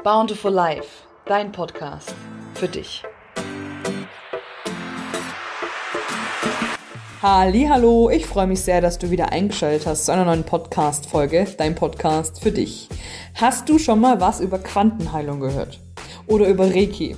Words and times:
Bountiful 0.00 0.50
Life, 0.50 1.04
dein 1.26 1.52
Podcast 1.52 2.12
für 2.54 2.66
dich. 2.66 3.04
Hallo, 7.22 8.10
ich 8.10 8.26
freue 8.26 8.48
mich 8.48 8.62
sehr, 8.62 8.80
dass 8.80 8.98
du 8.98 9.12
wieder 9.12 9.30
eingeschaltet 9.30 9.86
hast 9.86 10.06
zu 10.06 10.12
einer 10.12 10.24
neuen 10.24 10.42
Podcast 10.42 11.06
Folge, 11.06 11.46
dein 11.56 11.76
Podcast 11.76 12.42
für 12.42 12.50
dich. 12.50 12.88
Hast 13.36 13.68
du 13.68 13.78
schon 13.78 14.00
mal 14.00 14.20
was 14.20 14.40
über 14.40 14.58
Quantenheilung 14.58 15.38
gehört 15.38 15.78
oder 16.26 16.48
über 16.48 16.64
Reiki? 16.74 17.14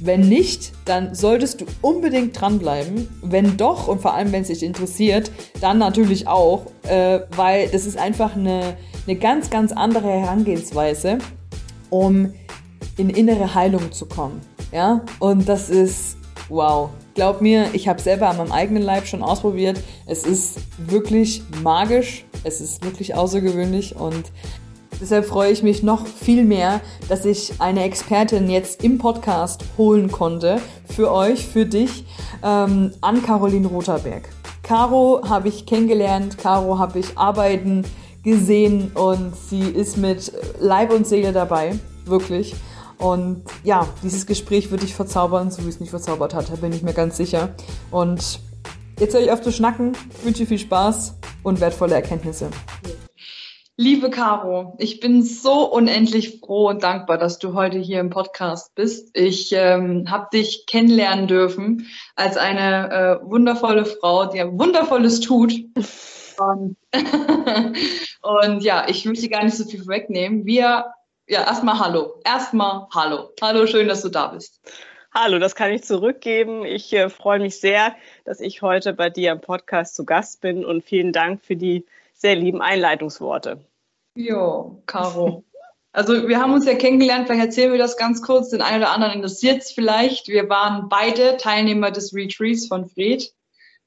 Wenn 0.00 0.20
nicht, 0.20 0.72
dann 0.86 1.14
solltest 1.14 1.60
du 1.60 1.66
unbedingt 1.82 2.40
dranbleiben. 2.40 3.08
Wenn 3.20 3.58
doch 3.58 3.88
und 3.88 4.00
vor 4.00 4.14
allem, 4.14 4.32
wenn 4.32 4.42
es 4.42 4.48
dich 4.48 4.62
interessiert, 4.62 5.30
dann 5.60 5.76
natürlich 5.76 6.26
auch, 6.28 6.66
äh, 6.84 7.20
weil 7.36 7.68
das 7.68 7.84
ist 7.84 7.98
einfach 7.98 8.36
eine, 8.36 8.76
eine 9.06 9.16
ganz, 9.16 9.50
ganz 9.50 9.72
andere 9.72 10.08
Herangehensweise, 10.08 11.18
um 11.90 12.32
in 12.96 13.10
innere 13.10 13.54
Heilung 13.54 13.92
zu 13.92 14.06
kommen. 14.06 14.40
Ja, 14.72 15.02
und 15.18 15.48
das 15.48 15.70
ist 15.70 16.16
wow. 16.48 16.90
Glaub 17.14 17.40
mir, 17.40 17.68
ich 17.74 17.86
habe 17.86 18.00
selber 18.00 18.28
an 18.28 18.38
meinem 18.38 18.52
eigenen 18.52 18.82
Leib 18.82 19.06
schon 19.06 19.22
ausprobiert. 19.22 19.80
Es 20.06 20.26
ist 20.26 20.58
wirklich 20.78 21.42
magisch, 21.62 22.24
es 22.42 22.60
ist 22.60 22.84
wirklich 22.84 23.14
außergewöhnlich 23.14 23.96
und 23.96 24.32
Deshalb 25.00 25.26
freue 25.26 25.50
ich 25.50 25.62
mich 25.62 25.82
noch 25.82 26.06
viel 26.06 26.44
mehr, 26.44 26.80
dass 27.08 27.24
ich 27.24 27.60
eine 27.60 27.82
Expertin 27.82 28.48
jetzt 28.48 28.84
im 28.84 28.98
Podcast 28.98 29.64
holen 29.76 30.10
konnte 30.10 30.60
für 30.86 31.10
euch, 31.10 31.46
für 31.46 31.66
dich, 31.66 32.04
ähm, 32.44 32.92
an 33.00 33.22
Caroline 33.22 33.66
Rotherberg. 33.66 34.28
Caro 34.62 35.20
habe 35.28 35.48
ich 35.48 35.66
kennengelernt, 35.66 36.38
Caro 36.38 36.78
habe 36.78 37.00
ich 37.00 37.18
arbeiten 37.18 37.84
gesehen 38.24 38.90
und 38.94 39.36
sie 39.36 39.60
ist 39.60 39.96
mit 39.96 40.32
Leib 40.58 40.92
und 40.92 41.06
Seele 41.06 41.32
dabei, 41.32 41.78
wirklich. 42.06 42.54
Und 42.98 43.44
ja, 43.62 43.86
dieses 44.02 44.26
Gespräch 44.26 44.70
wird 44.70 44.82
dich 44.82 44.94
verzaubern, 44.94 45.50
so 45.50 45.64
wie 45.64 45.68
es 45.68 45.80
mich 45.80 45.90
verzaubert 45.90 46.34
hat, 46.34 46.50
da 46.50 46.56
bin 46.56 46.72
ich 46.72 46.82
mir 46.82 46.94
ganz 46.94 47.16
sicher. 47.16 47.54
Und 47.90 48.40
jetzt 48.98 49.14
höre 49.14 49.20
ich 49.20 49.30
auf 49.30 49.42
zu 49.42 49.52
schnacken, 49.52 49.92
wünsche 50.22 50.46
viel 50.46 50.58
Spaß 50.58 51.16
und 51.42 51.60
wertvolle 51.60 51.94
Erkenntnisse. 51.94 52.48
Liebe 53.76 54.08
Caro, 54.08 54.76
ich 54.78 55.00
bin 55.00 55.24
so 55.24 55.68
unendlich 55.68 56.38
froh 56.38 56.68
und 56.68 56.84
dankbar, 56.84 57.18
dass 57.18 57.40
du 57.40 57.54
heute 57.54 57.76
hier 57.78 57.98
im 57.98 58.08
Podcast 58.08 58.72
bist. 58.76 59.10
Ich 59.14 59.50
ähm, 59.52 60.08
habe 60.08 60.28
dich 60.32 60.66
kennenlernen 60.66 61.26
dürfen 61.26 61.88
als 62.14 62.36
eine 62.36 63.20
äh, 63.20 63.28
wundervolle 63.28 63.84
Frau, 63.84 64.26
die 64.26 64.40
ein 64.40 64.56
Wundervolles 64.60 65.18
tut. 65.18 65.52
Und, 66.38 66.76
und 68.24 68.62
ja, 68.62 68.86
ich 68.88 69.04
möchte 69.04 69.28
gar 69.28 69.44
nicht 69.44 69.56
so 69.56 69.64
viel 69.64 69.80
vorwegnehmen. 69.80 70.46
Wir, 70.46 70.92
ja, 71.26 71.44
erstmal 71.44 71.78
Hallo. 71.78 72.20
Erstmal 72.24 72.86
Hallo. 72.94 73.30
Hallo, 73.40 73.66
schön, 73.66 73.86
dass 73.86 74.02
du 74.02 74.08
da 74.08 74.28
bist. 74.28 74.60
Hallo, 75.12 75.38
das 75.38 75.54
kann 75.54 75.70
ich 75.70 75.84
zurückgeben. 75.84 76.64
Ich 76.64 76.92
äh, 76.92 77.08
freue 77.08 77.38
mich 77.38 77.60
sehr, 77.60 77.94
dass 78.24 78.40
ich 78.40 78.62
heute 78.62 78.94
bei 78.94 79.10
dir 79.10 79.32
im 79.32 79.40
Podcast 79.40 79.94
zu 79.94 80.04
Gast 80.04 80.40
bin 80.40 80.64
und 80.64 80.82
vielen 80.82 81.12
Dank 81.12 81.44
für 81.44 81.54
die 81.54 81.84
sehr 82.14 82.34
lieben 82.34 82.62
Einleitungsworte. 82.62 83.64
Jo, 84.16 84.82
Caro. 84.86 85.44
Also 85.92 86.26
wir 86.26 86.40
haben 86.40 86.54
uns 86.54 86.66
ja 86.66 86.74
kennengelernt, 86.74 87.26
vielleicht 87.26 87.44
erzählen 87.44 87.70
wir 87.70 87.78
das 87.78 87.96
ganz 87.96 88.22
kurz, 88.22 88.48
den 88.48 88.62
einen 88.62 88.82
oder 88.82 88.90
anderen 88.90 89.12
interessiert 89.12 89.62
es 89.62 89.70
vielleicht. 89.70 90.26
Wir 90.28 90.48
waren 90.48 90.88
beide 90.88 91.36
Teilnehmer 91.36 91.92
des 91.92 92.12
Retreats 92.12 92.66
von 92.66 92.88
Fred 92.88 93.32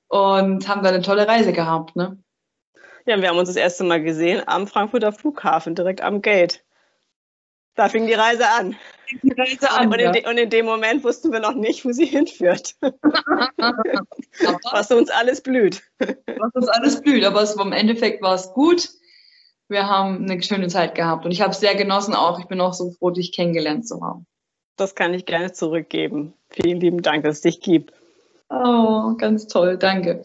und 0.07 0.67
haben 0.69 0.83
da 0.83 0.89
eine 0.89 1.01
tolle 1.01 1.27
Reise 1.27 1.51
gehabt, 1.51 1.95
ne? 1.97 2.17
Ja, 3.07 3.19
wir 3.21 3.29
haben 3.29 3.37
uns 3.37 3.47
das 3.47 3.55
erste 3.55 3.85
Mal 3.85 4.03
gesehen 4.03 4.43
am 4.47 4.67
Frankfurter 4.67 5.13
Flughafen, 5.13 5.75
direkt 5.75 6.01
am 6.01 6.21
Gate. 6.21 6.61
Da 7.75 7.87
fing 7.87 8.05
die 8.05 8.13
Reise 8.13 8.49
an. 8.49 8.75
Die 9.23 9.31
Reise 9.31 9.71
an 9.71 9.87
und, 9.87 9.99
in 9.99 10.13
ja. 10.13 10.29
und, 10.29 10.37
in 10.37 10.49
dem 10.49 10.65
Moment 10.65 11.05
wussten 11.05 11.31
wir 11.31 11.39
noch 11.39 11.53
nicht, 11.53 11.85
wo 11.85 11.93
sie 11.93 12.05
hinführt. 12.05 12.75
Was 12.81 14.91
uns 14.91 15.09
alles 15.09 15.39
blüht. 15.39 15.81
Was 15.99 16.53
uns 16.53 16.67
alles 16.67 17.01
blüht, 17.01 17.23
aber 17.23 17.43
es, 17.43 17.55
im 17.55 17.71
Endeffekt 17.71 18.21
war 18.21 18.35
es 18.35 18.51
gut. 18.51 18.89
Wir 19.69 19.87
haben 19.87 20.29
eine 20.29 20.43
schöne 20.43 20.67
Zeit 20.67 20.93
gehabt 20.93 21.23
und 21.23 21.31
ich 21.31 21.39
habe 21.39 21.51
es 21.51 21.61
sehr 21.61 21.75
genossen 21.75 22.13
auch. 22.13 22.39
Ich 22.39 22.47
bin 22.47 22.59
auch 22.59 22.73
so 22.73 22.91
froh, 22.91 23.11
dich 23.11 23.31
kennengelernt 23.31 23.87
zu 23.87 24.01
haben. 24.01 24.27
Das 24.75 24.95
kann 24.95 25.13
ich 25.13 25.25
gerne 25.25 25.53
zurückgeben. 25.53 26.33
Vielen 26.49 26.81
lieben 26.81 27.01
Dank, 27.01 27.23
dass 27.23 27.37
es 27.37 27.41
dich 27.41 27.61
gibt. 27.61 27.93
Oh, 28.49 29.13
ganz 29.17 29.47
toll, 29.47 29.77
danke. 29.77 30.23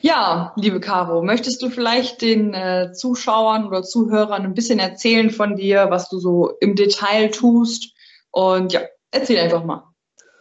Ja, 0.00 0.52
liebe 0.56 0.80
Caro, 0.80 1.22
möchtest 1.22 1.62
du 1.62 1.70
vielleicht 1.70 2.20
den 2.20 2.52
äh, 2.52 2.92
Zuschauern 2.92 3.66
oder 3.66 3.84
Zuhörern 3.84 4.42
ein 4.42 4.54
bisschen 4.54 4.80
erzählen 4.80 5.30
von 5.30 5.54
dir, 5.54 5.86
was 5.88 6.08
du 6.08 6.18
so 6.18 6.50
im 6.60 6.74
Detail 6.74 7.30
tust? 7.30 7.94
Und 8.32 8.72
ja, 8.72 8.80
erzähl 9.12 9.38
einfach 9.38 9.62
mal. 9.62 9.84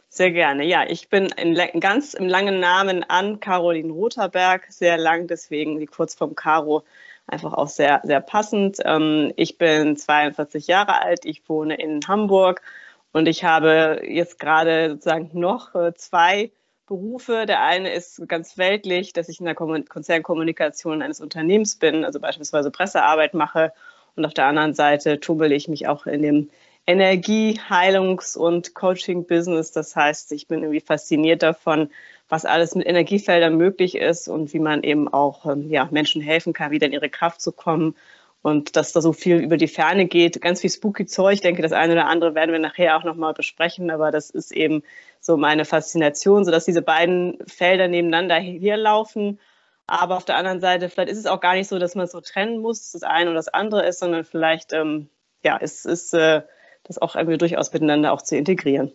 Sehr 0.10 0.32
gerne. 0.32 0.66
Ja, 0.66 0.86
ich 0.88 1.10
bin 1.10 1.28
in, 1.38 1.54
ganz 1.80 2.16
im 2.16 2.28
langen 2.28 2.60
Namen 2.60 3.04
an 3.04 3.40
Caroline 3.40 3.94
Rotherberg, 3.94 4.66
sehr 4.70 4.98
lang, 4.98 5.28
deswegen 5.28 5.78
die 5.80 5.86
kurz 5.86 6.16
vom 6.16 6.34
Caro 6.34 6.84
einfach 7.28 7.54
auch 7.54 7.68
sehr, 7.68 8.02
sehr 8.04 8.22
passend. 8.22 8.80
Ähm, 8.84 9.34
ich 9.36 9.60
bin 9.60 9.96
42 9.96 10.66
Jahre 10.66 11.00
alt, 11.04 11.26
ich 11.26 11.48
wohne 11.48 11.76
in 11.76 12.00
Hamburg 12.08 12.64
und 13.12 13.28
ich 13.28 13.44
habe 13.44 14.02
jetzt 14.04 14.40
gerade 14.40 14.90
sozusagen 14.90 15.30
noch 15.34 15.76
äh, 15.76 15.94
zwei 15.94 16.52
Berufe. 16.90 17.46
Der 17.46 17.62
eine 17.64 17.94
ist 17.94 18.28
ganz 18.28 18.58
weltlich, 18.58 19.14
dass 19.14 19.30
ich 19.30 19.40
in 19.40 19.46
der 19.46 19.56
Konzernkommunikation 19.56 21.04
eines 21.04 21.22
Unternehmens 21.22 21.76
bin, 21.76 22.04
also 22.04 22.20
beispielsweise 22.20 22.72
Pressearbeit 22.72 23.36
mache. 23.36 23.72
Und 24.16 24.26
auf 24.26 24.34
der 24.34 24.48
anderen 24.48 24.74
Seite 24.74 25.20
tummel 25.20 25.52
ich 25.52 25.68
mich 25.68 25.88
auch 25.88 26.08
in 26.08 26.24
dem 26.24 26.50
Energie-, 26.88 27.60
Heilungs- 27.70 28.36
und 28.36 28.74
Coaching-Business. 28.74 29.72
Das 29.72 29.96
heißt, 29.96 30.32
ich 30.32 30.48
bin 30.48 30.64
irgendwie 30.64 30.82
fasziniert 30.82 31.44
davon, 31.44 31.92
was 32.28 32.46
alles 32.46 32.74
mit 32.74 32.88
Energiefeldern 32.88 33.56
möglich 33.56 33.96
ist 33.96 34.28
und 34.28 34.52
wie 34.54 34.60
man 34.60 34.82
eben 34.82 35.08
auch 35.08 35.46
ähm, 35.46 35.70
ja, 35.70 35.88
Menschen 35.92 36.24
helfen 36.24 36.54
kann, 36.54 36.72
wieder 36.72 36.88
in 36.88 36.94
ihre 36.94 37.10
Kraft 37.10 37.40
zu 37.40 37.52
kommen 37.52 37.96
und 38.42 38.76
dass 38.76 38.94
da 38.94 39.02
so 39.02 39.14
viel 39.14 39.38
über 39.38 39.58
die 39.58 39.68
Ferne 39.68 40.06
geht. 40.06 40.42
Ganz 40.42 40.62
viel 40.62 40.70
spooky 40.70 41.06
Zeug. 41.06 41.36
Ich 41.36 41.42
denke, 41.42 41.62
das 41.62 41.74
eine 41.74 41.94
oder 41.94 42.08
andere 42.08 42.36
werden 42.36 42.52
wir 42.52 42.60
nachher 42.60 42.98
auch 42.98 43.04
nochmal 43.04 43.34
besprechen, 43.34 43.92
aber 43.92 44.12
das 44.12 44.30
ist 44.30 44.52
eben 44.52 44.84
so 45.20 45.36
meine 45.38 45.66
Faszination, 45.66 46.46
sodass 46.46 46.66
diese 46.66 46.82
beiden 46.82 47.38
Felder 47.48 47.88
nebeneinander 47.88 48.38
hier 48.38 48.78
laufen. 48.78 49.40
Aber 49.88 50.18
auf 50.18 50.26
der 50.26 50.38
anderen 50.38 50.62
Seite, 50.62 50.88
vielleicht 50.88 51.12
ist 51.12 51.18
es 51.18 51.26
auch 51.26 51.42
gar 51.42 51.56
nicht 51.56 51.68
so, 51.68 51.80
dass 51.80 51.96
man 51.96 52.06
es 52.06 52.12
so 52.12 52.22
trennen 52.22 52.60
muss, 52.60 52.80
dass 52.80 53.02
das 53.02 53.04
eine 53.04 53.32
oder 53.32 53.40
das 53.40 53.48
andere 53.48 53.86
ist, 53.88 54.00
sondern 54.00 54.24
vielleicht, 54.24 54.72
ähm, 54.72 55.10
ja, 55.44 55.58
ist, 55.58 55.86
ist 55.86 56.14
äh, 56.14 56.44
das 56.84 57.00
auch 57.00 57.16
irgendwie 57.16 57.38
durchaus 57.38 57.74
miteinander 57.74 58.14
auch 58.14 58.22
zu 58.22 58.38
integrieren. 58.38 58.94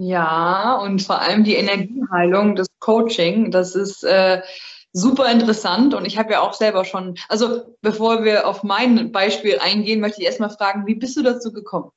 Ja, 0.00 0.78
und 0.82 1.02
vor 1.02 1.20
allem 1.20 1.44
die 1.44 1.54
Energieheilung, 1.54 2.56
das 2.56 2.68
Coaching, 2.78 3.50
das 3.50 3.74
ist 3.74 4.02
äh, 4.04 4.42
super 4.92 5.30
interessant 5.30 5.94
und 5.94 6.04
ich 6.04 6.18
habe 6.18 6.32
ja 6.32 6.40
auch 6.40 6.52
selber 6.52 6.84
schon, 6.84 7.16
also 7.28 7.76
bevor 7.80 8.24
wir 8.24 8.46
auf 8.46 8.62
mein 8.62 9.10
Beispiel 9.12 9.58
eingehen, 9.58 10.00
möchte 10.00 10.20
ich 10.20 10.26
erstmal 10.26 10.50
fragen, 10.50 10.86
wie 10.86 10.94
bist 10.94 11.16
du 11.16 11.22
dazu 11.22 11.52
gekommen? 11.52 11.90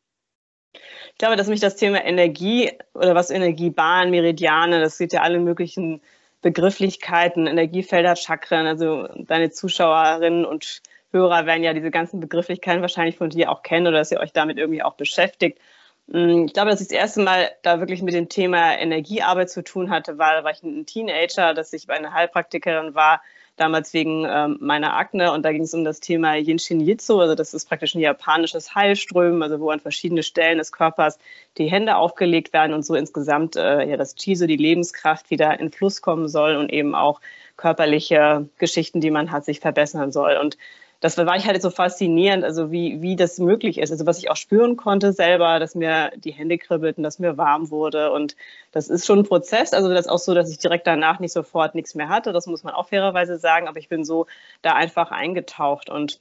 Ich 0.73 1.19
glaube, 1.19 1.35
dass 1.35 1.47
mich 1.47 1.61
das 1.61 1.75
Thema 1.77 2.03
Energie 2.03 2.71
oder 2.93 3.15
was 3.15 3.29
Energiebahn, 3.29 4.11
Meridiane, 4.11 4.81
das 4.81 4.97
sind 4.97 5.13
ja 5.13 5.21
alle 5.21 5.39
möglichen 5.39 6.01
Begrifflichkeiten, 6.41 7.47
Energiefelder, 7.47 8.15
Chakren, 8.15 8.67
also 8.67 9.07
deine 9.17 9.49
Zuschauerinnen 9.49 10.45
und 10.45 10.81
Hörer 11.11 11.45
werden 11.45 11.63
ja 11.63 11.73
diese 11.73 11.91
ganzen 11.91 12.19
Begrifflichkeiten 12.19 12.81
wahrscheinlich 12.81 13.17
von 13.17 13.29
dir 13.29 13.49
auch 13.49 13.63
kennen 13.63 13.87
oder 13.87 13.99
dass 13.99 14.11
ihr 14.11 14.19
euch 14.19 14.33
damit 14.33 14.57
irgendwie 14.57 14.83
auch 14.83 14.95
beschäftigt. 14.95 15.59
Mm, 16.07 16.45
ich 16.45 16.53
glaube, 16.53 16.71
dass 16.71 16.81
ich 16.81 16.87
das 16.87 16.97
erste 16.97 17.21
Mal 17.21 17.51
da 17.63 17.79
wirklich 17.79 18.01
mit 18.01 18.13
dem 18.13 18.29
Thema 18.29 18.77
Energiearbeit 18.77 19.49
zu 19.49 19.63
tun 19.63 19.89
hatte, 19.89 20.17
war, 20.17 20.43
war 20.43 20.51
ich 20.51 20.63
ein 20.63 20.85
Teenager, 20.85 21.53
dass 21.53 21.73
ich 21.73 21.87
bei 21.87 21.95
einer 21.95 22.13
Heilpraktikerin 22.13 22.93
war, 22.95 23.21
damals 23.57 23.93
wegen 23.93 24.25
ähm, 24.29 24.57
meiner 24.59 24.95
Akne. 24.95 25.31
Und 25.31 25.43
da 25.43 25.51
ging 25.51 25.63
es 25.63 25.73
um 25.73 25.83
das 25.83 25.99
Thema 26.01 26.35
Yinshin 26.35 26.81
Jitsu, 26.81 27.19
also 27.19 27.35
das 27.35 27.53
ist 27.53 27.67
praktisch 27.67 27.95
ein 27.95 28.01
japanisches 28.01 28.75
Heilströmen, 28.75 29.41
also 29.41 29.59
wo 29.59 29.69
an 29.69 29.79
verschiedene 29.79 30.23
Stellen 30.23 30.57
des 30.59 30.71
Körpers 30.71 31.17
die 31.57 31.71
Hände 31.71 31.95
aufgelegt 31.95 32.53
werden 32.53 32.73
und 32.73 32.85
so 32.85 32.95
insgesamt 32.95 33.55
äh, 33.55 33.87
ja 33.87 33.97
das 33.97 34.15
Chiso, 34.15 34.45
die 34.45 34.57
Lebenskraft 34.57 35.31
wieder 35.31 35.59
in 35.59 35.71
Fluss 35.71 36.01
kommen 36.01 36.27
soll 36.27 36.57
und 36.57 36.71
eben 36.71 36.93
auch 36.95 37.21
körperliche 37.57 38.47
Geschichten, 38.57 38.99
die 39.01 39.11
man 39.11 39.31
hat, 39.31 39.45
sich 39.45 39.61
verbessern 39.61 40.11
soll. 40.11 40.37
Und 40.37 40.57
das 41.05 41.17
war 41.17 41.35
ich 41.35 41.45
halt 41.45 41.61
so 41.61 41.69
faszinierend, 41.69 42.43
also 42.43 42.71
wie, 42.71 42.99
wie 42.99 43.15
das 43.15 43.37
möglich 43.37 43.77
ist. 43.77 43.91
Also 43.91 44.07
was 44.07 44.17
ich 44.17 44.31
auch 44.31 44.35
spüren 44.35 44.75
konnte 44.75 45.13
selber, 45.13 45.59
dass 45.59 45.75
mir 45.75 46.11
die 46.15 46.31
Hände 46.31 46.57
kribbelten, 46.57 47.03
dass 47.03 47.19
mir 47.19 47.37
warm 47.37 47.69
wurde. 47.69 48.11
Und 48.11 48.35
das 48.71 48.89
ist 48.89 49.05
schon 49.05 49.19
ein 49.19 49.25
Prozess. 49.25 49.73
Also 49.73 49.87
das 49.87 50.07
ist 50.07 50.11
auch 50.11 50.17
so, 50.17 50.33
dass 50.33 50.49
ich 50.49 50.57
direkt 50.57 50.87
danach 50.87 51.19
nicht 51.19 51.31
sofort 51.31 51.75
nichts 51.75 51.93
mehr 51.93 52.09
hatte. 52.09 52.33
Das 52.33 52.47
muss 52.47 52.63
man 52.63 52.73
auch 52.73 52.87
fairerweise 52.87 53.37
sagen. 53.37 53.67
Aber 53.67 53.77
ich 53.77 53.87
bin 53.87 54.03
so 54.03 54.25
da 54.63 54.73
einfach 54.73 55.11
eingetaucht 55.11 55.91
und 55.91 56.19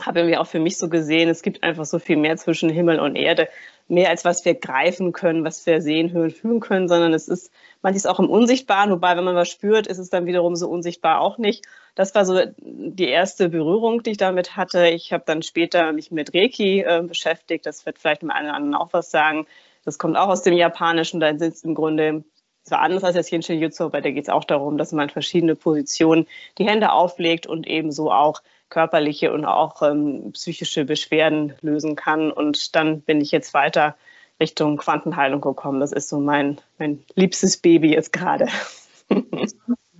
habe 0.00 0.20
irgendwie 0.20 0.38
auch 0.38 0.46
für 0.46 0.60
mich 0.60 0.78
so 0.78 0.88
gesehen, 0.88 1.28
es 1.28 1.42
gibt 1.42 1.62
einfach 1.62 1.84
so 1.84 1.98
viel 1.98 2.16
mehr 2.16 2.38
zwischen 2.38 2.70
Himmel 2.70 3.00
und 3.00 3.14
Erde, 3.14 3.48
mehr 3.88 4.08
als 4.08 4.24
was 4.24 4.42
wir 4.46 4.54
greifen 4.54 5.12
können, 5.12 5.44
was 5.44 5.66
wir 5.66 5.82
sehen, 5.82 6.12
hören, 6.12 6.30
fühlen 6.30 6.60
können, 6.60 6.88
sondern 6.88 7.12
es 7.12 7.28
ist 7.28 7.52
manches 7.82 8.06
auch 8.06 8.18
im 8.18 8.30
Unsichtbaren, 8.30 8.90
wobei, 8.90 9.16
wenn 9.16 9.24
man 9.24 9.36
was 9.36 9.48
spürt, 9.48 9.86
ist 9.86 9.98
es 9.98 10.10
dann 10.10 10.26
wiederum 10.26 10.56
so 10.56 10.68
unsichtbar 10.68 11.20
auch 11.20 11.38
nicht. 11.38 11.64
Das 11.94 12.14
war 12.14 12.24
so 12.24 12.40
die 12.58 13.08
erste 13.08 13.48
Berührung, 13.48 14.02
die 14.02 14.12
ich 14.12 14.16
damit 14.16 14.56
hatte. 14.56 14.86
Ich 14.88 15.12
habe 15.12 15.24
dann 15.26 15.42
später 15.42 15.92
mich 15.92 16.10
mit 16.10 16.34
Reiki 16.34 16.80
äh, 16.80 17.02
beschäftigt. 17.02 17.66
Das 17.66 17.86
wird 17.86 17.98
vielleicht 17.98 18.22
dem 18.22 18.30
einen 18.30 18.46
oder 18.46 18.56
anderen 18.56 18.74
auch 18.74 18.92
was 18.92 19.10
sagen. 19.10 19.46
Das 19.84 19.98
kommt 19.98 20.16
auch 20.16 20.28
aus 20.28 20.42
dem 20.42 20.54
Japanischen. 20.54 21.20
Da 21.20 21.36
sitzt 21.36 21.64
im 21.64 21.74
Grunde 21.74 22.24
zwar 22.62 22.80
anders 22.80 23.02
als 23.02 23.16
das 23.16 23.30
Jinshin 23.30 23.60
Jutsu, 23.60 23.84
aber 23.84 24.00
da 24.00 24.10
geht 24.10 24.24
es 24.24 24.28
auch 24.28 24.44
darum, 24.44 24.78
dass 24.78 24.92
man 24.92 25.08
verschiedene 25.08 25.56
Positionen 25.56 26.26
die 26.58 26.66
Hände 26.66 26.92
auflegt 26.92 27.46
und 27.46 27.66
ebenso 27.66 28.12
auch 28.12 28.42
körperliche 28.68 29.32
und 29.32 29.44
auch 29.44 29.82
ähm, 29.82 30.32
psychische 30.32 30.84
Beschwerden 30.84 31.54
lösen 31.62 31.96
kann. 31.96 32.30
Und 32.30 32.76
dann 32.76 33.00
bin 33.00 33.20
ich 33.20 33.30
jetzt 33.30 33.54
weiter 33.54 33.96
Richtung 34.40 34.76
Quantenheilung 34.76 35.40
gekommen. 35.40 35.80
Das 35.80 35.92
ist 35.92 36.08
so 36.08 36.18
mein, 36.18 36.60
mein 36.78 37.02
liebstes 37.14 37.56
Baby 37.56 37.92
jetzt 37.92 38.12
gerade. 38.12 38.48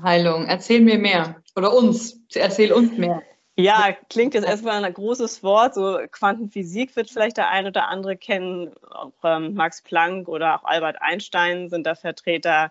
Heilung, 0.03 0.47
erzähl 0.47 0.81
mir 0.81 0.99
mehr. 0.99 1.37
Oder 1.57 1.75
uns, 1.75 2.21
erzähl 2.35 2.73
uns 2.73 2.97
mehr. 2.97 3.23
Ja, 3.57 3.89
klingt 4.09 4.35
jetzt 4.35 4.47
erstmal 4.47 4.85
ein 4.85 4.95
großes 4.95 5.43
Wort. 5.43 5.75
So 5.75 5.99
Quantenphysik 6.13 6.95
wird 6.95 7.11
vielleicht 7.11 7.39
der 7.39 7.49
ein 7.49 7.67
oder 7.67 7.89
andere 7.89 8.17
kennen. 8.17 8.73
Auch 8.89 9.11
ähm, 9.25 9.55
Max 9.55 9.83
Planck 9.83 10.29
oder 10.29 10.55
auch 10.55 10.65
Albert 10.65 11.03
Einstein 11.03 11.69
sind 11.69 11.85
da 11.85 11.97
Vertreter, 11.97 12.71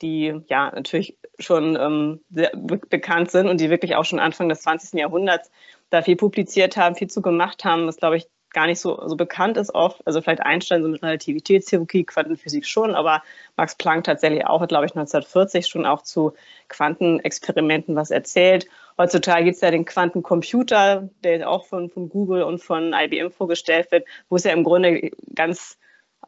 die 0.00 0.40
ja 0.46 0.70
natürlich 0.72 1.18
schon 1.40 1.74
ähm, 1.74 2.20
sehr 2.30 2.52
be 2.54 2.76
bekannt 2.76 3.32
sind 3.32 3.48
und 3.48 3.60
die 3.60 3.68
wirklich 3.68 3.96
auch 3.96 4.04
schon 4.04 4.20
Anfang 4.20 4.48
des 4.48 4.60
20. 4.60 5.00
Jahrhunderts 5.00 5.50
da 5.90 6.02
viel 6.02 6.14
publiziert 6.14 6.76
haben, 6.76 6.94
viel 6.94 7.10
zu 7.10 7.20
gemacht 7.20 7.64
haben. 7.64 7.86
Das 7.86 7.96
glaube 7.96 8.18
ich 8.18 8.28
gar 8.50 8.66
nicht 8.66 8.80
so, 8.80 9.06
so 9.06 9.16
bekannt 9.16 9.56
ist 9.56 9.74
oft. 9.74 10.06
Also 10.06 10.20
vielleicht 10.20 10.42
Einstein 10.42 10.82
so 10.82 10.88
mit 10.88 11.02
Relativitätstheorie, 11.02 12.04
Quantenphysik 12.04 12.66
schon, 12.66 12.94
aber 12.94 13.22
Max 13.56 13.74
Planck 13.74 14.04
tatsächlich 14.04 14.46
auch, 14.46 14.66
glaube 14.66 14.86
ich 14.86 14.92
1940 14.92 15.66
schon 15.66 15.86
auch 15.86 16.02
zu 16.02 16.32
Quantenexperimenten 16.68 17.96
was 17.96 18.10
erzählt. 18.10 18.66
Heutzutage 18.96 19.44
gibt 19.44 19.56
es 19.56 19.60
ja 19.60 19.70
den 19.70 19.84
Quantencomputer, 19.84 21.08
der 21.22 21.48
auch 21.48 21.66
von, 21.66 21.90
von 21.90 22.08
Google 22.08 22.42
und 22.42 22.58
von 22.58 22.92
IBM 22.92 23.30
vorgestellt 23.30 23.92
wird, 23.92 24.06
wo 24.28 24.36
es 24.36 24.44
ja 24.44 24.52
im 24.52 24.64
Grunde 24.64 25.10
ganz 25.34 25.78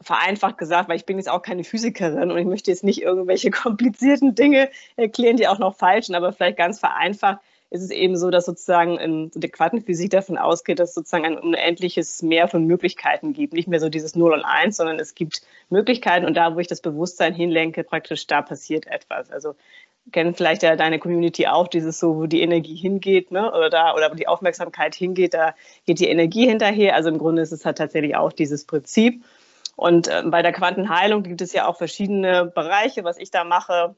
vereinfacht 0.00 0.56
gesagt, 0.56 0.88
weil 0.88 0.96
ich 0.96 1.04
bin 1.04 1.18
jetzt 1.18 1.28
auch 1.28 1.42
keine 1.42 1.64
Physikerin 1.64 2.30
und 2.30 2.38
ich 2.38 2.46
möchte 2.46 2.70
jetzt 2.70 2.84
nicht 2.84 3.02
irgendwelche 3.02 3.50
komplizierten 3.50 4.34
Dinge 4.34 4.70
erklären, 4.96 5.36
die 5.36 5.48
auch 5.48 5.58
noch 5.58 5.76
falsch 5.76 6.06
sind, 6.06 6.14
aber 6.14 6.32
vielleicht 6.32 6.56
ganz 6.56 6.78
vereinfacht 6.78 7.40
ist 7.70 7.82
es 7.82 7.90
eben 7.90 8.16
so, 8.16 8.30
dass 8.30 8.46
sozusagen 8.46 8.98
in 8.98 9.30
der 9.32 9.48
Quantenphysik 9.48 10.10
davon 10.10 10.38
ausgeht, 10.38 10.80
dass 10.80 10.90
es 10.90 10.94
sozusagen 10.96 11.24
ein 11.24 11.38
unendliches 11.38 12.20
Mehr 12.20 12.48
von 12.48 12.66
Möglichkeiten 12.66 13.32
gibt. 13.32 13.52
Nicht 13.52 13.68
mehr 13.68 13.78
so 13.78 13.88
dieses 13.88 14.16
0 14.16 14.32
und 14.32 14.44
1, 14.44 14.76
sondern 14.76 14.98
es 14.98 15.14
gibt 15.14 15.42
Möglichkeiten 15.68 16.26
und 16.26 16.36
da, 16.36 16.54
wo 16.54 16.58
ich 16.58 16.66
das 16.66 16.80
Bewusstsein 16.80 17.32
hinlenke, 17.32 17.84
praktisch 17.84 18.26
da 18.26 18.42
passiert 18.42 18.88
etwas. 18.88 19.30
Also 19.30 19.54
kennen 20.10 20.34
vielleicht 20.34 20.64
ja 20.64 20.74
deine 20.74 20.98
Community 20.98 21.46
auch 21.46 21.68
dieses 21.68 22.00
so, 22.00 22.16
wo 22.16 22.26
die 22.26 22.40
Energie 22.40 22.74
hingeht, 22.74 23.30
ne? 23.30 23.52
Oder 23.52 23.70
da, 23.70 23.94
oder 23.94 24.10
wo 24.10 24.14
die 24.16 24.26
Aufmerksamkeit 24.26 24.96
hingeht, 24.96 25.34
da 25.34 25.54
geht 25.86 26.00
die 26.00 26.08
Energie 26.08 26.48
hinterher. 26.48 26.96
Also 26.96 27.08
im 27.10 27.18
Grunde 27.18 27.42
ist 27.42 27.52
es 27.52 27.64
halt 27.64 27.78
tatsächlich 27.78 28.16
auch 28.16 28.32
dieses 28.32 28.64
Prinzip. 28.64 29.22
Und 29.76 30.08
äh, 30.08 30.22
bei 30.26 30.42
der 30.42 30.52
Quantenheilung 30.52 31.22
gibt 31.22 31.40
es 31.40 31.52
ja 31.52 31.68
auch 31.68 31.76
verschiedene 31.76 32.46
Bereiche, 32.46 33.04
was 33.04 33.16
ich 33.18 33.30
da 33.30 33.44
mache 33.44 33.94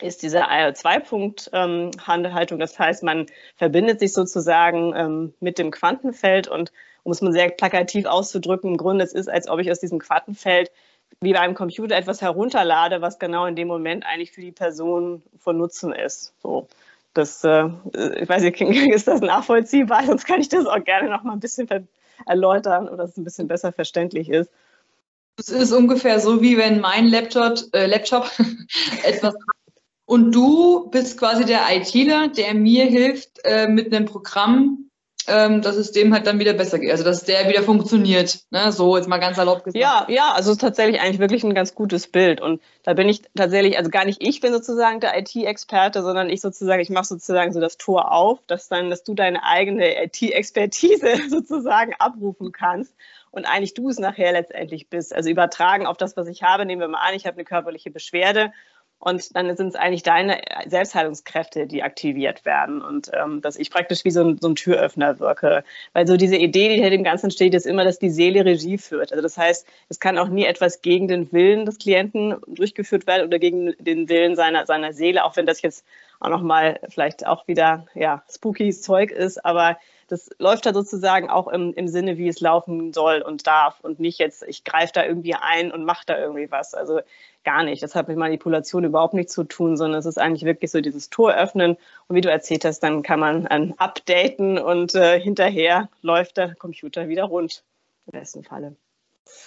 ist 0.00 0.22
diese 0.22 0.42
Zwei-Punkt-Handelhaltung. 0.74 2.58
das 2.58 2.78
heißt, 2.78 3.02
man 3.02 3.26
verbindet 3.56 4.00
sich 4.00 4.12
sozusagen 4.12 4.94
ähm, 4.96 5.34
mit 5.40 5.58
dem 5.58 5.70
Quantenfeld 5.70 6.48
und 6.48 6.72
um 7.04 7.12
es 7.12 7.20
mal 7.20 7.32
sehr 7.32 7.50
plakativ 7.50 8.06
auszudrücken, 8.06 8.70
im 8.70 8.76
Grunde 8.76 9.04
es 9.04 9.12
ist, 9.12 9.28
als 9.28 9.48
ob 9.48 9.58
ich 9.60 9.70
aus 9.70 9.80
diesem 9.80 9.98
Quantenfeld 9.98 10.70
wie 11.20 11.32
bei 11.32 11.40
einem 11.40 11.54
Computer 11.54 11.96
etwas 11.96 12.22
herunterlade, 12.22 13.00
was 13.00 13.18
genau 13.18 13.46
in 13.46 13.56
dem 13.56 13.68
Moment 13.68 14.06
eigentlich 14.06 14.32
für 14.32 14.40
die 14.40 14.52
Person 14.52 15.22
von 15.38 15.58
Nutzen 15.58 15.92
ist. 15.92 16.34
So. 16.42 16.68
Das, 17.14 17.44
äh, 17.44 17.68
ich 18.20 18.28
weiß 18.28 18.42
nicht, 18.42 18.60
ist 18.60 19.08
das 19.08 19.20
nachvollziehbar? 19.20 20.06
Sonst 20.06 20.24
kann 20.24 20.40
ich 20.40 20.48
das 20.48 20.66
auch 20.66 20.82
gerne 20.82 21.10
noch 21.10 21.22
mal 21.22 21.34
ein 21.34 21.40
bisschen 21.40 21.68
erläutern 22.26 22.88
oder 22.88 23.04
es 23.04 23.16
ein 23.16 23.24
bisschen 23.24 23.48
besser 23.48 23.72
verständlich 23.72 24.28
ist. 24.28 24.50
Es 25.38 25.48
ist 25.48 25.72
ungefähr 25.72 26.20
so, 26.20 26.42
wie 26.42 26.56
wenn 26.56 26.80
mein 26.80 27.08
Laptop, 27.08 27.58
äh, 27.72 27.86
Laptop 27.86 28.30
etwas 29.04 29.34
und 30.12 30.32
du 30.32 30.90
bist 30.90 31.18
quasi 31.18 31.46
der 31.46 31.60
ITler, 31.70 32.28
der 32.28 32.52
mir 32.52 32.84
hilft 32.84 33.42
äh, 33.44 33.66
mit 33.66 33.94
einem 33.94 34.04
Programm, 34.04 34.90
ähm, 35.26 35.62
dass 35.62 35.76
es 35.76 35.92
dem 35.92 36.12
halt 36.12 36.26
dann 36.26 36.38
wieder 36.38 36.52
besser 36.52 36.78
geht. 36.78 36.90
Also 36.90 37.02
dass 37.02 37.24
der 37.24 37.48
wieder 37.48 37.62
funktioniert. 37.62 38.40
Ne? 38.50 38.72
So 38.72 38.94
jetzt 38.98 39.08
mal 39.08 39.16
ganz 39.16 39.38
erlaubt 39.38 39.64
gesagt. 39.64 39.80
Ja, 39.80 40.04
ja, 40.10 40.32
also 40.32 40.54
tatsächlich 40.54 41.00
eigentlich 41.00 41.18
wirklich 41.18 41.44
ein 41.44 41.54
ganz 41.54 41.74
gutes 41.74 42.08
Bild. 42.08 42.42
Und 42.42 42.60
da 42.82 42.92
bin 42.92 43.08
ich 43.08 43.22
tatsächlich, 43.34 43.78
also 43.78 43.88
gar 43.88 44.04
nicht 44.04 44.18
ich 44.20 44.40
bin 44.40 44.52
sozusagen 44.52 45.00
der 45.00 45.18
IT-Experte, 45.18 46.02
sondern 46.02 46.28
ich 46.28 46.42
sozusagen, 46.42 46.82
ich 46.82 46.90
mache 46.90 47.06
sozusagen 47.06 47.54
so 47.54 47.60
das 47.60 47.78
Tor 47.78 48.12
auf, 48.12 48.38
dass 48.46 48.68
dann, 48.68 48.90
dass 48.90 49.04
du 49.04 49.14
deine 49.14 49.42
eigene 49.42 50.04
IT-Expertise 50.04 51.22
sozusagen 51.30 51.94
abrufen 51.98 52.52
kannst 52.52 52.94
und 53.30 53.46
eigentlich 53.46 53.72
du 53.72 53.88
es 53.88 53.98
nachher 53.98 54.32
letztendlich 54.32 54.90
bist. 54.90 55.14
Also 55.14 55.30
übertragen 55.30 55.86
auf 55.86 55.96
das, 55.96 56.18
was 56.18 56.28
ich 56.28 56.42
habe. 56.42 56.66
Nehmen 56.66 56.82
wir 56.82 56.88
mal 56.88 56.98
an, 56.98 57.14
ich 57.14 57.24
habe 57.24 57.36
eine 57.36 57.44
körperliche 57.44 57.90
Beschwerde 57.90 58.52
und 59.04 59.34
dann 59.34 59.56
sind 59.56 59.66
es 59.66 59.74
eigentlich 59.74 60.04
deine 60.04 60.40
Selbstheilungskräfte, 60.64 61.66
die 61.66 61.82
aktiviert 61.82 62.44
werden. 62.44 62.80
Und 62.80 63.10
ähm, 63.12 63.40
dass 63.40 63.56
ich 63.56 63.72
praktisch 63.72 64.04
wie 64.04 64.12
so 64.12 64.22
ein, 64.22 64.38
so 64.40 64.48
ein 64.48 64.54
Türöffner 64.54 65.18
wirke. 65.18 65.64
Weil 65.92 66.06
so 66.06 66.16
diese 66.16 66.36
Idee, 66.36 66.68
die 66.68 66.74
hinter 66.76 66.90
dem 66.90 67.02
Ganzen 67.02 67.32
steht, 67.32 67.52
ist 67.52 67.66
immer, 67.66 67.82
dass 67.82 67.98
die 67.98 68.10
Seele 68.10 68.44
Regie 68.44 68.78
führt. 68.78 69.10
Also 69.10 69.20
das 69.20 69.36
heißt, 69.36 69.66
es 69.88 69.98
kann 69.98 70.18
auch 70.18 70.28
nie 70.28 70.44
etwas 70.44 70.82
gegen 70.82 71.08
den 71.08 71.32
Willen 71.32 71.66
des 71.66 71.78
Klienten 71.78 72.36
durchgeführt 72.46 73.08
werden 73.08 73.26
oder 73.26 73.40
gegen 73.40 73.74
den 73.80 74.08
Willen 74.08 74.36
seiner, 74.36 74.66
seiner 74.66 74.92
Seele, 74.92 75.24
auch 75.24 75.36
wenn 75.36 75.46
das 75.46 75.62
jetzt 75.62 75.84
auch 76.22 76.28
nochmal 76.28 76.80
vielleicht 76.88 77.26
auch 77.26 77.48
wieder 77.48 77.86
ja, 77.94 78.22
spooky 78.30 78.70
Zeug 78.72 79.10
ist. 79.10 79.44
Aber 79.44 79.76
das 80.08 80.30
läuft 80.38 80.66
da 80.66 80.72
sozusagen 80.72 81.30
auch 81.30 81.48
im, 81.48 81.74
im 81.74 81.88
Sinne, 81.88 82.16
wie 82.16 82.28
es 82.28 82.40
laufen 82.40 82.92
soll 82.92 83.22
und 83.22 83.46
darf 83.46 83.80
und 83.80 83.98
nicht 83.98 84.18
jetzt, 84.18 84.44
ich 84.44 84.62
greife 84.62 84.92
da 84.94 85.04
irgendwie 85.04 85.34
ein 85.34 85.72
und 85.72 85.84
mache 85.84 86.04
da 86.06 86.18
irgendwie 86.18 86.50
was. 86.50 86.74
Also 86.74 87.00
gar 87.44 87.64
nicht. 87.64 87.82
Das 87.82 87.94
hat 87.94 88.08
mit 88.08 88.16
Manipulation 88.16 88.84
überhaupt 88.84 89.14
nichts 89.14 89.32
zu 89.32 89.44
tun, 89.44 89.76
sondern 89.76 89.98
es 89.98 90.06
ist 90.06 90.18
eigentlich 90.18 90.44
wirklich 90.44 90.70
so 90.70 90.80
dieses 90.80 91.10
Tor 91.10 91.34
öffnen. 91.34 91.76
Und 92.06 92.16
wie 92.16 92.20
du 92.20 92.30
erzählt 92.30 92.64
hast, 92.64 92.80
dann 92.80 93.02
kann 93.02 93.18
man 93.18 93.48
ähm, 93.50 93.74
updaten 93.78 94.58
und 94.58 94.94
äh, 94.94 95.18
hinterher 95.18 95.88
läuft 96.02 96.36
der 96.36 96.54
Computer 96.54 97.08
wieder 97.08 97.24
rund. 97.24 97.64
Im 98.06 98.12
besten 98.12 98.44
Falle. 98.44 98.76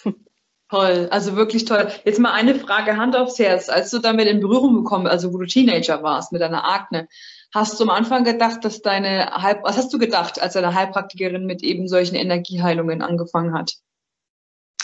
Toll, 0.69 1.07
also 1.11 1.35
wirklich 1.35 1.65
toll. 1.65 1.91
Jetzt 2.05 2.19
mal 2.19 2.33
eine 2.33 2.55
Frage, 2.55 2.97
Hand 2.97 3.15
aufs 3.15 3.37
Herz. 3.37 3.69
Als 3.69 3.91
du 3.91 3.99
damit 3.99 4.27
in 4.27 4.39
Berührung 4.39 4.73
gekommen, 4.75 5.05
also 5.05 5.31
wo 5.31 5.37
du 5.37 5.45
Teenager 5.45 6.01
warst 6.01 6.31
mit 6.31 6.41
deiner 6.41 6.67
Akne, 6.67 7.07
hast 7.53 7.79
du 7.79 7.83
am 7.83 7.91
Anfang 7.91 8.23
gedacht, 8.23 8.65
dass 8.65 8.81
deine 8.81 9.27
Halb, 9.41 9.63
was 9.63 9.77
hast 9.77 9.93
du 9.93 9.99
gedacht, 9.99 10.41
als 10.41 10.53
deine 10.53 10.73
Heilpraktikerin 10.73 11.45
mit 11.45 11.61
eben 11.61 11.87
solchen 11.87 12.15
Energieheilungen 12.15 13.03
angefangen 13.03 13.53
hat? 13.53 13.73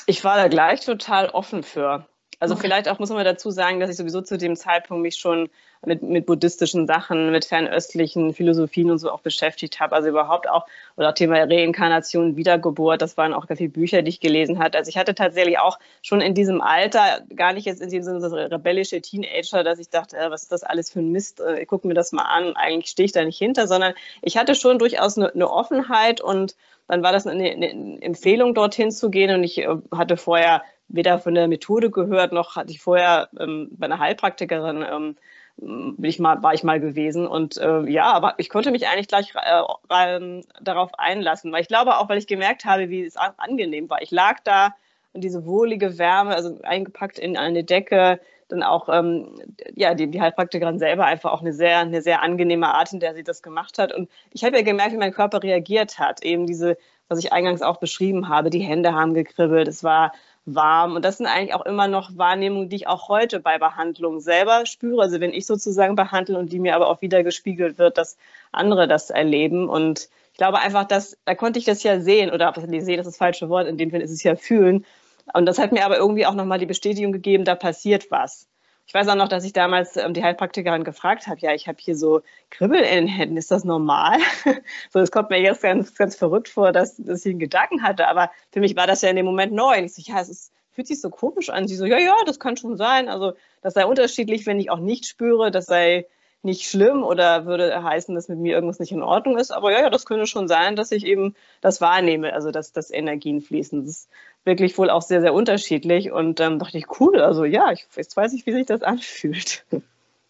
Ich 0.05 0.23
war 0.23 0.37
da 0.37 0.47
gleich 0.47 0.81
total 0.81 1.29
offen 1.29 1.63
für. 1.63 2.07
Also 2.41 2.55
okay. 2.55 2.63
vielleicht 2.63 2.89
auch 2.89 2.97
muss 2.97 3.11
man 3.11 3.23
dazu 3.23 3.51
sagen, 3.51 3.79
dass 3.79 3.91
ich 3.91 3.97
sowieso 3.97 4.19
zu 4.21 4.35
dem 4.35 4.55
Zeitpunkt 4.55 5.03
mich 5.03 5.17
schon 5.17 5.47
mit, 5.85 6.01
mit 6.01 6.25
buddhistischen 6.25 6.87
Sachen, 6.87 7.31
mit 7.31 7.45
fernöstlichen 7.45 8.33
Philosophien 8.33 8.89
und 8.89 8.97
so 8.97 9.11
auch 9.11 9.19
beschäftigt 9.19 9.79
habe. 9.79 9.93
Also 9.95 10.09
überhaupt 10.09 10.49
auch, 10.49 10.65
oder 10.97 11.09
auch 11.09 11.13
Thema 11.13 11.37
Reinkarnation, 11.37 12.37
Wiedergeburt, 12.37 12.99
das 12.99 13.15
waren 13.15 13.35
auch 13.35 13.45
ganz 13.45 13.59
viele 13.59 13.69
Bücher, 13.69 14.01
die 14.01 14.09
ich 14.09 14.19
gelesen 14.19 14.57
hatte. 14.57 14.79
Also 14.79 14.89
ich 14.89 14.97
hatte 14.97 15.13
tatsächlich 15.13 15.59
auch 15.59 15.77
schon 16.01 16.19
in 16.19 16.33
diesem 16.33 16.61
Alter, 16.61 17.21
gar 17.35 17.53
nicht 17.53 17.65
jetzt 17.65 17.79
in 17.79 17.91
dem 17.91 18.01
Sinne 18.01 18.19
so 18.19 18.35
rebellische 18.35 18.99
Teenager, 19.01 19.63
dass 19.63 19.77
ich 19.77 19.89
dachte, 19.89 20.17
äh, 20.17 20.31
was 20.31 20.41
ist 20.41 20.51
das 20.51 20.63
alles 20.63 20.89
für 20.91 20.99
ein 20.99 21.11
Mist, 21.11 21.41
äh, 21.41 21.61
ich 21.61 21.67
gucke 21.67 21.87
mir 21.87 21.93
das 21.93 22.11
mal 22.11 22.23
an, 22.23 22.55
eigentlich 22.55 22.89
stehe 22.89 23.05
ich 23.05 23.11
da 23.11 23.23
nicht 23.23 23.37
hinter, 23.37 23.67
sondern 23.67 23.93
ich 24.23 24.35
hatte 24.37 24.55
schon 24.55 24.79
durchaus 24.79 25.15
eine, 25.15 25.31
eine 25.31 25.47
Offenheit 25.47 26.21
und 26.21 26.55
dann 26.87 27.03
war 27.03 27.11
das 27.11 27.27
eine, 27.27 27.51
eine 27.51 28.01
Empfehlung, 28.01 28.55
dorthin 28.55 28.91
zu 28.91 29.11
gehen 29.11 29.33
und 29.35 29.43
ich 29.43 29.59
äh, 29.59 29.67
hatte 29.95 30.17
vorher 30.17 30.63
weder 30.91 31.19
von 31.19 31.33
der 31.33 31.47
Methode 31.47 31.89
gehört, 31.89 32.31
noch 32.31 32.55
hatte 32.55 32.71
ich 32.71 32.81
vorher 32.81 33.29
ähm, 33.39 33.69
bei 33.71 33.85
einer 33.85 33.99
Heilpraktikerin 33.99 34.85
ähm, 34.89 35.15
bin 35.57 36.09
ich 36.09 36.19
mal, 36.19 36.41
war 36.41 36.53
ich 36.53 36.63
mal 36.63 36.79
gewesen. 36.79 37.27
Und 37.27 37.57
äh, 37.57 37.81
ja, 37.89 38.11
aber 38.11 38.33
ich 38.37 38.49
konnte 38.49 38.71
mich 38.71 38.87
eigentlich 38.87 39.07
gleich 39.07 39.33
äh, 39.35 40.41
darauf 40.61 40.97
einlassen, 40.97 41.51
weil 41.51 41.61
ich 41.61 41.67
glaube 41.67 41.97
auch, 41.97 42.09
weil 42.09 42.17
ich 42.17 42.27
gemerkt 42.27 42.65
habe, 42.65 42.89
wie 42.89 43.03
es 43.03 43.15
angenehm 43.17 43.89
war. 43.89 44.01
Ich 44.01 44.11
lag 44.11 44.39
da 44.43 44.73
und 45.13 45.23
diese 45.23 45.45
wohlige 45.45 45.97
Wärme, 45.97 46.33
also 46.33 46.57
eingepackt 46.63 47.19
in 47.19 47.37
eine 47.37 47.63
Decke, 47.63 48.19
dann 48.47 48.63
auch 48.63 48.89
ähm, 48.89 49.39
ja 49.75 49.93
die, 49.93 50.09
die 50.09 50.21
Heilpraktikerin 50.21 50.79
selber 50.79 51.05
einfach 51.05 51.31
auch 51.31 51.41
eine 51.41 51.53
sehr 51.53 51.79
eine 51.79 52.01
sehr 52.01 52.21
angenehme 52.21 52.73
Art, 52.73 52.91
in 52.93 52.99
der 52.99 53.13
sie 53.13 53.23
das 53.23 53.43
gemacht 53.43 53.77
hat. 53.77 53.93
Und 53.93 54.09
ich 54.31 54.43
habe 54.43 54.57
ja 54.57 54.63
gemerkt, 54.63 54.93
wie 54.93 54.97
mein 54.97 55.13
Körper 55.13 55.43
reagiert 55.43 55.99
hat. 55.99 56.23
Eben 56.23 56.47
diese, 56.47 56.77
was 57.07 57.19
ich 57.19 57.33
eingangs 57.33 57.61
auch 57.61 57.77
beschrieben 57.77 58.29
habe, 58.29 58.49
die 58.49 58.59
Hände 58.59 58.93
haben 58.93 59.13
gekribbelt. 59.13 59.67
Es 59.67 59.83
war 59.83 60.11
warm. 60.45 60.95
Und 60.95 61.05
das 61.05 61.17
sind 61.17 61.27
eigentlich 61.27 61.53
auch 61.53 61.65
immer 61.65 61.87
noch 61.87 62.17
Wahrnehmungen, 62.17 62.69
die 62.69 62.75
ich 62.77 62.87
auch 62.87 63.09
heute 63.09 63.39
bei 63.39 63.57
Behandlungen 63.57 64.19
selber 64.19 64.65
spüre. 64.65 65.01
Also 65.01 65.19
wenn 65.19 65.33
ich 65.33 65.45
sozusagen 65.45 65.95
behandle 65.95 66.37
und 66.37 66.51
die 66.51 66.59
mir 66.59 66.75
aber 66.75 66.87
auch 66.87 67.01
wieder 67.01 67.23
gespiegelt 67.23 67.77
wird, 67.77 67.97
dass 67.97 68.17
andere 68.51 68.87
das 68.87 69.09
erleben. 69.09 69.69
Und 69.69 70.09
ich 70.31 70.37
glaube 70.37 70.59
einfach, 70.59 70.85
dass, 70.85 71.17
da 71.25 71.35
konnte 71.35 71.59
ich 71.59 71.65
das 71.65 71.83
ja 71.83 71.99
sehen, 71.99 72.31
oder 72.31 72.53
sehen, 72.55 72.71
das 72.71 72.87
ist 72.87 73.05
das 73.05 73.17
falsche 73.17 73.49
Wort, 73.49 73.67
in 73.67 73.77
dem 73.77 73.91
Fall 73.91 74.01
ist 74.01 74.11
es 74.11 74.23
ja 74.23 74.35
fühlen. 74.35 74.85
Und 75.33 75.45
das 75.45 75.59
hat 75.59 75.71
mir 75.71 75.85
aber 75.85 75.97
irgendwie 75.97 76.25
auch 76.25 76.33
nochmal 76.33 76.59
die 76.59 76.65
Bestätigung 76.65 77.11
gegeben, 77.11 77.45
da 77.45 77.55
passiert 77.55 78.09
was. 78.11 78.47
Ich 78.91 78.93
weiß 78.93 79.07
auch 79.07 79.15
noch, 79.15 79.29
dass 79.29 79.45
ich 79.45 79.53
damals 79.53 79.95
ähm, 79.95 80.13
die 80.13 80.21
Heilpraktikerin 80.21 80.83
gefragt 80.83 81.27
habe, 81.27 81.39
ja, 81.39 81.53
ich 81.53 81.69
habe 81.69 81.77
hier 81.79 81.95
so 81.95 82.23
Kribbel 82.49 82.81
in 82.81 83.05
den 83.05 83.07
Händen, 83.07 83.37
ist 83.37 83.49
das 83.49 83.63
normal? 83.63 84.19
so, 84.89 84.99
es 84.99 85.11
kommt 85.11 85.29
mir 85.29 85.39
jetzt 85.39 85.61
ganz, 85.61 85.95
ganz 85.95 86.17
verrückt 86.17 86.49
vor, 86.49 86.73
dass, 86.73 86.97
dass 86.97 87.25
ich 87.25 87.29
einen 87.29 87.39
Gedanken 87.39 87.83
hatte, 87.83 88.09
aber 88.09 88.31
für 88.51 88.59
mich 88.59 88.75
war 88.75 88.87
das 88.87 89.01
ja 89.01 89.09
in 89.09 89.15
dem 89.15 89.25
Moment 89.25 89.53
neu. 89.53 89.77
Und 89.77 89.85
ich 89.85 89.93
so, 89.93 90.01
ja, 90.05 90.19
es 90.19 90.27
ist, 90.27 90.51
fühlt 90.73 90.87
sich 90.87 90.99
so 90.99 91.09
komisch 91.09 91.49
an. 91.49 91.69
Sie 91.69 91.77
so, 91.77 91.85
ja, 91.85 91.99
ja, 91.99 92.15
das 92.25 92.37
kann 92.37 92.57
schon 92.57 92.75
sein. 92.75 93.07
Also 93.07 93.31
das 93.61 93.75
sei 93.75 93.85
unterschiedlich, 93.85 94.45
wenn 94.45 94.59
ich 94.59 94.69
auch 94.69 94.79
nicht 94.79 95.05
spüre, 95.05 95.51
das 95.51 95.67
sei 95.67 96.05
nicht 96.43 96.67
schlimm 96.67 97.03
oder 97.03 97.45
würde 97.45 97.83
heißen, 97.83 98.13
dass 98.13 98.27
mit 98.27 98.39
mir 98.39 98.55
irgendwas 98.55 98.79
nicht 98.79 98.91
in 98.91 99.03
Ordnung 99.03 99.37
ist. 99.37 99.51
Aber 99.51 99.71
ja, 99.71 99.83
ja, 99.83 99.89
das 99.89 100.05
könnte 100.05 100.27
schon 100.27 100.49
sein, 100.49 100.75
dass 100.75 100.91
ich 100.91 101.05
eben 101.05 101.33
das 101.61 101.79
wahrnehme, 101.79 102.33
also 102.33 102.51
dass, 102.51 102.73
dass 102.73 102.91
Energien 102.91 103.39
fließen. 103.39 103.85
Das 103.85 104.09
wirklich 104.43 104.77
wohl 104.77 104.89
auch 104.89 105.01
sehr, 105.01 105.21
sehr 105.21 105.33
unterschiedlich. 105.33 106.11
Und 106.11 106.39
ähm, 106.39 106.59
dachte 106.59 106.77
ich, 106.77 106.99
cool, 106.99 107.19
also 107.19 107.45
ja, 107.45 107.71
ich, 107.71 107.85
jetzt 107.95 108.17
weiß 108.17 108.33
ich, 108.33 108.45
wie 108.45 108.53
sich 108.53 108.65
das 108.65 108.81
anfühlt. 108.81 109.65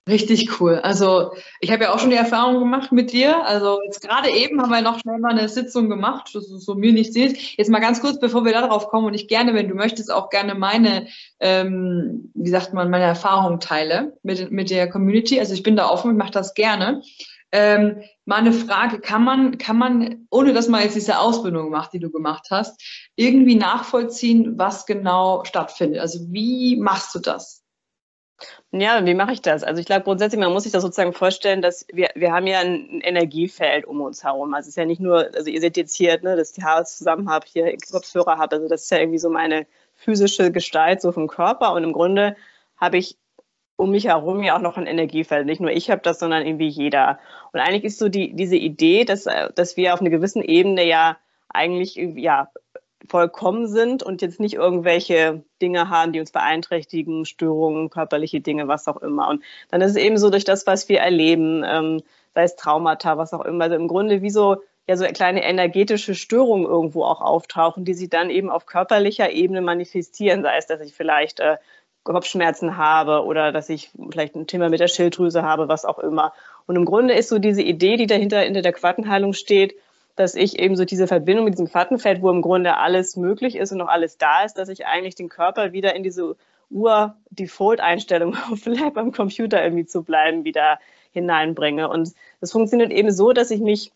Richtig 0.09 0.59
cool. 0.59 0.79
Also 0.79 1.31
ich 1.59 1.71
habe 1.71 1.83
ja 1.83 1.93
auch 1.93 1.99
schon 1.99 2.09
die 2.09 2.15
Erfahrung 2.15 2.57
gemacht 2.57 2.91
mit 2.91 3.11
dir. 3.11 3.45
Also 3.45 3.79
jetzt 3.85 4.01
gerade 4.01 4.31
eben 4.31 4.59
haben 4.59 4.71
wir 4.71 4.81
noch 4.81 4.99
schnell 4.99 5.19
mal 5.19 5.31
eine 5.31 5.47
Sitzung 5.47 5.89
gemacht, 5.89 6.33
dass 6.33 6.47
du 6.47 6.57
so 6.57 6.73
mir 6.73 6.91
nicht 6.91 7.13
siehst. 7.13 7.37
Jetzt 7.57 7.69
mal 7.69 7.79
ganz 7.79 8.01
kurz, 8.01 8.19
bevor 8.19 8.43
wir 8.43 8.51
darauf 8.51 8.87
kommen 8.87 9.05
und 9.05 9.13
ich 9.13 9.27
gerne, 9.27 9.53
wenn 9.53 9.67
du 9.67 9.75
möchtest, 9.75 10.11
auch 10.11 10.29
gerne 10.29 10.55
meine, 10.55 11.07
ähm, 11.39 12.31
wie 12.33 12.49
sagt 12.49 12.73
man, 12.73 12.89
meine 12.89 13.05
Erfahrung 13.05 13.59
teile 13.59 14.17
mit, 14.23 14.51
mit 14.51 14.71
der 14.71 14.89
Community. 14.89 15.39
Also 15.39 15.53
ich 15.53 15.61
bin 15.61 15.75
da 15.75 15.87
offen, 15.87 16.11
ich 16.11 16.17
mache 16.17 16.31
das 16.31 16.55
gerne. 16.55 17.03
Ähm, 17.51 18.01
mal 18.25 18.37
eine 18.37 18.53
Frage, 18.53 18.99
kann 18.99 19.23
man, 19.23 19.57
kann 19.57 19.77
man, 19.77 20.27
ohne 20.29 20.53
dass 20.53 20.69
man 20.69 20.83
jetzt 20.83 20.95
diese 20.95 21.19
Ausbildung 21.19 21.69
macht, 21.69 21.93
die 21.93 21.99
du 21.99 22.09
gemacht 22.09 22.47
hast, 22.49 22.81
irgendwie 23.15 23.55
nachvollziehen, 23.55 24.57
was 24.57 24.85
genau 24.85 25.43
stattfindet? 25.43 25.99
Also 25.99 26.19
wie 26.31 26.77
machst 26.77 27.13
du 27.13 27.19
das? 27.19 27.61
Ja, 28.71 29.05
wie 29.05 29.13
mache 29.13 29.33
ich 29.33 29.41
das? 29.41 29.63
Also 29.63 29.79
ich 29.79 29.85
glaube 29.85 30.03
grundsätzlich, 30.03 30.39
man 30.39 30.53
muss 30.53 30.63
sich 30.63 30.71
das 30.71 30.81
sozusagen 30.81 31.13
vorstellen, 31.13 31.61
dass 31.61 31.85
wir, 31.91 32.09
wir 32.15 32.31
haben 32.31 32.47
ja 32.47 32.59
ein 32.59 33.01
Energiefeld 33.01 33.85
um 33.85 34.01
uns 34.01 34.23
herum. 34.23 34.53
Also 34.53 34.67
es 34.67 34.69
ist 34.69 34.77
ja 34.77 34.85
nicht 34.85 35.01
nur, 35.01 35.29
also 35.35 35.49
ihr 35.49 35.61
seht 35.61 35.77
jetzt 35.77 35.95
hier, 35.95 36.19
ne, 36.21 36.35
dass 36.35 36.57
ich 36.57 36.63
Haare 36.63 36.85
zusammen 36.85 37.29
habe, 37.29 37.45
hier 37.47 37.75
Kopfhörer 37.91 38.37
habe. 38.37 38.55
Also 38.55 38.67
das 38.67 38.83
ist 38.83 38.91
ja 38.91 38.99
irgendwie 38.99 39.19
so 39.19 39.29
meine 39.29 39.67
physische 39.95 40.51
Gestalt 40.51 41.01
so 41.01 41.11
vom 41.11 41.27
Körper. 41.27 41.73
Und 41.73 41.83
im 41.83 41.93
Grunde 41.93 42.35
habe 42.77 42.97
ich 42.97 43.17
um 43.81 43.89
mich 43.89 44.05
herum 44.05 44.43
ja 44.43 44.55
auch 44.55 44.61
noch 44.61 44.77
ein 44.77 44.85
Energiefeld. 44.85 45.47
Nicht 45.47 45.59
nur 45.59 45.71
ich 45.71 45.89
habe 45.89 46.01
das, 46.03 46.19
sondern 46.19 46.45
irgendwie 46.45 46.67
jeder. 46.67 47.17
Und 47.51 47.59
eigentlich 47.59 47.83
ist 47.83 47.97
so 47.97 48.09
die, 48.09 48.33
diese 48.33 48.55
Idee, 48.55 49.05
dass, 49.05 49.27
dass 49.55 49.75
wir 49.75 49.95
auf 49.95 50.01
einer 50.01 50.11
gewissen 50.11 50.43
Ebene 50.43 50.85
ja 50.85 51.17
eigentlich 51.49 51.95
ja, 51.95 52.51
vollkommen 53.09 53.65
sind 53.65 54.03
und 54.03 54.21
jetzt 54.21 54.39
nicht 54.39 54.53
irgendwelche 54.53 55.43
Dinge 55.63 55.89
haben, 55.89 56.11
die 56.13 56.19
uns 56.19 56.31
beeinträchtigen, 56.31 57.25
Störungen, 57.25 57.89
körperliche 57.89 58.39
Dinge, 58.39 58.67
was 58.67 58.87
auch 58.87 58.97
immer. 58.97 59.27
Und 59.29 59.43
dann 59.71 59.81
ist 59.81 59.91
es 59.91 59.97
eben 59.97 60.19
so 60.19 60.29
durch 60.29 60.45
das, 60.45 60.67
was 60.67 60.87
wir 60.87 60.99
erleben, 60.99 61.63
ähm, 61.65 62.03
sei 62.35 62.43
es 62.43 62.55
Traumata, 62.55 63.17
was 63.17 63.33
auch 63.33 63.43
immer, 63.43 63.63
also 63.63 63.75
im 63.75 63.87
Grunde 63.87 64.21
wie 64.21 64.29
so 64.29 64.57
ja 64.87 64.97
so 64.97 65.05
kleine 65.05 65.43
energetische 65.43 66.15
Störungen 66.15 66.65
irgendwo 66.65 67.03
auch 67.03 67.21
auftauchen, 67.21 67.85
die 67.85 67.93
sich 67.93 68.09
dann 68.09 68.29
eben 68.29 68.49
auf 68.49 68.65
körperlicher 68.65 69.31
Ebene 69.31 69.61
manifestieren, 69.61 70.43
sei 70.43 70.57
es, 70.57 70.67
dass 70.67 70.81
ich 70.81 70.93
vielleicht 70.93 71.39
äh, 71.39 71.57
Kopfschmerzen 72.03 72.77
habe 72.77 73.23
oder 73.25 73.51
dass 73.51 73.69
ich 73.69 73.91
vielleicht 74.09 74.35
ein 74.35 74.47
Thema 74.47 74.69
mit 74.69 74.79
der 74.79 74.87
Schilddrüse 74.87 75.43
habe, 75.43 75.67
was 75.67 75.85
auch 75.85 75.99
immer. 75.99 76.33
Und 76.65 76.75
im 76.75 76.85
Grunde 76.85 77.13
ist 77.13 77.29
so 77.29 77.37
diese 77.37 77.61
Idee, 77.61 77.97
die 77.97 78.07
dahinter 78.07 78.39
hinter 78.39 78.61
der 78.61 78.73
Quantenheilung 78.73 79.33
steht, 79.33 79.75
dass 80.15 80.35
ich 80.35 80.59
eben 80.59 80.75
so 80.75 80.85
diese 80.85 81.07
Verbindung 81.07 81.45
mit 81.45 81.53
diesem 81.53 81.69
Quantenfeld, 81.69 82.21
wo 82.21 82.29
im 82.29 82.41
Grunde 82.41 82.77
alles 82.77 83.15
möglich 83.15 83.55
ist 83.55 83.71
und 83.71 83.77
noch 83.77 83.87
alles 83.87 84.17
da 84.17 84.43
ist, 84.43 84.57
dass 84.57 84.69
ich 84.69 84.85
eigentlich 84.85 85.15
den 85.15 85.29
Körper 85.29 85.73
wieder 85.73 85.95
in 85.95 86.03
diese 86.03 86.35
Ur-Default-Einstellung 86.69 88.35
auf 88.51 88.65
Lab 88.65 88.97
am 88.97 89.11
Computer 89.11 89.63
irgendwie 89.63 89.85
zu 89.85 90.03
bleiben, 90.03 90.43
wieder 90.43 90.79
hineinbringe. 91.11 91.89
Und 91.89 92.13
das 92.39 92.51
funktioniert 92.51 92.91
eben 92.91 93.11
so, 93.11 93.33
dass 93.33 93.51
ich 93.51 93.61
mich 93.61 93.91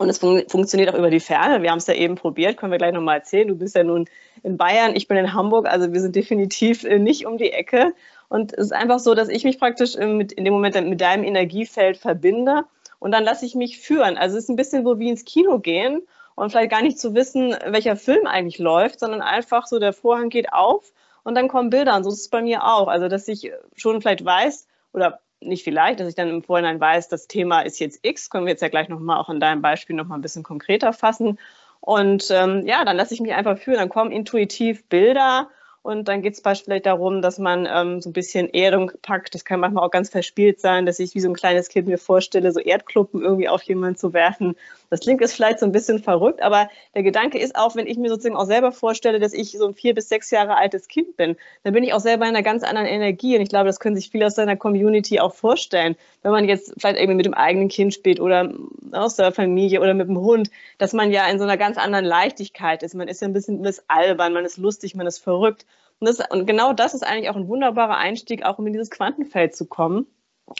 und 0.00 0.08
es 0.08 0.18
fun 0.18 0.42
funktioniert 0.48 0.92
auch 0.92 0.98
über 0.98 1.10
die 1.10 1.20
Ferne. 1.20 1.62
Wir 1.62 1.70
haben 1.70 1.78
es 1.78 1.86
ja 1.86 1.92
eben 1.92 2.14
probiert, 2.14 2.56
können 2.56 2.72
wir 2.72 2.78
gleich 2.78 2.94
nochmal 2.94 3.18
erzählen. 3.18 3.48
Du 3.48 3.54
bist 3.54 3.76
ja 3.76 3.84
nun 3.84 4.08
in 4.42 4.56
Bayern, 4.56 4.96
ich 4.96 5.08
bin 5.08 5.18
in 5.18 5.34
Hamburg, 5.34 5.68
also 5.68 5.92
wir 5.92 6.00
sind 6.00 6.16
definitiv 6.16 6.84
äh, 6.84 6.98
nicht 6.98 7.26
um 7.26 7.36
die 7.36 7.52
Ecke. 7.52 7.92
Und 8.30 8.54
es 8.54 8.66
ist 8.66 8.72
einfach 8.72 8.98
so, 8.98 9.14
dass 9.14 9.28
ich 9.28 9.44
mich 9.44 9.58
praktisch 9.58 9.96
mit, 9.96 10.32
in 10.32 10.46
dem 10.46 10.54
Moment 10.54 10.74
mit 10.88 11.00
deinem 11.00 11.24
Energiefeld 11.24 11.98
verbinde 11.98 12.64
und 12.98 13.10
dann 13.10 13.24
lasse 13.24 13.44
ich 13.44 13.54
mich 13.54 13.78
führen. 13.78 14.16
Also 14.16 14.38
es 14.38 14.44
ist 14.44 14.48
ein 14.48 14.56
bisschen 14.56 14.84
so 14.84 14.98
wie 14.98 15.10
ins 15.10 15.26
Kino 15.26 15.58
gehen 15.58 16.00
und 16.34 16.50
vielleicht 16.50 16.70
gar 16.70 16.80
nicht 16.80 16.98
zu 16.98 17.14
wissen, 17.14 17.54
welcher 17.66 17.96
Film 17.96 18.26
eigentlich 18.26 18.58
läuft, 18.58 19.00
sondern 19.00 19.20
einfach 19.20 19.66
so 19.66 19.78
der 19.78 19.92
Vorhang 19.92 20.30
geht 20.30 20.52
auf 20.52 20.92
und 21.24 21.34
dann 21.34 21.48
kommen 21.48 21.68
Bilder. 21.68 21.94
Und 21.94 22.04
so 22.04 22.10
ist 22.10 22.20
es 22.20 22.28
bei 22.30 22.40
mir 22.40 22.64
auch. 22.64 22.88
Also 22.88 23.08
dass 23.08 23.28
ich 23.28 23.52
schon 23.76 24.00
vielleicht 24.00 24.24
weiß 24.24 24.66
oder 24.94 25.20
nicht 25.40 25.64
vielleicht, 25.64 26.00
dass 26.00 26.08
ich 26.08 26.14
dann 26.14 26.28
im 26.28 26.42
Vorhinein 26.42 26.80
weiß, 26.80 27.08
das 27.08 27.26
Thema 27.26 27.62
ist 27.62 27.78
jetzt 27.80 28.00
X, 28.02 28.30
können 28.30 28.46
wir 28.46 28.52
jetzt 28.52 28.62
ja 28.62 28.68
gleich 28.68 28.88
nochmal 28.88 29.18
auch 29.18 29.28
in 29.28 29.40
deinem 29.40 29.62
Beispiel 29.62 29.96
nochmal 29.96 30.18
ein 30.18 30.22
bisschen 30.22 30.42
konkreter 30.42 30.92
fassen. 30.92 31.38
Und 31.80 32.28
ähm, 32.30 32.66
ja, 32.66 32.84
dann 32.84 32.96
lasse 32.96 33.14
ich 33.14 33.20
mich 33.20 33.32
einfach 33.32 33.58
führen, 33.58 33.78
dann 33.78 33.88
kommen 33.88 34.12
intuitiv 34.12 34.84
Bilder 34.84 35.48
und 35.82 36.08
dann 36.08 36.20
geht 36.20 36.34
es 36.34 36.42
beispielsweise 36.42 36.82
darum, 36.82 37.22
dass 37.22 37.38
man 37.38 37.66
ähm, 37.70 38.02
so 38.02 38.10
ein 38.10 38.12
bisschen 38.12 38.52
Erdung 38.52 38.92
packt. 39.00 39.34
Das 39.34 39.46
kann 39.46 39.60
manchmal 39.60 39.84
auch 39.84 39.90
ganz 39.90 40.10
verspielt 40.10 40.60
sein, 40.60 40.84
dass 40.84 40.98
ich 40.98 41.14
wie 41.14 41.20
so 41.20 41.28
ein 41.28 41.34
kleines 41.34 41.68
Kind 41.68 41.88
mir 41.88 41.96
vorstelle, 41.96 42.52
so 42.52 42.60
Erdkluppen 42.60 43.22
irgendwie 43.22 43.48
auf 43.48 43.62
jemanden 43.62 43.96
zu 43.96 44.12
werfen. 44.12 44.56
Das 44.90 45.00
klingt 45.00 45.20
jetzt 45.20 45.34
vielleicht 45.34 45.60
so 45.60 45.66
ein 45.66 45.72
bisschen 45.72 46.00
verrückt, 46.00 46.42
aber 46.42 46.68
der 46.94 47.04
Gedanke 47.04 47.38
ist 47.38 47.54
auch, 47.54 47.76
wenn 47.76 47.86
ich 47.86 47.96
mir 47.96 48.08
sozusagen 48.08 48.36
auch 48.36 48.44
selber 48.44 48.72
vorstelle, 48.72 49.20
dass 49.20 49.32
ich 49.32 49.52
so 49.52 49.66
ein 49.66 49.74
vier 49.74 49.94
bis 49.94 50.08
sechs 50.08 50.30
Jahre 50.32 50.56
altes 50.56 50.88
Kind 50.88 51.16
bin, 51.16 51.36
dann 51.62 51.72
bin 51.72 51.84
ich 51.84 51.94
auch 51.94 52.00
selber 52.00 52.24
in 52.24 52.30
einer 52.30 52.42
ganz 52.42 52.64
anderen 52.64 52.88
Energie. 52.88 53.36
Und 53.36 53.42
ich 53.42 53.48
glaube, 53.48 53.66
das 53.66 53.78
können 53.78 53.94
sich 53.94 54.10
viele 54.10 54.26
aus 54.26 54.34
seiner 54.34 54.56
Community 54.56 55.20
auch 55.20 55.32
vorstellen. 55.32 55.96
Wenn 56.22 56.32
man 56.32 56.48
jetzt 56.48 56.74
vielleicht 56.76 56.98
irgendwie 56.98 57.16
mit 57.16 57.26
dem 57.26 57.34
eigenen 57.34 57.68
Kind 57.68 57.94
spielt 57.94 58.18
oder 58.18 58.52
aus 58.92 59.14
der 59.14 59.32
Familie 59.32 59.80
oder 59.80 59.94
mit 59.94 60.08
dem 60.08 60.18
Hund, 60.18 60.50
dass 60.78 60.92
man 60.92 61.12
ja 61.12 61.26
in 61.28 61.38
so 61.38 61.44
einer 61.44 61.56
ganz 61.56 61.78
anderen 61.78 62.04
Leichtigkeit 62.04 62.82
ist. 62.82 62.94
Man 62.94 63.08
ist 63.08 63.22
ja 63.22 63.28
ein 63.28 63.32
bisschen 63.32 63.64
albern, 63.86 64.32
man 64.32 64.44
ist 64.44 64.56
lustig, 64.56 64.96
man 64.96 65.06
ist 65.06 65.18
verrückt. 65.18 65.66
Und, 66.00 66.08
das, 66.08 66.18
und 66.30 66.46
genau 66.46 66.72
das 66.72 66.94
ist 66.94 67.06
eigentlich 67.06 67.30
auch 67.30 67.36
ein 67.36 67.48
wunderbarer 67.48 67.96
Einstieg, 67.96 68.44
auch 68.44 68.58
um 68.58 68.66
in 68.66 68.72
dieses 68.72 68.90
Quantenfeld 68.90 69.54
zu 69.54 69.66
kommen. 69.66 70.06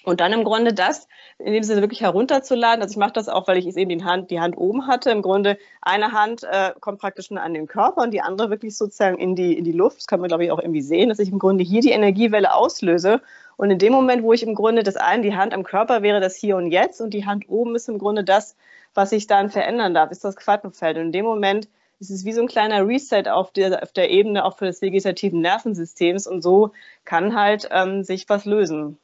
Und 0.04 0.20
dann 0.20 0.32
im 0.32 0.44
Grunde 0.44 0.72
das, 0.72 1.08
in 1.38 1.52
dem 1.52 1.62
Sinne 1.62 1.80
wirklich 1.80 2.00
herunterzuladen. 2.00 2.82
Also 2.82 2.92
ich 2.92 2.96
mache 2.96 3.12
das 3.12 3.28
auch, 3.28 3.48
weil 3.48 3.58
ich 3.58 3.66
es 3.66 3.76
eben 3.76 3.90
die 3.90 4.04
Hand, 4.04 4.30
die 4.30 4.40
Hand 4.40 4.56
oben 4.56 4.86
hatte. 4.86 5.10
Im 5.10 5.20
Grunde 5.20 5.58
eine 5.82 6.12
Hand 6.12 6.44
äh, 6.44 6.72
kommt 6.80 7.00
praktisch 7.00 7.30
nur 7.30 7.42
an 7.42 7.54
den 7.54 7.66
Körper 7.66 8.02
und 8.02 8.12
die 8.12 8.20
andere 8.20 8.50
wirklich 8.50 8.76
sozusagen 8.76 9.18
in 9.18 9.34
die, 9.34 9.58
in 9.58 9.64
die 9.64 9.72
Luft. 9.72 9.98
Das 9.98 10.06
kann 10.06 10.20
man, 10.20 10.28
glaube 10.28 10.44
ich, 10.44 10.52
auch 10.52 10.60
irgendwie 10.60 10.82
sehen, 10.82 11.08
dass 11.08 11.18
ich 11.18 11.30
im 11.30 11.38
Grunde 11.38 11.64
hier 11.64 11.80
die 11.80 11.90
Energiewelle 11.90 12.54
auslöse. 12.54 13.20
Und 13.56 13.70
in 13.70 13.78
dem 13.78 13.92
Moment, 13.92 14.22
wo 14.22 14.32
ich 14.32 14.42
im 14.42 14.54
Grunde 14.54 14.82
das 14.82 14.96
eine, 14.96 15.22
die 15.22 15.34
Hand 15.34 15.52
am 15.52 15.64
Körper 15.64 16.02
wäre 16.02 16.20
das 16.20 16.36
Hier 16.36 16.56
und 16.56 16.70
Jetzt 16.70 17.00
und 17.00 17.12
die 17.12 17.26
Hand 17.26 17.48
oben 17.48 17.74
ist 17.74 17.88
im 17.88 17.98
Grunde 17.98 18.24
das, 18.24 18.56
was 18.94 19.12
ich 19.12 19.26
dann 19.26 19.50
verändern 19.50 19.92
darf, 19.92 20.10
ist 20.10 20.24
das 20.24 20.36
Quantenfeld. 20.36 20.96
Und 20.96 21.06
in 21.06 21.12
dem 21.12 21.24
Moment 21.24 21.68
es 22.00 22.08
ist 22.08 22.24
wie 22.24 22.32
so 22.32 22.40
ein 22.40 22.48
kleiner 22.48 22.88
Reset 22.88 23.28
auf 23.28 23.52
der, 23.52 23.82
auf 23.82 23.92
der 23.92 24.10
Ebene 24.10 24.46
auch 24.46 24.56
für 24.56 24.64
das 24.64 24.80
vegetativen 24.80 25.42
Nervensystems 25.42 26.26
und 26.26 26.40
so 26.40 26.72
kann 27.04 27.36
halt 27.36 27.68
ähm, 27.70 28.04
sich 28.04 28.26
was 28.28 28.46
lösen. 28.46 28.98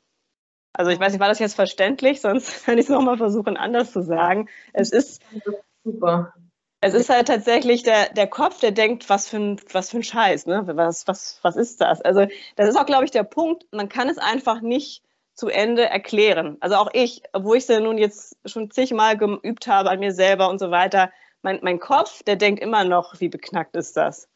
Also 0.77 0.91
ich 0.91 1.01
weiß 1.01 1.13
nicht, 1.13 1.21
war 1.21 1.29
das 1.29 1.39
jetzt 1.39 1.55
verständlich? 1.55 2.21
Sonst 2.21 2.65
kann 2.67 2.79
ich 2.79 2.85
es 2.85 2.91
nochmal 2.91 3.17
versuchen, 3.17 3.57
anders 3.57 3.93
zu 3.93 4.03
sagen. 4.03 4.49
Es 4.73 4.91
ist 4.91 5.23
super. 5.85 6.35
Es 6.83 6.93
ist 6.93 7.09
halt 7.09 7.27
tatsächlich 7.27 7.83
der, 7.83 8.11
der 8.13 8.27
Kopf, 8.27 8.61
der 8.61 8.71
denkt, 8.71 9.09
was 9.09 9.29
für 9.29 9.39
ein, 9.39 9.61
was 9.73 9.91
für 9.91 9.97
ein 9.97 10.03
Scheiß, 10.03 10.47
ne? 10.47 10.63
Was, 10.67 11.09
was, 11.09 11.41
was 11.43 11.57
ist 11.57 11.81
das? 11.81 12.03
Also, 12.03 12.27
das 12.57 12.69
ist 12.69 12.77
auch, 12.77 12.85
glaube 12.85 13.07
ich, 13.07 13.11
der 13.11 13.25
Punkt. 13.25 13.65
Man 13.73 13.89
kann 13.89 14.11
es 14.11 14.19
einfach 14.19 14.61
nicht 14.61 15.03
zu 15.33 15.49
Ende 15.49 15.85
erklären. 15.85 16.57
Also 16.61 16.77
auch 16.77 16.91
ich, 16.93 17.23
obwohl 17.33 17.57
ich 17.57 17.65
es 17.65 17.69
ja 17.69 17.81
nun 17.81 17.99
jetzt 17.99 18.37
schon 18.47 18.71
zigmal 18.71 19.17
geübt 19.17 19.67
habe 19.67 19.91
an 19.91 20.01
mir 20.01 20.13
selber 20.13 20.49
und 20.49 20.59
so 20.59 20.71
weiter, 20.71 21.11
mein, 21.43 21.61
mein 21.63 21.79
Kopf, 21.79 22.23
der 22.23 22.37
denkt 22.37 22.63
immer 22.63 22.85
noch, 22.85 23.21
wie 23.21 23.29
beknackt 23.29 23.77
ist 23.77 23.97
das? 23.97 24.29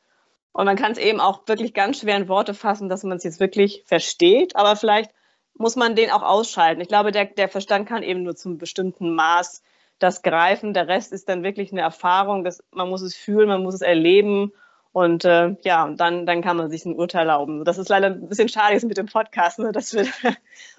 Und 0.52 0.66
man 0.66 0.76
kann 0.76 0.92
es 0.92 0.98
eben 0.98 1.20
auch 1.20 1.46
wirklich 1.46 1.74
ganz 1.74 2.00
schwer 2.00 2.16
in 2.16 2.28
Worte 2.28 2.54
fassen, 2.54 2.88
dass 2.88 3.02
man 3.02 3.16
es 3.16 3.24
jetzt 3.24 3.40
wirklich 3.40 3.84
versteht, 3.86 4.56
aber 4.56 4.76
vielleicht 4.76 5.10
muss 5.54 5.76
man 5.76 5.94
den 5.94 6.10
auch 6.10 6.22
ausschalten. 6.22 6.80
Ich 6.80 6.88
glaube, 6.88 7.12
der, 7.12 7.26
der 7.26 7.48
Verstand 7.48 7.88
kann 7.88 8.02
eben 8.02 8.22
nur 8.22 8.36
zum 8.36 8.58
bestimmten 8.58 9.14
Maß 9.14 9.62
das 9.98 10.22
greifen. 10.22 10.72
Der 10.72 10.88
Rest 10.88 11.12
ist 11.12 11.28
dann 11.28 11.42
wirklich 11.42 11.72
eine 11.72 11.82
Erfahrung. 11.82 12.44
Das, 12.44 12.62
man 12.72 12.88
muss 12.88 13.02
es 13.02 13.14
fühlen, 13.14 13.48
man 13.48 13.62
muss 13.62 13.74
es 13.74 13.82
erleben. 13.82 14.52
Und 14.92 15.24
äh, 15.24 15.54
ja, 15.62 15.84
und 15.84 16.00
dann, 16.00 16.26
dann 16.26 16.42
kann 16.42 16.56
man 16.56 16.70
sich 16.70 16.84
ein 16.84 16.96
Urteil 16.96 17.28
erlauben. 17.28 17.64
Das 17.64 17.78
ist 17.78 17.88
leider 17.88 18.08
ein 18.08 18.28
bisschen 18.28 18.48
schade 18.48 18.74
jetzt 18.74 18.86
mit 18.86 18.96
dem 18.96 19.06
Podcast, 19.06 19.58
ne, 19.58 19.70
dass 19.72 19.92
wir 19.94 20.06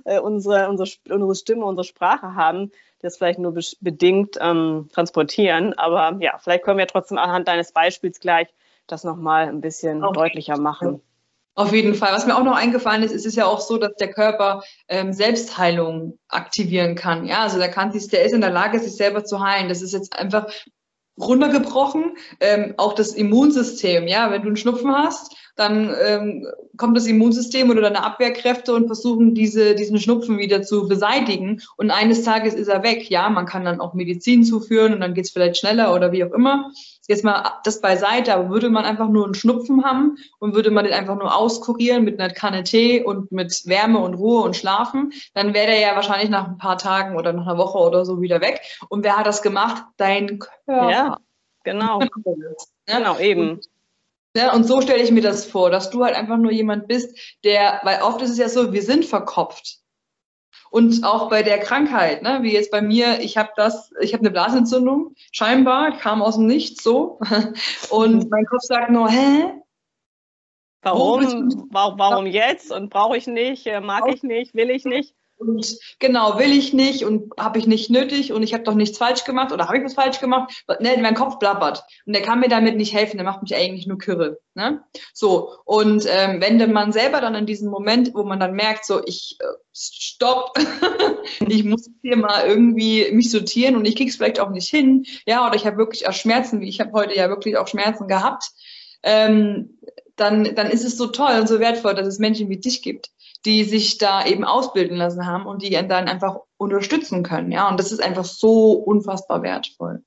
äh, 0.06 0.20
unsere, 0.20 0.68
unsere, 0.70 0.90
unsere 1.10 1.36
Stimme, 1.36 1.66
unsere 1.66 1.86
Sprache 1.86 2.36
haben 2.36 2.72
das 3.02 3.18
vielleicht 3.18 3.40
nur 3.40 3.54
bedingt 3.82 4.38
ähm, 4.40 4.90
transportieren. 4.94 5.74
Aber 5.78 6.18
ja, 6.22 6.38
vielleicht 6.38 6.64
können 6.64 6.78
wir 6.78 6.88
trotzdem 6.88 7.18
anhand 7.18 7.48
deines 7.48 7.72
Beispiels 7.72 8.20
gleich 8.20 8.48
das 8.88 9.04
nochmal 9.04 9.48
ein 9.48 9.62
bisschen 9.62 10.04
okay. 10.04 10.14
deutlicher 10.14 10.58
machen. 10.58 11.02
Auf 11.62 11.74
jeden 11.74 11.94
Fall. 11.94 12.12
Was 12.12 12.26
mir 12.26 12.36
auch 12.36 12.44
noch 12.44 12.56
eingefallen 12.56 13.04
ist, 13.04 13.12
ist 13.12 13.28
es 13.28 13.36
ja 13.36 13.46
auch 13.46 13.60
so, 13.60 13.78
dass 13.78 13.94
der 13.96 14.12
Körper 14.12 14.64
ähm, 14.88 15.14
Selbstheilung 15.14 16.18
aktivieren 16.28 16.96
kann. 16.96 17.28
Ja, 17.28 17.44
also 17.44 17.60
der 17.60 17.70
kann 17.70 17.92
sich, 17.92 18.08
der 18.08 18.26
ist 18.26 18.34
in 18.34 18.42
der 18.42 18.50
Lage, 18.50 18.80
sich 18.80 18.96
selber 18.96 19.24
zu 19.24 19.40
heilen. 19.40 19.70
Das 19.70 19.84
ist 19.84 19.94
jetzt 19.94 20.18
einfach 20.18 20.52
runtergebrochen. 21.20 22.18
Ähm, 22.40 22.74
auch 22.78 22.94
das 22.94 23.14
Immunsystem. 23.14 24.08
Ja, 24.08 24.32
wenn 24.32 24.42
du 24.42 24.48
einen 24.48 24.58
Schnupfen 24.58 24.92
hast 24.92 25.36
dann 25.56 25.94
ähm, 26.04 26.48
kommt 26.78 26.98
das 26.98 27.06
Immunsystem 27.06 27.70
oder 27.70 27.82
deine 27.82 28.04
Abwehrkräfte 28.04 28.74
und 28.74 28.88
versuchen 28.88 29.36
diese, 29.36 29.76
diesen 29.76 30.00
Schnupfen 30.00 30.38
wieder 30.38 30.64
zu 30.64 30.88
beseitigen. 30.88 31.62
Und 31.78 31.92
eines 31.92 32.24
Tages 32.24 32.54
ist 32.54 32.68
er 32.68 32.84
weg. 32.84 33.10
Ja, 33.10 33.30
man 33.30 33.46
kann 33.46 33.66
dann 33.66 33.80
auch 33.80 33.94
Medizin 33.94 34.44
zuführen 34.44 34.94
und 34.94 35.02
dann 35.02 35.14
geht's 35.14 35.32
vielleicht 35.32 35.58
schneller 35.58 35.94
oder 35.94 36.12
wie 36.12 36.24
auch 36.24 36.32
immer. 36.32 36.72
Jetzt 37.12 37.26
mal 37.26 37.60
das 37.66 37.82
beiseite, 37.82 38.34
aber 38.34 38.50
würde 38.50 38.70
man 38.70 38.86
einfach 38.86 39.10
nur 39.10 39.26
einen 39.26 39.34
Schnupfen 39.34 39.84
haben 39.84 40.18
und 40.40 40.56
würde 40.56 40.72
man 40.72 40.86
den 40.86 40.94
einfach 40.94 41.16
nur 41.16 41.36
auskurieren 41.36 42.06
mit 42.06 42.18
einer 42.18 42.34
Kanne 42.34 42.64
Tee 42.64 43.04
und 43.04 43.34
mit 43.34 43.64
Wärme 43.66 44.00
und 44.00 44.14
Ruhe 44.14 44.44
und 44.44 44.56
Schlafen, 44.56 45.12
dann 45.34 45.54
wäre 45.54 45.68
der 45.68 45.82
ja 45.82 45.94
wahrscheinlich 45.94 46.30
nach 46.30 46.48
ein 46.48 46.58
paar 46.58 46.78
Tagen 46.78 47.18
oder 47.18 47.34
nach 47.34 47.46
einer 47.46 47.58
Woche 47.58 47.80
oder 47.80 48.06
so 48.06 48.22
wieder 48.22 48.40
weg. 48.40 48.62
Und 48.88 49.04
wer 49.04 49.18
hat 49.18 49.28
das 49.28 49.42
gemacht? 49.42 49.84
Dein 49.98 50.40
Körper. 50.40 50.90
Ja, 50.90 51.18
genau. 51.66 52.00
genau, 52.86 53.20
eben. 53.20 53.60
Ja, 54.34 54.54
und 54.54 54.64
so 54.64 54.80
stelle 54.80 55.04
ich 55.04 55.12
mir 55.12 55.22
das 55.22 55.46
vor, 55.46 55.70
dass 55.70 55.90
du 55.90 56.06
halt 56.06 56.16
einfach 56.16 56.38
nur 56.38 56.54
jemand 56.54 56.88
bist, 56.88 57.38
der, 57.44 57.82
weil 57.84 58.02
oft 58.04 58.22
ist 58.22 58.30
es 58.30 58.38
ja 58.38 58.48
so, 58.48 58.72
wir 58.72 58.84
sind 58.84 59.04
verkopft. 59.04 59.81
Und 60.72 61.04
auch 61.04 61.30
bei 61.30 61.44
der 61.44 61.60
Krankheit, 61.60 62.24
ne, 62.24 62.40
wie 62.44 62.54
jetzt 62.54 62.72
bei 62.72 62.82
mir, 62.82 63.20
ich 63.20 63.38
habe 63.38 63.50
das, 63.58 63.92
ich 64.00 64.14
habe 64.14 64.22
eine 64.22 64.32
Blasentzündung, 64.32 65.16
scheinbar, 65.34 65.98
kam 65.98 66.22
aus 66.22 66.38
dem 66.38 66.48
Nichts 66.48 66.82
so. 66.82 67.20
Und 67.90 68.32
mein 68.32 68.46
Kopf 68.46 68.62
sagt 68.62 68.90
nur, 68.90 69.10
hä? 69.10 69.52
Warum? 70.82 71.68
Warum 71.72 72.26
jetzt? 72.26 72.72
Und 72.72 72.90
brauche 72.90 73.18
ich 73.18 73.28
nicht, 73.28 73.68
äh, 73.68 73.82
mag 73.82 74.08
ich 74.08 74.24
nicht, 74.24 74.56
will 74.56 74.70
ich 74.70 74.86
nicht? 74.86 75.14
Und 75.42 75.80
genau, 75.98 76.38
will 76.38 76.52
ich 76.52 76.72
nicht 76.72 77.04
und 77.04 77.34
habe 77.40 77.58
ich 77.58 77.66
nicht 77.66 77.90
nötig 77.90 78.32
und 78.32 78.44
ich 78.44 78.54
habe 78.54 78.64
doch 78.64 78.76
nichts 78.76 79.00
falsch 79.00 79.24
gemacht 79.24 79.52
oder 79.52 79.68
habe 79.68 79.80
ich 79.80 79.84
was 79.84 79.96
falsch 79.96 80.20
gemacht? 80.20 80.64
Ne, 80.80 80.96
mein 81.02 81.16
Kopf 81.16 81.40
blabbert. 81.40 81.84
Und 82.06 82.14
der 82.14 82.22
kann 82.22 82.40
mir 82.40 82.48
damit 82.48 82.78
nicht 82.78 82.94
helfen, 82.94 83.18
der 83.18 83.26
macht 83.26 83.42
mich 83.42 83.56
eigentlich 83.56 83.88
nur 83.88 83.98
kirre. 83.98 84.38
Ne? 84.54 84.84
So, 85.14 85.56
und 85.66 86.06
ähm, 86.08 86.42
wenn 86.42 86.72
man 86.72 86.92
selber 86.92 87.22
dann 87.22 87.34
in 87.34 87.48
diesem 87.48 87.72
Moment, 87.72 88.14
wo 88.14 88.24
man 88.24 88.40
dann 88.40 88.54
merkt, 88.54 88.86
so, 88.86 89.02
ich 89.04 89.38
äh, 89.40 89.46
stopp, 89.74 90.54
ich 91.40 91.64
muss 91.64 91.90
hier 92.04 92.18
mal 92.18 92.46
irgendwie 92.46 93.12
mich 93.12 93.32
sortieren 93.32 93.76
und 93.76 93.86
ich 93.86 93.96
krieg's 93.96 94.18
vielleicht 94.18 94.40
auch 94.40 94.52
nicht 94.52 94.70
hin, 94.70 95.06
ja, 95.26 95.48
oder 95.48 95.56
ich 95.56 95.66
habe 95.66 95.78
wirklich 95.78 96.08
auch 96.08 96.14
Schmerzen, 96.14 96.62
wie 96.62 96.70
ich 96.70 96.80
habe 96.80 96.92
heute 96.92 97.16
ja 97.16 97.30
wirklich 97.30 97.58
auch 97.58 97.68
Schmerzen 97.68 98.08
gehabt, 98.08 98.52
ähm, 99.02 99.80
dann, 100.18 100.54
dann 100.54 100.70
ist 100.70 100.86
es 100.86 100.98
so 100.98 101.08
toll 101.08 101.40
und 101.40 101.48
so 101.48 101.60
wertvoll, 101.60 101.96
dass 101.96 102.06
es 102.06 102.20
Menschen 102.20 102.50
wie 102.50 102.58
dich 102.58 102.84
gibt, 102.84 103.10
die 103.46 103.64
sich 103.64 103.98
da 103.98 104.26
eben 104.26 104.44
ausbilden 104.44 104.98
lassen 104.98 105.26
haben 105.26 105.46
und 105.46 105.62
die 105.64 105.72
dann 105.72 106.08
einfach 106.08 106.42
unterstützen 106.58 107.24
können. 107.24 107.52
Ja, 107.52 107.70
und 107.70 107.80
das 107.80 107.92
ist 107.92 108.02
einfach 108.02 108.26
so 108.26 108.74
unfassbar 108.74 109.42
wertvoll. 109.42 110.04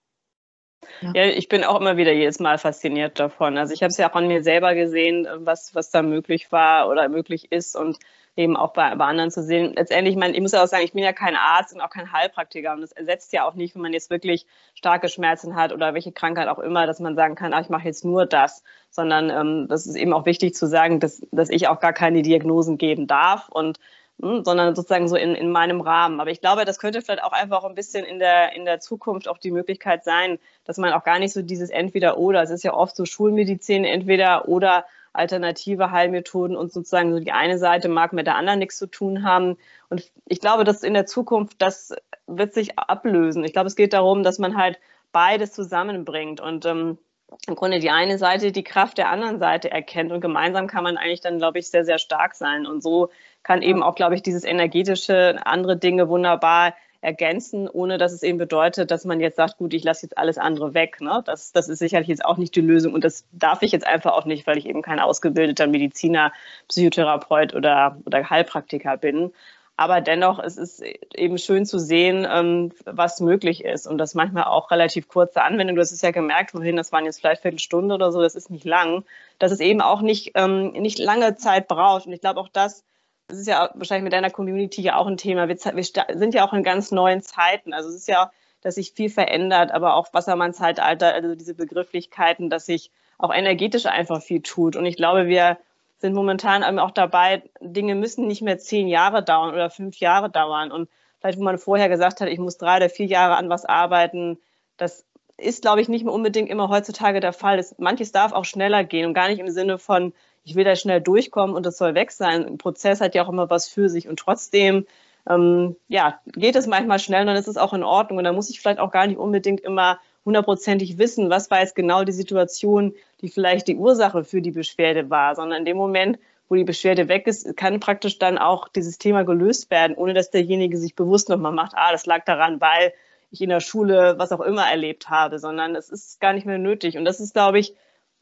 Ja. 1.00 1.12
ja. 1.14 1.24
ich 1.26 1.48
bin 1.48 1.64
auch 1.64 1.80
immer 1.80 1.96
wieder 1.96 2.12
jedes 2.12 2.38
Mal 2.38 2.58
fasziniert 2.58 3.18
davon. 3.18 3.58
Also 3.58 3.74
ich 3.74 3.82
habe 3.82 3.90
es 3.90 3.96
ja 3.96 4.10
auch 4.10 4.14
an 4.14 4.28
mir 4.28 4.42
selber 4.42 4.74
gesehen, 4.74 5.26
was, 5.38 5.74
was 5.74 5.90
da 5.90 6.02
möglich 6.02 6.52
war 6.52 6.88
oder 6.88 7.08
möglich 7.08 7.50
ist 7.50 7.76
und 7.76 7.98
eben 8.36 8.56
auch 8.56 8.72
bei, 8.72 8.94
bei 8.94 9.04
anderen 9.04 9.30
zu 9.30 9.42
sehen. 9.42 9.74
Letztendlich, 9.76 10.14
ich, 10.14 10.18
meine, 10.18 10.34
ich 10.34 10.40
muss 10.40 10.52
ja 10.52 10.62
auch 10.62 10.68
sagen, 10.68 10.84
ich 10.84 10.92
bin 10.92 11.04
ja 11.04 11.12
kein 11.12 11.36
Arzt 11.36 11.74
und 11.74 11.80
auch 11.80 11.90
kein 11.90 12.12
Heilpraktiker 12.12 12.72
und 12.72 12.80
das 12.80 12.92
ersetzt 12.92 13.32
ja 13.32 13.46
auch 13.46 13.54
nicht, 13.54 13.74
wenn 13.74 13.82
man 13.82 13.92
jetzt 13.92 14.10
wirklich 14.10 14.46
starke 14.74 15.08
Schmerzen 15.08 15.54
hat 15.54 15.72
oder 15.72 15.94
welche 15.94 16.12
Krankheit 16.12 16.48
auch 16.48 16.58
immer, 16.58 16.86
dass 16.86 17.00
man 17.00 17.14
sagen 17.14 17.36
kann, 17.36 17.54
ach, 17.54 17.62
ich 17.62 17.68
mache 17.68 17.86
jetzt 17.86 18.04
nur 18.04 18.26
das, 18.26 18.62
sondern 18.90 19.30
ähm, 19.30 19.68
das 19.68 19.86
ist 19.86 19.94
eben 19.94 20.12
auch 20.12 20.26
wichtig 20.26 20.54
zu 20.54 20.66
sagen, 20.66 21.00
dass, 21.00 21.22
dass 21.30 21.50
ich 21.50 21.68
auch 21.68 21.80
gar 21.80 21.92
keine 21.92 22.22
Diagnosen 22.22 22.76
geben 22.78 23.06
darf 23.06 23.48
und 23.48 23.78
hm, 24.20 24.44
sondern 24.44 24.76
sozusagen 24.76 25.08
so 25.08 25.16
in, 25.16 25.34
in 25.34 25.50
meinem 25.50 25.80
Rahmen. 25.80 26.20
Aber 26.20 26.30
ich 26.30 26.40
glaube, 26.40 26.64
das 26.64 26.78
könnte 26.78 27.02
vielleicht 27.02 27.24
auch 27.24 27.32
einfach 27.32 27.64
ein 27.64 27.74
bisschen 27.74 28.04
in 28.04 28.20
der, 28.20 28.52
in 28.54 28.64
der 28.64 28.78
Zukunft 28.78 29.28
auch 29.28 29.38
die 29.38 29.50
Möglichkeit 29.50 30.04
sein, 30.04 30.38
dass 30.64 30.76
man 30.76 30.92
auch 30.92 31.02
gar 31.04 31.18
nicht 31.18 31.32
so 31.32 31.42
dieses 31.42 31.70
Entweder-Oder, 31.70 32.42
es 32.42 32.50
ist 32.50 32.62
ja 32.62 32.74
oft 32.74 32.94
so 32.94 33.04
Schulmedizin 33.04 33.84
entweder 33.84 34.48
oder 34.48 34.84
alternative 35.14 35.90
Heilmethoden 35.90 36.56
und 36.56 36.72
sozusagen 36.72 37.12
so 37.12 37.20
die 37.20 37.32
eine 37.32 37.58
Seite 37.58 37.88
mag 37.88 38.12
mit 38.12 38.26
der 38.26 38.36
anderen 38.36 38.58
nichts 38.58 38.78
zu 38.78 38.86
tun 38.86 39.22
haben. 39.22 39.56
Und 39.88 40.10
ich 40.26 40.40
glaube, 40.40 40.64
dass 40.64 40.82
in 40.82 40.94
der 40.94 41.06
Zukunft 41.06 41.62
das 41.62 41.94
wird 42.26 42.52
sich 42.52 42.78
ablösen. 42.78 43.44
Ich 43.44 43.52
glaube, 43.52 43.68
es 43.68 43.76
geht 43.76 43.92
darum, 43.92 44.22
dass 44.22 44.38
man 44.38 44.56
halt 44.56 44.78
beides 45.12 45.52
zusammenbringt 45.52 46.40
und 46.40 46.66
ähm, 46.66 46.98
im 47.46 47.54
Grunde 47.54 47.78
die 47.78 47.90
eine 47.90 48.18
Seite 48.18 48.52
die 48.52 48.64
Kraft 48.64 48.98
der 48.98 49.08
anderen 49.08 49.38
Seite 49.38 49.70
erkennt 49.70 50.12
und 50.12 50.20
gemeinsam 50.20 50.66
kann 50.66 50.84
man 50.84 50.96
eigentlich 50.96 51.20
dann, 51.20 51.38
glaube 51.38 51.58
ich, 51.58 51.68
sehr, 51.68 51.84
sehr 51.84 51.98
stark 51.98 52.34
sein. 52.34 52.66
Und 52.66 52.82
so 52.82 53.10
kann 53.42 53.62
eben 53.62 53.82
auch, 53.82 53.94
glaube 53.94 54.14
ich, 54.14 54.22
dieses 54.22 54.44
energetische, 54.44 55.36
andere 55.44 55.76
Dinge 55.76 56.08
wunderbar 56.08 56.74
ergänzen, 57.04 57.68
ohne 57.68 57.98
dass 57.98 58.12
es 58.12 58.22
eben 58.22 58.38
bedeutet, 58.38 58.90
dass 58.90 59.04
man 59.04 59.20
jetzt 59.20 59.36
sagt, 59.36 59.58
gut, 59.58 59.74
ich 59.74 59.84
lasse 59.84 60.06
jetzt 60.06 60.18
alles 60.18 60.38
andere 60.38 60.74
weg. 60.74 61.00
Ne? 61.00 61.22
Das, 61.24 61.52
das 61.52 61.68
ist 61.68 61.78
sicherlich 61.78 62.08
jetzt 62.08 62.24
auch 62.24 62.38
nicht 62.38 62.56
die 62.56 62.60
Lösung 62.60 62.94
und 62.94 63.04
das 63.04 63.24
darf 63.32 63.62
ich 63.62 63.72
jetzt 63.72 63.86
einfach 63.86 64.12
auch 64.12 64.24
nicht, 64.24 64.46
weil 64.46 64.58
ich 64.58 64.66
eben 64.66 64.82
kein 64.82 65.00
ausgebildeter 65.00 65.66
Mediziner, 65.66 66.32
Psychotherapeut 66.68 67.54
oder, 67.54 67.98
oder 68.06 68.28
Heilpraktiker 68.30 68.96
bin. 68.96 69.32
Aber 69.76 70.00
dennoch 70.00 70.38
es 70.38 70.56
ist 70.56 70.80
es 70.80 70.92
eben 71.14 71.36
schön 71.36 71.66
zu 71.66 71.78
sehen, 71.78 72.26
ähm, 72.30 72.72
was 72.84 73.20
möglich 73.20 73.64
ist. 73.64 73.86
Und 73.88 73.98
das 73.98 74.14
manchmal 74.14 74.44
auch 74.44 74.70
relativ 74.70 75.08
kurze 75.08 75.42
Anwendung. 75.42 75.74
Du 75.74 75.82
hast 75.82 75.90
es 75.90 76.00
ja 76.00 76.12
gemerkt, 76.12 76.52
vorhin, 76.52 76.76
das 76.76 76.92
waren 76.92 77.04
jetzt 77.06 77.18
vielleicht 77.20 77.42
Viertelstunde 77.42 77.94
oder 77.94 78.12
so, 78.12 78.22
das 78.22 78.36
ist 78.36 78.50
nicht 78.50 78.64
lang. 78.64 79.04
Dass 79.40 79.50
es 79.50 79.58
eben 79.58 79.80
auch 79.80 80.00
nicht, 80.00 80.32
ähm, 80.36 80.68
nicht 80.72 80.98
lange 81.00 81.34
Zeit 81.36 81.66
braucht. 81.66 82.06
Und 82.06 82.12
ich 82.12 82.20
glaube 82.20 82.40
auch 82.40 82.48
das, 82.48 82.84
das 83.28 83.38
ist 83.38 83.46
ja 83.46 83.70
wahrscheinlich 83.74 84.04
mit 84.04 84.12
deiner 84.12 84.30
Community 84.30 84.82
ja 84.82 84.96
auch 84.96 85.06
ein 85.06 85.16
Thema. 85.16 85.48
Wir, 85.48 85.56
wir 85.56 85.84
sind 86.18 86.34
ja 86.34 86.46
auch 86.46 86.52
in 86.52 86.62
ganz 86.62 86.90
neuen 86.90 87.22
Zeiten. 87.22 87.72
Also 87.72 87.88
es 87.88 87.96
ist 87.96 88.08
ja, 88.08 88.30
dass 88.60 88.76
sich 88.76 88.92
viel 88.92 89.08
verändert, 89.08 89.70
aber 89.72 89.94
auch 89.94 90.12
Wassermann-Zeitalter, 90.12 91.14
also 91.14 91.34
diese 91.34 91.54
Begrifflichkeiten, 91.54 92.50
dass 92.50 92.66
sich 92.66 92.90
auch 93.18 93.32
energetisch 93.32 93.86
einfach 93.86 94.22
viel 94.22 94.42
tut. 94.42 94.76
Und 94.76 94.86
ich 94.86 94.96
glaube, 94.96 95.26
wir 95.26 95.58
sind 95.98 96.14
momentan 96.14 96.78
auch 96.78 96.90
dabei, 96.90 97.42
Dinge 97.60 97.94
müssen 97.94 98.26
nicht 98.26 98.42
mehr 98.42 98.58
zehn 98.58 98.88
Jahre 98.88 99.22
dauern 99.22 99.54
oder 99.54 99.70
fünf 99.70 99.96
Jahre 99.96 100.28
dauern. 100.28 100.70
Und 100.70 100.90
vielleicht, 101.18 101.38
wo 101.38 101.42
man 101.42 101.58
vorher 101.58 101.88
gesagt 101.88 102.20
hat, 102.20 102.28
ich 102.28 102.38
muss 102.38 102.58
drei 102.58 102.76
oder 102.76 102.90
vier 102.90 103.06
Jahre 103.06 103.36
an 103.36 103.48
was 103.48 103.64
arbeiten, 103.64 104.38
das 104.76 105.06
ist, 105.36 105.62
glaube 105.62 105.80
ich, 105.80 105.88
nicht 105.88 106.04
mehr 106.04 106.12
unbedingt 106.12 106.50
immer 106.50 106.68
heutzutage 106.68 107.20
der 107.20 107.32
Fall. 107.32 107.56
Das, 107.56 107.76
manches 107.78 108.12
darf 108.12 108.32
auch 108.32 108.44
schneller 108.44 108.84
gehen 108.84 109.06
und 109.06 109.14
gar 109.14 109.28
nicht 109.28 109.40
im 109.40 109.48
Sinne 109.48 109.78
von, 109.78 110.12
ich 110.44 110.54
will 110.54 110.64
da 110.64 110.76
schnell 110.76 111.00
durchkommen 111.00 111.56
und 111.56 111.66
das 111.66 111.78
soll 111.78 111.94
weg 111.94 112.12
sein. 112.12 112.44
Ein 112.44 112.58
Prozess 112.58 113.00
hat 113.00 113.14
ja 113.14 113.24
auch 113.24 113.28
immer 113.28 113.50
was 113.50 113.68
für 113.68 113.88
sich 113.88 114.08
und 114.08 114.18
trotzdem 114.18 114.86
ähm, 115.28 115.76
ja, 115.88 116.20
geht 116.26 116.56
es 116.56 116.66
manchmal 116.66 116.98
schnell 116.98 117.22
und 117.22 117.28
dann 117.28 117.36
ist 117.36 117.48
es 117.48 117.56
auch 117.56 117.72
in 117.72 117.82
Ordnung 117.82 118.18
und 118.18 118.24
dann 118.24 118.34
muss 118.34 118.50
ich 118.50 118.60
vielleicht 118.60 118.78
auch 118.78 118.90
gar 118.90 119.06
nicht 119.06 119.18
unbedingt 119.18 119.60
immer 119.60 119.98
hundertprozentig 120.24 120.98
wissen, 120.98 121.30
was 121.30 121.50
war 121.50 121.60
jetzt 121.60 121.74
genau 121.74 122.04
die 122.04 122.12
Situation, 122.12 122.94
die 123.20 123.28
vielleicht 123.28 123.68
die 123.68 123.76
Ursache 123.76 124.24
für 124.24 124.40
die 124.40 124.50
Beschwerde 124.50 125.10
war, 125.10 125.34
sondern 125.34 125.60
in 125.60 125.64
dem 125.64 125.76
Moment, 125.76 126.18
wo 126.48 126.54
die 126.54 126.64
Beschwerde 126.64 127.08
weg 127.08 127.26
ist, 127.26 127.56
kann 127.56 127.80
praktisch 127.80 128.18
dann 128.18 128.38
auch 128.38 128.68
dieses 128.68 128.98
Thema 128.98 129.24
gelöst 129.24 129.70
werden, 129.70 129.96
ohne 129.96 130.14
dass 130.14 130.30
derjenige 130.30 130.76
sich 130.76 130.94
bewusst 130.94 131.28
nochmal 131.28 131.52
macht, 131.52 131.72
ah, 131.74 131.92
das 131.92 132.06
lag 132.06 132.24
daran, 132.24 132.60
weil 132.60 132.92
ich 133.30 133.40
in 133.40 133.48
der 133.48 133.60
Schule 133.60 134.14
was 134.18 134.32
auch 134.32 134.40
immer 134.40 134.68
erlebt 134.68 135.08
habe, 135.08 135.38
sondern 135.38 135.74
es 135.74 135.88
ist 135.88 136.20
gar 136.20 136.32
nicht 136.32 136.46
mehr 136.46 136.58
nötig. 136.58 136.96
Und 136.96 137.04
das 137.04 137.20
ist, 137.20 137.34
glaube 137.34 137.58
ich, 137.58 137.74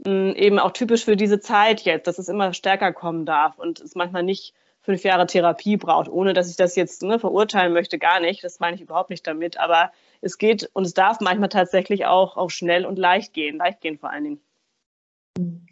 eben 0.05 0.59
auch 0.59 0.73
typisch 0.73 1.05
für 1.05 1.17
diese 1.17 1.41
Zeit 1.41 1.83
jetzt, 1.83 2.07
dass 2.07 2.19
es 2.19 2.29
immer 2.29 2.53
stärker 2.55 2.93
kommen 2.93 3.25
darf 3.25 3.59
und 3.59 3.81
es 3.81 3.95
manchmal 3.95 4.23
nicht 4.23 4.55
fünf 4.81 5.05
Jahre 5.05 5.27
Therapie 5.27 5.77
braucht, 5.77 6.09
ohne 6.09 6.33
dass 6.33 6.51
ich 6.51 6.57
das 6.57 6.75
jetzt 6.75 7.03
ne, 7.03 7.19
verurteilen 7.19 7.73
möchte, 7.73 7.99
gar 7.99 8.21
nicht. 8.21 8.43
Das 8.43 8.59
meine 8.59 8.75
ich 8.75 8.83
überhaupt 8.83 9.11
nicht 9.11 9.27
damit. 9.27 9.59
Aber 9.59 9.93
es 10.21 10.39
geht 10.39 10.69
und 10.73 10.85
es 10.85 10.95
darf 10.95 11.21
manchmal 11.21 11.49
tatsächlich 11.49 12.07
auch, 12.07 12.37
auch 12.37 12.51
schnell 12.51 12.85
und 12.85 12.99
leicht 12.99 13.33
gehen, 13.33 13.59
leicht 13.59 13.81
gehen 13.81 13.99
vor 13.99 14.11
allen 14.11 14.25
Dingen. 14.25 14.41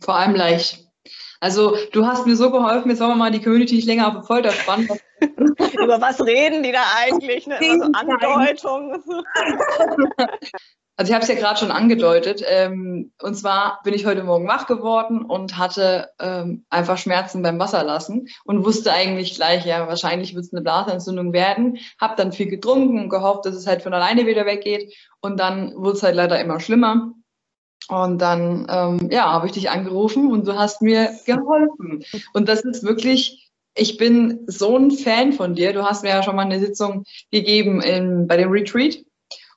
Vor 0.01 0.15
allem 0.15 0.35
leicht. 0.35 0.87
Also 1.41 1.77
du 1.93 2.07
hast 2.07 2.27
mir 2.27 2.37
so 2.37 2.51
geholfen, 2.51 2.91
jetzt 2.91 3.01
wollen 3.01 3.11
wir 3.11 3.17
mal 3.17 3.31
die 3.31 3.41
Community 3.43 3.75
nicht 3.75 3.87
länger 3.87 4.09
auf 4.09 4.21
die 4.21 4.27
Folter 4.27 4.53
spannen. 4.53 4.89
Über 5.21 6.01
was 6.01 6.21
reden 6.25 6.63
die 6.63 6.73
da 6.73 6.85
eigentlich? 6.99 7.47
Ne? 7.47 7.59
Immer 7.61 7.87
so 7.87 7.93
Andeutungen. 7.93 9.03
Also 11.01 11.13
ich 11.13 11.15
habe 11.15 11.23
es 11.23 11.31
ja 11.31 11.35
gerade 11.35 11.59
schon 11.59 11.71
angedeutet. 11.71 12.45
Ähm, 12.47 13.11
und 13.23 13.35
zwar 13.35 13.81
bin 13.85 13.95
ich 13.95 14.05
heute 14.05 14.23
Morgen 14.23 14.47
wach 14.47 14.67
geworden 14.67 15.25
und 15.25 15.57
hatte 15.57 16.11
ähm, 16.19 16.67
einfach 16.69 16.99
Schmerzen 16.99 17.41
beim 17.41 17.59
Wasserlassen 17.59 18.29
und 18.45 18.67
wusste 18.67 18.93
eigentlich 18.93 19.35
gleich, 19.35 19.65
ja, 19.65 19.89
wahrscheinlich 19.89 20.35
wird 20.35 20.45
es 20.45 20.53
eine 20.53 20.61
Blasenentzündung 20.61 21.33
werden. 21.33 21.79
Habe 21.99 22.17
dann 22.19 22.33
viel 22.33 22.49
getrunken 22.49 22.99
und 22.99 23.09
gehofft, 23.09 23.47
dass 23.47 23.55
es 23.55 23.67
halt 23.67 23.81
von 23.81 23.95
alleine 23.95 24.27
wieder 24.27 24.45
weggeht. 24.45 24.95
Und 25.23 25.41
dann 25.41 25.75
wurde 25.75 25.97
es 25.97 26.03
halt 26.03 26.17
leider 26.17 26.39
immer 26.39 26.61
schlimmer. 26.61 27.15
Und 27.89 28.19
dann, 28.19 28.67
ähm, 28.69 29.09
ja, 29.11 29.33
habe 29.33 29.47
ich 29.47 29.53
dich 29.53 29.71
angerufen 29.71 30.31
und 30.31 30.47
du 30.47 30.59
hast 30.59 30.83
mir 30.83 31.19
geholfen. 31.25 32.05
Und 32.35 32.47
das 32.47 32.61
ist 32.61 32.83
wirklich, 32.83 33.51
ich 33.75 33.97
bin 33.97 34.41
so 34.49 34.77
ein 34.77 34.91
Fan 34.91 35.33
von 35.33 35.55
dir. 35.55 35.73
Du 35.73 35.83
hast 35.83 36.03
mir 36.03 36.11
ja 36.11 36.23
schon 36.23 36.37
mal 36.37 36.43
eine 36.43 36.61
Sitzung 36.61 37.05
gegeben 37.31 37.81
in, 37.81 38.27
bei 38.27 38.37
dem 38.37 38.51
Retreat. 38.51 39.03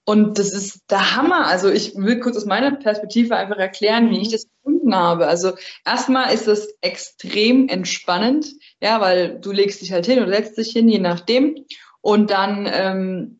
Und 0.05 0.37
das 0.37 0.51
ist 0.51 0.81
der 0.89 1.15
Hammer. 1.15 1.47
Also 1.47 1.69
ich 1.69 1.95
will 1.95 2.19
kurz 2.19 2.35
aus 2.35 2.45
meiner 2.45 2.71
Perspektive 2.71 3.37
einfach 3.37 3.57
erklären, 3.57 4.09
wie 4.09 4.19
ich 4.19 4.29
das 4.29 4.47
gefunden 4.49 4.93
habe. 4.93 5.27
Also 5.27 5.53
erstmal 5.85 6.33
ist 6.33 6.47
das 6.47 6.67
extrem 6.81 7.69
entspannend, 7.69 8.47
ja, 8.81 8.99
weil 8.99 9.39
du 9.39 9.51
legst 9.51 9.81
dich 9.81 9.93
halt 9.93 10.05
hin 10.05 10.21
oder 10.21 10.33
setzt 10.33 10.57
dich 10.57 10.71
hin, 10.71 10.89
je 10.89 10.99
nachdem. 10.99 11.65
Und 12.01 12.31
dann 12.31 12.69
ähm, 12.69 13.39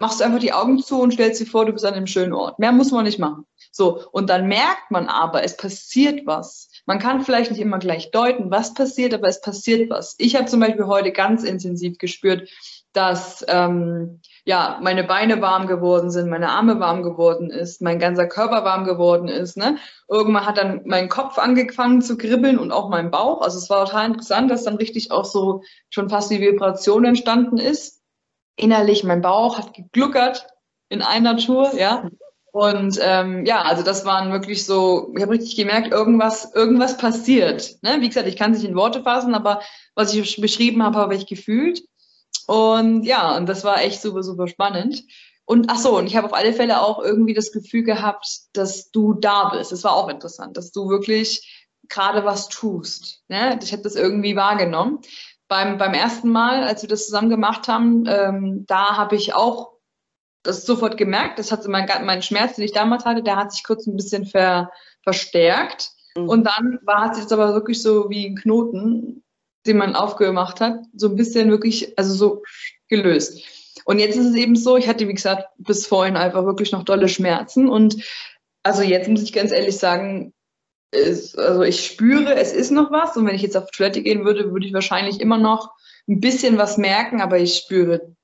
machst 0.00 0.18
du 0.18 0.24
einfach 0.24 0.40
die 0.40 0.52
Augen 0.52 0.82
zu 0.82 1.00
und 1.00 1.12
stellst 1.12 1.40
dir 1.40 1.46
vor, 1.46 1.64
du 1.64 1.72
bist 1.72 1.84
an 1.84 1.94
einem 1.94 2.08
schönen 2.08 2.32
Ort. 2.32 2.58
Mehr 2.58 2.72
muss 2.72 2.90
man 2.90 3.04
nicht 3.04 3.20
machen. 3.20 3.46
So, 3.70 4.04
und 4.10 4.28
dann 4.28 4.48
merkt 4.48 4.90
man 4.90 5.06
aber, 5.06 5.44
es 5.44 5.56
passiert 5.56 6.26
was. 6.26 6.68
man 6.86 6.98
kann 6.98 7.24
vielleicht 7.24 7.52
nicht 7.52 7.60
immer 7.60 7.78
gleich 7.78 8.10
deuten, 8.10 8.50
was 8.50 8.74
passiert, 8.74 9.14
aber 9.14 9.28
es 9.28 9.40
passiert 9.40 9.90
was. 9.90 10.16
Ich 10.18 10.34
habe 10.34 10.46
zum 10.46 10.58
Beispiel 10.58 10.86
heute 10.86 11.12
ganz 11.12 11.44
intensiv 11.44 11.98
gespürt, 11.98 12.48
dass 12.92 13.44
ähm, 13.46 14.20
ja 14.44 14.78
meine 14.82 15.04
Beine 15.04 15.40
warm 15.40 15.66
geworden 15.66 16.10
sind, 16.10 16.30
meine 16.30 16.50
Arme 16.50 16.80
warm 16.80 17.02
geworden 17.02 17.50
ist, 17.50 17.82
mein 17.82 17.98
ganzer 17.98 18.26
Körper 18.26 18.64
warm 18.64 18.84
geworden 18.84 19.28
ist. 19.28 19.56
Ne? 19.56 19.76
Irgendwann 20.08 20.46
hat 20.46 20.58
dann 20.58 20.82
mein 20.84 21.08
Kopf 21.08 21.38
angefangen 21.38 22.02
zu 22.02 22.16
kribbeln 22.16 22.58
und 22.58 22.72
auch 22.72 22.88
mein 22.88 23.10
Bauch. 23.10 23.42
Also 23.42 23.58
es 23.58 23.70
war 23.70 23.86
total 23.86 24.06
interessant, 24.06 24.50
dass 24.50 24.64
dann 24.64 24.76
richtig 24.76 25.10
auch 25.10 25.24
so 25.24 25.62
schon 25.88 26.08
fast 26.08 26.30
die 26.30 26.40
Vibration 26.40 27.04
entstanden 27.04 27.58
ist. 27.58 28.00
Innerlich 28.56 29.04
mein 29.04 29.22
Bauch 29.22 29.58
hat 29.58 29.74
gegluckert 29.74 30.46
in 30.88 31.02
einer 31.02 31.36
Tour, 31.36 31.74
ja. 31.76 32.08
Und 32.52 32.98
ähm, 33.00 33.46
ja, 33.46 33.62
also 33.62 33.84
das 33.84 34.04
waren 34.04 34.32
wirklich 34.32 34.66
so, 34.66 35.12
ich 35.14 35.22
habe 35.22 35.32
richtig 35.32 35.54
gemerkt, 35.54 35.92
irgendwas, 35.92 36.52
irgendwas 36.52 36.96
passiert. 36.96 37.76
Ne? 37.82 37.98
Wie 38.00 38.08
gesagt, 38.08 38.26
ich 38.26 38.36
kann 38.36 38.52
es 38.52 38.58
nicht 38.58 38.68
in 38.68 38.76
Worte 38.76 39.02
fassen, 39.02 39.34
aber 39.34 39.60
was 39.94 40.12
ich 40.12 40.40
beschrieben 40.40 40.82
habe, 40.82 40.98
habe 40.98 41.14
ich 41.14 41.26
gefühlt. 41.26 41.82
Und 42.50 43.04
ja, 43.04 43.36
und 43.36 43.48
das 43.48 43.62
war 43.62 43.80
echt 43.80 44.02
super, 44.02 44.24
super 44.24 44.48
spannend. 44.48 45.04
Und 45.44 45.70
ach 45.70 45.78
so, 45.78 45.96
und 45.96 46.08
ich 46.08 46.16
habe 46.16 46.26
auf 46.26 46.34
alle 46.34 46.52
Fälle 46.52 46.82
auch 46.82 47.00
irgendwie 47.00 47.32
das 47.32 47.52
Gefühl 47.52 47.84
gehabt, 47.84 48.26
dass 48.54 48.90
du 48.90 49.14
da 49.14 49.50
bist. 49.50 49.70
Das 49.70 49.84
war 49.84 49.92
auch 49.92 50.08
interessant, 50.08 50.56
dass 50.56 50.72
du 50.72 50.88
wirklich 50.88 51.68
gerade 51.88 52.24
was 52.24 52.48
tust. 52.48 53.22
Ne? 53.28 53.56
Ich 53.62 53.70
habe 53.70 53.82
das 53.82 53.94
irgendwie 53.94 54.34
wahrgenommen. 54.34 54.98
Beim, 55.46 55.78
beim 55.78 55.94
ersten 55.94 56.28
Mal, 56.32 56.64
als 56.64 56.82
wir 56.82 56.88
das 56.88 57.06
zusammen 57.06 57.30
gemacht 57.30 57.68
haben, 57.68 58.02
ähm, 58.08 58.64
da 58.66 58.96
habe 58.96 59.14
ich 59.14 59.32
auch 59.32 59.74
das 60.42 60.66
sofort 60.66 60.96
gemerkt. 60.96 61.38
Das 61.38 61.52
hat 61.52 61.64
mein, 61.68 61.88
mein 62.02 62.22
Schmerz, 62.22 62.56
den 62.56 62.64
ich 62.64 62.72
damals 62.72 63.04
hatte, 63.04 63.22
der 63.22 63.36
hat 63.36 63.52
sich 63.52 63.62
kurz 63.62 63.86
ein 63.86 63.96
bisschen 63.96 64.26
ver, 64.26 64.72
verstärkt. 65.04 65.90
Mhm. 66.16 66.28
Und 66.28 66.44
dann 66.48 66.80
war 66.82 67.12
es 67.12 67.18
jetzt 67.18 67.32
aber 67.32 67.54
wirklich 67.54 67.80
so 67.80 68.10
wie 68.10 68.26
ein 68.26 68.34
Knoten 68.34 69.22
den 69.66 69.76
man 69.76 69.94
aufgemacht 69.94 70.60
hat, 70.60 70.78
so 70.94 71.08
ein 71.08 71.16
bisschen 71.16 71.50
wirklich, 71.50 71.98
also 71.98 72.14
so 72.14 72.42
gelöst. 72.88 73.42
Und 73.84 73.98
jetzt 73.98 74.16
ist 74.16 74.26
es 74.26 74.34
eben 74.34 74.56
so, 74.56 74.76
ich 74.76 74.88
hatte, 74.88 75.08
wie 75.08 75.14
gesagt, 75.14 75.48
bis 75.58 75.86
vorhin 75.86 76.16
einfach 76.16 76.44
wirklich 76.44 76.72
noch 76.72 76.84
dolle 76.84 77.08
Schmerzen. 77.08 77.68
Und 77.68 78.02
also 78.62 78.82
jetzt 78.82 79.08
muss 79.08 79.22
ich 79.22 79.32
ganz 79.32 79.52
ehrlich 79.52 79.78
sagen, 79.78 80.32
ist, 80.92 81.38
also 81.38 81.62
ich 81.62 81.86
spüre, 81.86 82.34
es 82.34 82.52
ist 82.52 82.70
noch 82.70 82.90
was. 82.90 83.16
Und 83.16 83.26
wenn 83.26 83.34
ich 83.34 83.42
jetzt 83.42 83.56
auf 83.56 83.70
Toilette 83.70 84.02
gehen 84.02 84.24
würde, 84.24 84.52
würde 84.52 84.66
ich 84.66 84.72
wahrscheinlich 84.72 85.20
immer 85.20 85.38
noch 85.38 85.70
ein 86.08 86.20
bisschen 86.20 86.58
was 86.58 86.78
merken, 86.78 87.20
aber 87.20 87.38
ich 87.38 87.56
spüre 87.56 88.14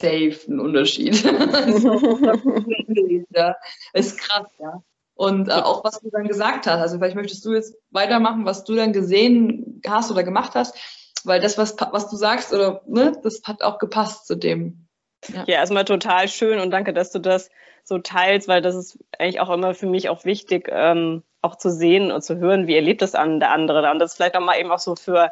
safe 0.00 0.38
einen 0.48 0.60
Unterschied. 0.60 1.22
ja, 3.30 3.56
ist 3.92 4.18
krass, 4.18 4.48
ja. 4.58 4.82
Und 5.22 5.48
äh, 5.48 5.52
auch 5.52 5.84
was 5.84 6.00
du 6.00 6.10
dann 6.10 6.26
gesagt 6.26 6.66
hast. 6.66 6.80
Also 6.80 6.98
vielleicht 6.98 7.14
möchtest 7.14 7.44
du 7.44 7.52
jetzt 7.52 7.76
weitermachen, 7.92 8.44
was 8.44 8.64
du 8.64 8.74
dann 8.74 8.92
gesehen 8.92 9.80
hast 9.86 10.10
oder 10.10 10.24
gemacht 10.24 10.56
hast, 10.56 10.76
weil 11.22 11.40
das, 11.40 11.56
was, 11.56 11.76
was 11.92 12.10
du 12.10 12.16
sagst, 12.16 12.52
oder 12.52 12.82
ne, 12.88 13.12
das 13.22 13.42
hat 13.44 13.62
auch 13.62 13.78
gepasst 13.78 14.26
zu 14.26 14.34
dem. 14.34 14.88
Ja. 15.28 15.44
ja, 15.46 15.54
erstmal 15.58 15.84
total 15.84 16.26
schön 16.26 16.58
und 16.58 16.72
danke, 16.72 16.92
dass 16.92 17.12
du 17.12 17.20
das 17.20 17.50
so 17.84 17.98
teilst, 17.98 18.48
weil 18.48 18.62
das 18.62 18.74
ist 18.74 18.98
eigentlich 19.16 19.38
auch 19.38 19.50
immer 19.50 19.74
für 19.74 19.86
mich 19.86 20.08
auch 20.08 20.24
wichtig, 20.24 20.68
ähm, 20.68 21.22
auch 21.40 21.54
zu 21.54 21.70
sehen 21.70 22.10
und 22.10 22.22
zu 22.24 22.38
hören, 22.38 22.66
wie 22.66 22.74
erlebt 22.74 23.00
das 23.00 23.14
an 23.14 23.38
der 23.38 23.52
andere. 23.52 23.88
Und 23.92 24.00
das 24.00 24.10
ist 24.10 24.16
vielleicht 24.16 24.36
auch 24.36 24.40
mal 24.40 24.58
eben 24.58 24.72
auch 24.72 24.80
so 24.80 24.96
für 24.96 25.30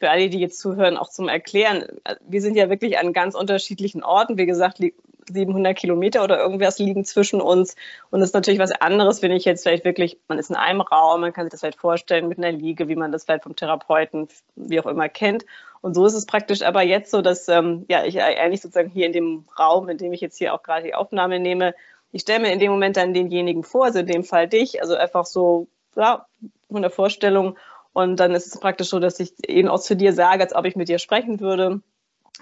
für 0.00 0.10
alle, 0.10 0.30
die 0.30 0.40
jetzt 0.40 0.58
zuhören, 0.58 0.96
auch 0.96 1.10
zum 1.10 1.28
Erklären. 1.28 1.84
Wir 2.26 2.40
sind 2.40 2.56
ja 2.56 2.70
wirklich 2.70 2.98
an 2.98 3.12
ganz 3.12 3.34
unterschiedlichen 3.34 4.02
Orten. 4.02 4.38
Wie 4.38 4.46
gesagt, 4.46 4.78
700 4.78 5.76
Kilometer 5.76 6.24
oder 6.24 6.38
irgendwas 6.38 6.78
liegen 6.78 7.04
zwischen 7.04 7.40
uns. 7.40 7.76
Und 8.10 8.20
es 8.20 8.30
ist 8.30 8.34
natürlich 8.34 8.58
was 8.58 8.72
anderes, 8.72 9.20
wenn 9.20 9.30
ich 9.30 9.44
jetzt 9.44 9.62
vielleicht 9.62 9.84
wirklich, 9.84 10.18
man 10.26 10.38
ist 10.38 10.50
in 10.50 10.56
einem 10.56 10.80
Raum, 10.80 11.20
man 11.20 11.34
kann 11.34 11.44
sich 11.44 11.52
das 11.52 11.60
vielleicht 11.60 11.78
vorstellen 11.78 12.28
mit 12.28 12.38
einer 12.38 12.50
Liege, 12.50 12.88
wie 12.88 12.96
man 12.96 13.12
das 13.12 13.24
vielleicht 13.24 13.44
vom 13.44 13.54
Therapeuten, 13.54 14.28
wie 14.56 14.80
auch 14.80 14.86
immer 14.86 15.10
kennt. 15.10 15.44
Und 15.82 15.94
so 15.94 16.06
ist 16.06 16.14
es 16.14 16.24
praktisch 16.24 16.62
aber 16.62 16.82
jetzt 16.82 17.10
so, 17.10 17.20
dass 17.20 17.46
ähm, 17.48 17.84
ja, 17.88 18.04
ich 18.04 18.20
eigentlich 18.22 18.62
sozusagen 18.62 18.90
hier 18.90 19.06
in 19.06 19.12
dem 19.12 19.44
Raum, 19.58 19.90
in 19.90 19.98
dem 19.98 20.14
ich 20.14 20.22
jetzt 20.22 20.38
hier 20.38 20.54
auch 20.54 20.62
gerade 20.62 20.84
die 20.84 20.94
Aufnahme 20.94 21.38
nehme, 21.38 21.74
ich 22.12 22.22
stelle 22.22 22.40
mir 22.40 22.52
in 22.52 22.58
dem 22.58 22.72
Moment 22.72 22.96
dann 22.96 23.14
denjenigen 23.14 23.62
vor, 23.62 23.84
also 23.84 24.00
in 24.00 24.06
dem 24.06 24.24
Fall 24.24 24.48
dich, 24.48 24.82
also 24.82 24.96
einfach 24.96 25.26
so 25.26 25.68
ja, 25.94 26.26
von 26.70 26.82
der 26.82 26.90
Vorstellung 26.90 27.56
und 27.92 28.20
dann 28.20 28.32
ist 28.32 28.46
es 28.46 28.60
praktisch 28.60 28.88
so, 28.88 28.98
dass 29.00 29.20
ich 29.20 29.32
eben 29.48 29.68
auch 29.68 29.80
zu 29.80 29.96
dir 29.96 30.12
sage, 30.12 30.42
als 30.42 30.54
ob 30.54 30.64
ich 30.64 30.76
mit 30.76 30.88
dir 30.88 30.98
sprechen 30.98 31.40
würde. 31.40 31.80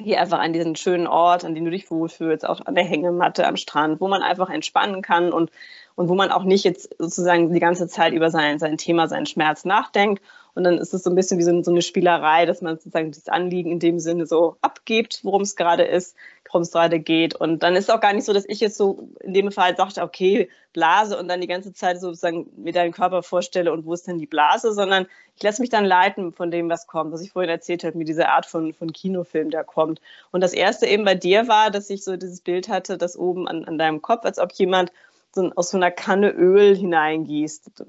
Hier 0.00 0.20
einfach 0.20 0.38
an 0.38 0.52
diesen 0.52 0.76
schönen 0.76 1.06
Ort, 1.06 1.44
an 1.44 1.54
dem 1.54 1.64
du 1.64 1.70
dich 1.70 1.90
wohlfühlst, 1.90 2.46
auch 2.46 2.60
an 2.64 2.74
der 2.74 2.84
Hängematte 2.84 3.46
am 3.46 3.56
Strand, 3.56 4.00
wo 4.00 4.08
man 4.08 4.22
einfach 4.22 4.50
entspannen 4.50 5.02
kann 5.02 5.32
und, 5.32 5.50
und 5.96 6.08
wo 6.08 6.14
man 6.14 6.30
auch 6.30 6.44
nicht 6.44 6.64
jetzt 6.64 6.94
sozusagen 6.98 7.52
die 7.52 7.60
ganze 7.60 7.88
Zeit 7.88 8.12
über 8.12 8.30
sein, 8.30 8.58
sein 8.58 8.78
Thema, 8.78 9.08
seinen 9.08 9.26
Schmerz 9.26 9.64
nachdenkt. 9.64 10.22
Und 10.58 10.64
dann 10.64 10.78
ist 10.78 10.92
es 10.92 11.04
so 11.04 11.10
ein 11.10 11.14
bisschen 11.14 11.38
wie 11.38 11.44
so, 11.44 11.62
so 11.62 11.70
eine 11.70 11.82
Spielerei, 11.82 12.44
dass 12.44 12.62
man 12.62 12.74
sozusagen 12.74 13.12
das 13.12 13.28
Anliegen 13.28 13.70
in 13.70 13.78
dem 13.78 14.00
Sinne 14.00 14.26
so 14.26 14.56
abgibt, 14.60 15.20
worum 15.22 15.42
es 15.42 15.54
gerade 15.54 15.84
ist 15.84 16.16
worum 16.48 16.62
es 16.62 16.72
gerade 16.72 16.98
geht. 16.98 17.34
Und 17.34 17.62
dann 17.62 17.76
ist 17.76 17.84
es 17.84 17.90
auch 17.90 18.00
gar 18.00 18.12
nicht 18.12 18.24
so, 18.24 18.32
dass 18.32 18.44
ich 18.48 18.60
jetzt 18.60 18.76
so 18.76 19.08
in 19.20 19.34
dem 19.34 19.52
Fall 19.52 19.74
dachte, 19.74 20.02
okay, 20.02 20.48
Blase 20.72 21.18
und 21.18 21.28
dann 21.28 21.40
die 21.40 21.46
ganze 21.46 21.72
Zeit 21.72 22.00
sozusagen 22.00 22.50
mir 22.56 22.72
deinen 22.72 22.92
Körper 22.92 23.22
vorstelle 23.22 23.72
und 23.72 23.84
wo 23.84 23.92
ist 23.92 24.06
denn 24.06 24.18
die 24.18 24.26
Blase, 24.26 24.72
sondern 24.72 25.06
ich 25.36 25.42
lasse 25.42 25.62
mich 25.62 25.70
dann 25.70 25.84
leiten 25.84 26.32
von 26.32 26.50
dem, 26.50 26.68
was 26.68 26.86
kommt, 26.86 27.12
was 27.12 27.22
ich 27.22 27.32
vorhin 27.32 27.50
erzählt 27.50 27.84
habe, 27.84 27.96
mit 27.96 28.08
dieser 28.08 28.30
Art 28.30 28.46
von, 28.46 28.72
von 28.72 28.92
Kinofilm, 28.92 29.50
der 29.50 29.64
kommt. 29.64 30.00
Und 30.30 30.40
das 30.40 30.52
erste 30.52 30.86
eben 30.86 31.04
bei 31.04 31.14
dir 31.14 31.48
war, 31.48 31.70
dass 31.70 31.90
ich 31.90 32.04
so 32.04 32.16
dieses 32.16 32.40
Bild 32.40 32.68
hatte, 32.68 32.98
das 32.98 33.16
oben 33.16 33.46
an, 33.48 33.64
an 33.64 33.78
deinem 33.78 34.02
Kopf, 34.02 34.24
als 34.24 34.38
ob 34.38 34.52
jemand 34.52 34.92
so 35.34 35.50
aus 35.54 35.70
so 35.70 35.76
einer 35.76 35.90
Kanne 35.90 36.30
Öl 36.30 36.76
hineingießt 36.76 37.82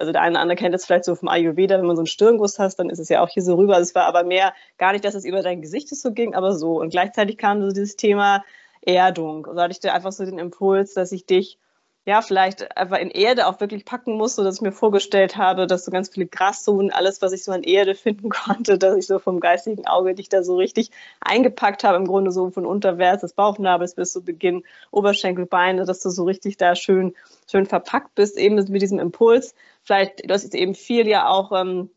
also 0.00 0.12
der 0.12 0.22
eine 0.22 0.32
oder 0.32 0.40
andere 0.40 0.56
kennt 0.56 0.74
das 0.74 0.86
vielleicht 0.86 1.04
so 1.04 1.14
vom 1.14 1.28
Ayurveda, 1.28 1.78
wenn 1.78 1.86
man 1.86 1.94
so 1.94 2.00
einen 2.00 2.06
Stirnguss 2.06 2.58
hast, 2.58 2.76
dann 2.76 2.88
ist 2.88 2.98
es 2.98 3.10
ja 3.10 3.22
auch 3.22 3.28
hier 3.28 3.42
so 3.42 3.56
rüber. 3.56 3.78
Es 3.78 3.94
war 3.94 4.06
aber 4.06 4.24
mehr 4.24 4.54
gar 4.78 4.92
nicht, 4.92 5.04
dass 5.04 5.14
es 5.14 5.26
über 5.26 5.42
dein 5.42 5.60
Gesicht 5.60 5.90
so 5.90 6.12
ging, 6.12 6.34
aber 6.34 6.54
so. 6.54 6.80
Und 6.80 6.88
gleichzeitig 6.88 7.36
kam 7.36 7.60
so 7.60 7.68
dieses 7.68 7.96
Thema 7.96 8.42
Erdung. 8.80 9.44
Und 9.44 9.56
da 9.56 9.64
hatte 9.64 9.72
ich 9.72 9.80
dir 9.80 9.92
einfach 9.92 10.12
so 10.12 10.24
den 10.24 10.38
Impuls, 10.38 10.94
dass 10.94 11.12
ich 11.12 11.26
dich 11.26 11.58
ja, 12.06 12.22
vielleicht 12.22 12.76
einfach 12.78 12.98
in 12.98 13.10
Erde 13.10 13.46
auch 13.46 13.60
wirklich 13.60 13.84
packen 13.84 14.16
muss, 14.16 14.34
so 14.34 14.42
dass 14.42 14.56
ich 14.56 14.60
mir 14.62 14.72
vorgestellt 14.72 15.36
habe, 15.36 15.66
dass 15.66 15.84
so 15.84 15.90
ganz 15.90 16.08
viele 16.08 16.26
Graszonen, 16.26 16.90
alles, 16.90 17.20
was 17.20 17.32
ich 17.32 17.44
so 17.44 17.52
an 17.52 17.62
Erde 17.62 17.94
finden 17.94 18.30
konnte, 18.30 18.78
dass 18.78 18.96
ich 18.96 19.06
so 19.06 19.18
vom 19.18 19.38
geistigen 19.38 19.86
Auge 19.86 20.14
dich 20.14 20.28
da 20.28 20.42
so 20.42 20.56
richtig 20.56 20.90
eingepackt 21.20 21.84
habe, 21.84 21.98
im 21.98 22.06
Grunde 22.06 22.30
so 22.30 22.50
von 22.50 22.64
unterwärts 22.64 23.20
des 23.20 23.34
Bauchnabels 23.34 23.94
bis 23.94 24.12
zu 24.12 24.24
Beginn 24.24 24.64
Oberschenkel, 24.90 25.46
Beine, 25.46 25.84
dass 25.84 26.00
du 26.00 26.10
so 26.10 26.24
richtig 26.24 26.56
da 26.56 26.74
schön, 26.74 27.14
schön 27.50 27.66
verpackt 27.66 28.14
bist, 28.14 28.38
eben 28.38 28.54
mit 28.56 28.82
diesem 28.82 28.98
Impuls. 28.98 29.54
Vielleicht, 29.82 30.28
du 30.28 30.32
hast 30.32 30.44
jetzt 30.44 30.54
eben 30.54 30.74
viel 30.74 31.06
ja 31.06 31.28
auch 31.28 31.52
ähm, 31.52 31.90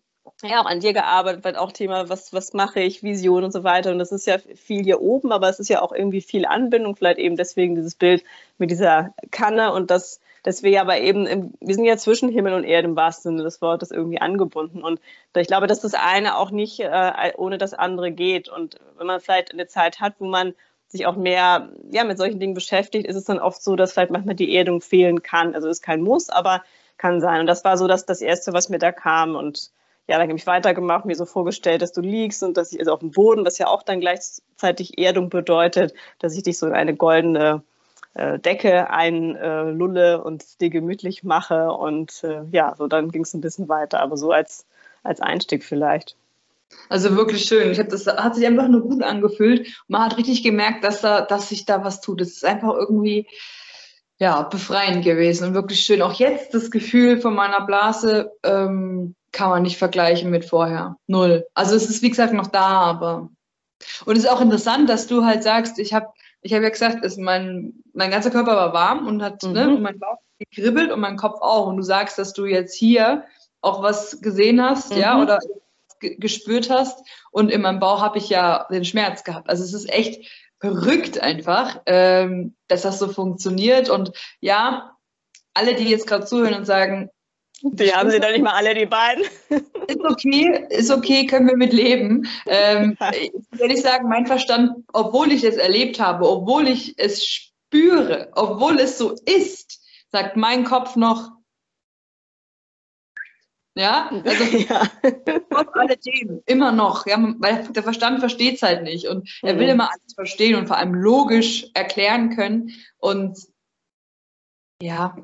ja, 0.43 0.61
auch 0.61 0.65
an 0.65 0.79
dir 0.79 0.93
gearbeitet, 0.93 1.43
weil 1.43 1.55
auch 1.55 1.71
Thema, 1.71 2.09
was, 2.09 2.33
was 2.33 2.53
mache 2.53 2.81
ich, 2.81 3.01
Vision 3.03 3.43
und 3.43 3.51
so 3.51 3.63
weiter. 3.63 3.91
Und 3.91 3.99
das 3.99 4.11
ist 4.11 4.27
ja 4.27 4.37
viel 4.37 4.83
hier 4.83 5.01
oben, 5.01 5.31
aber 5.31 5.49
es 5.49 5.59
ist 5.59 5.69
ja 5.69 5.81
auch 5.81 5.93
irgendwie 5.93 6.21
viel 6.21 6.45
Anbindung, 6.45 6.95
vielleicht 6.95 7.19
eben 7.19 7.37
deswegen 7.37 7.75
dieses 7.75 7.95
Bild 7.95 8.23
mit 8.57 8.69
dieser 8.69 9.13
Kanne 9.31 9.73
und 9.73 9.89
das, 9.89 10.19
dass 10.43 10.61
wir 10.61 10.71
ja 10.71 10.81
aber 10.81 10.99
eben, 10.99 11.25
im, 11.25 11.53
wir 11.61 11.75
sind 11.75 11.85
ja 11.85 11.97
zwischen 11.97 12.29
Himmel 12.29 12.53
und 12.53 12.65
Erde 12.65 12.89
im 12.89 12.95
wahrsten 12.95 13.31
Sinne 13.31 13.43
des 13.43 13.61
Wortes 13.61 13.91
irgendwie 13.91 14.19
angebunden. 14.19 14.83
Und 14.83 14.99
ich 15.35 15.47
glaube, 15.47 15.67
dass 15.67 15.79
das 15.79 15.93
eine 15.93 16.37
auch 16.37 16.51
nicht 16.51 16.81
äh, 16.81 17.31
ohne 17.37 17.57
das 17.57 17.73
andere 17.73 18.11
geht. 18.11 18.49
Und 18.49 18.77
wenn 18.97 19.07
man 19.07 19.21
vielleicht 19.21 19.53
eine 19.53 19.67
Zeit 19.67 20.01
hat, 20.01 20.15
wo 20.19 20.25
man 20.25 20.53
sich 20.89 21.05
auch 21.05 21.15
mehr 21.15 21.69
ja, 21.91 22.03
mit 22.03 22.17
solchen 22.17 22.39
Dingen 22.39 22.53
beschäftigt, 22.53 23.07
ist 23.07 23.15
es 23.15 23.23
dann 23.23 23.39
oft 23.39 23.63
so, 23.63 23.75
dass 23.75 23.93
vielleicht 23.93 24.11
manchmal 24.11 24.35
die 24.35 24.55
Erdung 24.55 24.81
fehlen 24.81 25.23
kann. 25.23 25.55
Also 25.55 25.69
ist 25.69 25.81
kein 25.81 26.01
Muss, 26.01 26.29
aber 26.29 26.63
kann 26.97 27.21
sein. 27.21 27.39
Und 27.39 27.47
das 27.47 27.63
war 27.63 27.77
so 27.77 27.87
dass 27.87 28.05
das 28.05 28.21
Erste, 28.21 28.53
was 28.53 28.69
mir 28.69 28.79
da 28.79 28.91
kam. 28.91 29.35
Und 29.35 29.71
ja, 30.07 30.17
dann 30.17 30.27
habe 30.27 30.37
ich 30.37 30.47
weitergemacht, 30.47 31.05
mir 31.05 31.15
so 31.15 31.25
vorgestellt, 31.25 31.81
dass 31.81 31.93
du 31.93 32.01
liegst 32.01 32.43
und 32.43 32.57
dass 32.57 32.73
ich 32.73 32.79
also 32.79 32.91
auf 32.91 32.99
dem 32.99 33.11
Boden, 33.11 33.45
was 33.45 33.57
ja 33.57 33.67
auch 33.67 33.83
dann 33.83 34.01
gleichzeitig 34.01 34.97
Erdung 34.97 35.29
bedeutet, 35.29 35.93
dass 36.19 36.35
ich 36.35 36.43
dich 36.43 36.57
so 36.57 36.67
in 36.67 36.73
eine 36.73 36.95
goldene 36.95 37.63
äh, 38.13 38.37
Decke 38.37 38.89
einlulle 38.89 40.13
äh, 40.13 40.17
und 40.17 40.59
dir 40.59 40.69
gemütlich 40.69 41.23
mache. 41.23 41.71
Und 41.71 42.23
äh, 42.23 42.43
ja, 42.51 42.75
so 42.77 42.87
dann 42.87 43.11
ging 43.11 43.23
es 43.23 43.33
ein 43.33 43.41
bisschen 43.41 43.69
weiter, 43.69 44.01
aber 44.01 44.17
so 44.17 44.31
als, 44.31 44.65
als 45.03 45.21
Einstieg 45.21 45.63
vielleicht. 45.63 46.17
Also 46.89 47.15
wirklich 47.15 47.45
schön. 47.45 47.71
Ich 47.71 47.79
habe 47.79 47.89
das 47.89 48.05
hat 48.07 48.35
sich 48.35 48.45
einfach 48.45 48.67
nur 48.67 48.81
gut 48.81 49.03
angefühlt. 49.03 49.83
Man 49.87 50.03
hat 50.03 50.17
richtig 50.17 50.43
gemerkt, 50.43 50.83
dass 50.83 51.01
da, 51.01 51.21
dass 51.21 51.49
sich 51.49 51.65
da 51.65 51.83
was 51.83 52.01
tut. 52.01 52.19
Es 52.19 52.33
ist 52.33 52.45
einfach 52.45 52.73
irgendwie 52.73 53.27
ja 54.17 54.41
befreiend 54.43 55.03
gewesen 55.03 55.47
und 55.47 55.53
wirklich 55.53 55.81
schön. 55.81 56.01
Auch 56.01 56.13
jetzt 56.13 56.53
das 56.53 56.71
Gefühl 56.71 57.21
von 57.21 57.35
meiner 57.35 57.65
Blase 57.65 58.31
ähm, 58.43 59.15
kann 59.33 59.49
man 59.49 59.63
nicht 59.63 59.77
vergleichen 59.77 60.29
mit 60.29 60.45
vorher. 60.45 60.97
Null. 61.07 61.45
Also 61.53 61.75
es 61.75 61.89
ist 61.89 62.01
wie 62.01 62.09
gesagt 62.09 62.33
noch 62.33 62.47
da, 62.47 62.67
aber 62.67 63.29
und 64.05 64.15
es 64.15 64.23
ist 64.23 64.29
auch 64.29 64.39
interessant, 64.39 64.87
dass 64.89 65.07
du 65.07 65.25
halt 65.25 65.43
sagst, 65.43 65.79
ich 65.79 65.93
habe 65.93 66.07
ich 66.41 66.53
habe 66.53 66.63
ja 66.63 66.69
gesagt, 66.69 67.03
ist 67.03 67.17
mein 67.17 67.73
mein 67.93 68.11
ganzer 68.11 68.31
Körper 68.31 68.55
war 68.55 68.73
warm 68.73 69.07
und 69.07 69.21
hat 69.21 69.43
ne, 69.43 69.49
mhm. 69.49 69.55
ne, 69.55 69.75
und 69.75 69.81
mein 69.81 69.99
Bauch 69.99 70.19
gekribbelt 70.39 70.91
und 70.91 71.01
mein 71.01 71.17
Kopf 71.17 71.41
auch 71.41 71.67
und 71.67 71.77
du 71.77 71.83
sagst, 71.83 72.17
dass 72.17 72.33
du 72.33 72.45
jetzt 72.45 72.75
hier 72.75 73.25
auch 73.61 73.81
was 73.81 74.21
gesehen 74.21 74.61
hast, 74.61 74.93
mhm. 74.93 75.01
ja, 75.01 75.21
oder 75.21 75.39
gespürt 75.99 76.69
hast 76.69 76.99
und 77.31 77.49
in 77.49 77.61
meinem 77.61 77.79
Bauch 77.79 78.01
habe 78.01 78.17
ich 78.17 78.29
ja 78.29 78.67
den 78.69 78.85
Schmerz 78.85 79.23
gehabt. 79.23 79.49
Also 79.49 79.63
es 79.63 79.73
ist 79.73 79.89
echt 79.89 80.29
verrückt 80.59 81.19
einfach, 81.19 81.81
ähm, 81.85 82.55
dass 82.67 82.83
das 82.83 82.99
so 82.99 83.07
funktioniert 83.07 83.89
und 83.89 84.11
ja, 84.39 84.97
alle, 85.53 85.75
die 85.75 85.89
jetzt 85.89 86.07
gerade 86.07 86.25
zuhören 86.25 86.55
und 86.55 86.65
sagen, 86.65 87.09
Die 87.65 87.93
haben 87.93 88.11
sie 88.11 88.19
doch 88.19 88.29
nicht 88.29 88.43
mal 88.43 88.51
alle, 88.51 88.75
die 88.75 88.85
beiden. 88.85 89.23
Ist 89.87 90.01
okay, 90.03 90.65
ist 90.69 90.91
okay, 90.91 91.25
können 91.25 91.47
wir 91.47 91.55
mit 91.55 91.71
leben. 91.71 92.27
Ähm, 92.45 92.97
ich 93.69 93.81
sagen, 93.81 94.09
mein 94.09 94.27
Verstand, 94.27 94.83
obwohl 94.91 95.31
ich 95.31 95.45
es 95.45 95.55
erlebt 95.55 95.99
habe, 95.99 96.29
obwohl 96.29 96.67
ich 96.67 96.93
es 96.97 97.25
spüre, 97.25 98.29
obwohl 98.33 98.79
es 98.79 98.97
so 98.97 99.15
ist, 99.25 99.81
sagt 100.11 100.35
mein 100.35 100.65
Kopf 100.65 100.97
noch, 100.97 101.31
ja, 103.75 104.09
also 104.23 104.43
ja. 104.57 104.83
trotz 105.49 105.69
alledem, 105.73 106.43
immer 106.45 106.71
noch, 106.71 107.07
ja, 107.07 107.17
weil 107.39 107.67
der 107.69 107.83
Verstand 107.83 108.19
versteht 108.19 108.55
es 108.55 108.61
halt 108.61 108.83
nicht 108.83 109.07
und 109.07 109.27
er 109.41 109.57
will 109.57 109.67
mhm. 109.67 109.73
immer 109.73 109.89
alles 109.89 110.13
verstehen 110.13 110.55
und 110.55 110.67
vor 110.67 110.77
allem 110.77 110.93
logisch 110.93 111.67
erklären 111.73 112.35
können. 112.35 112.71
Und 112.97 113.39
ja, 114.81 115.15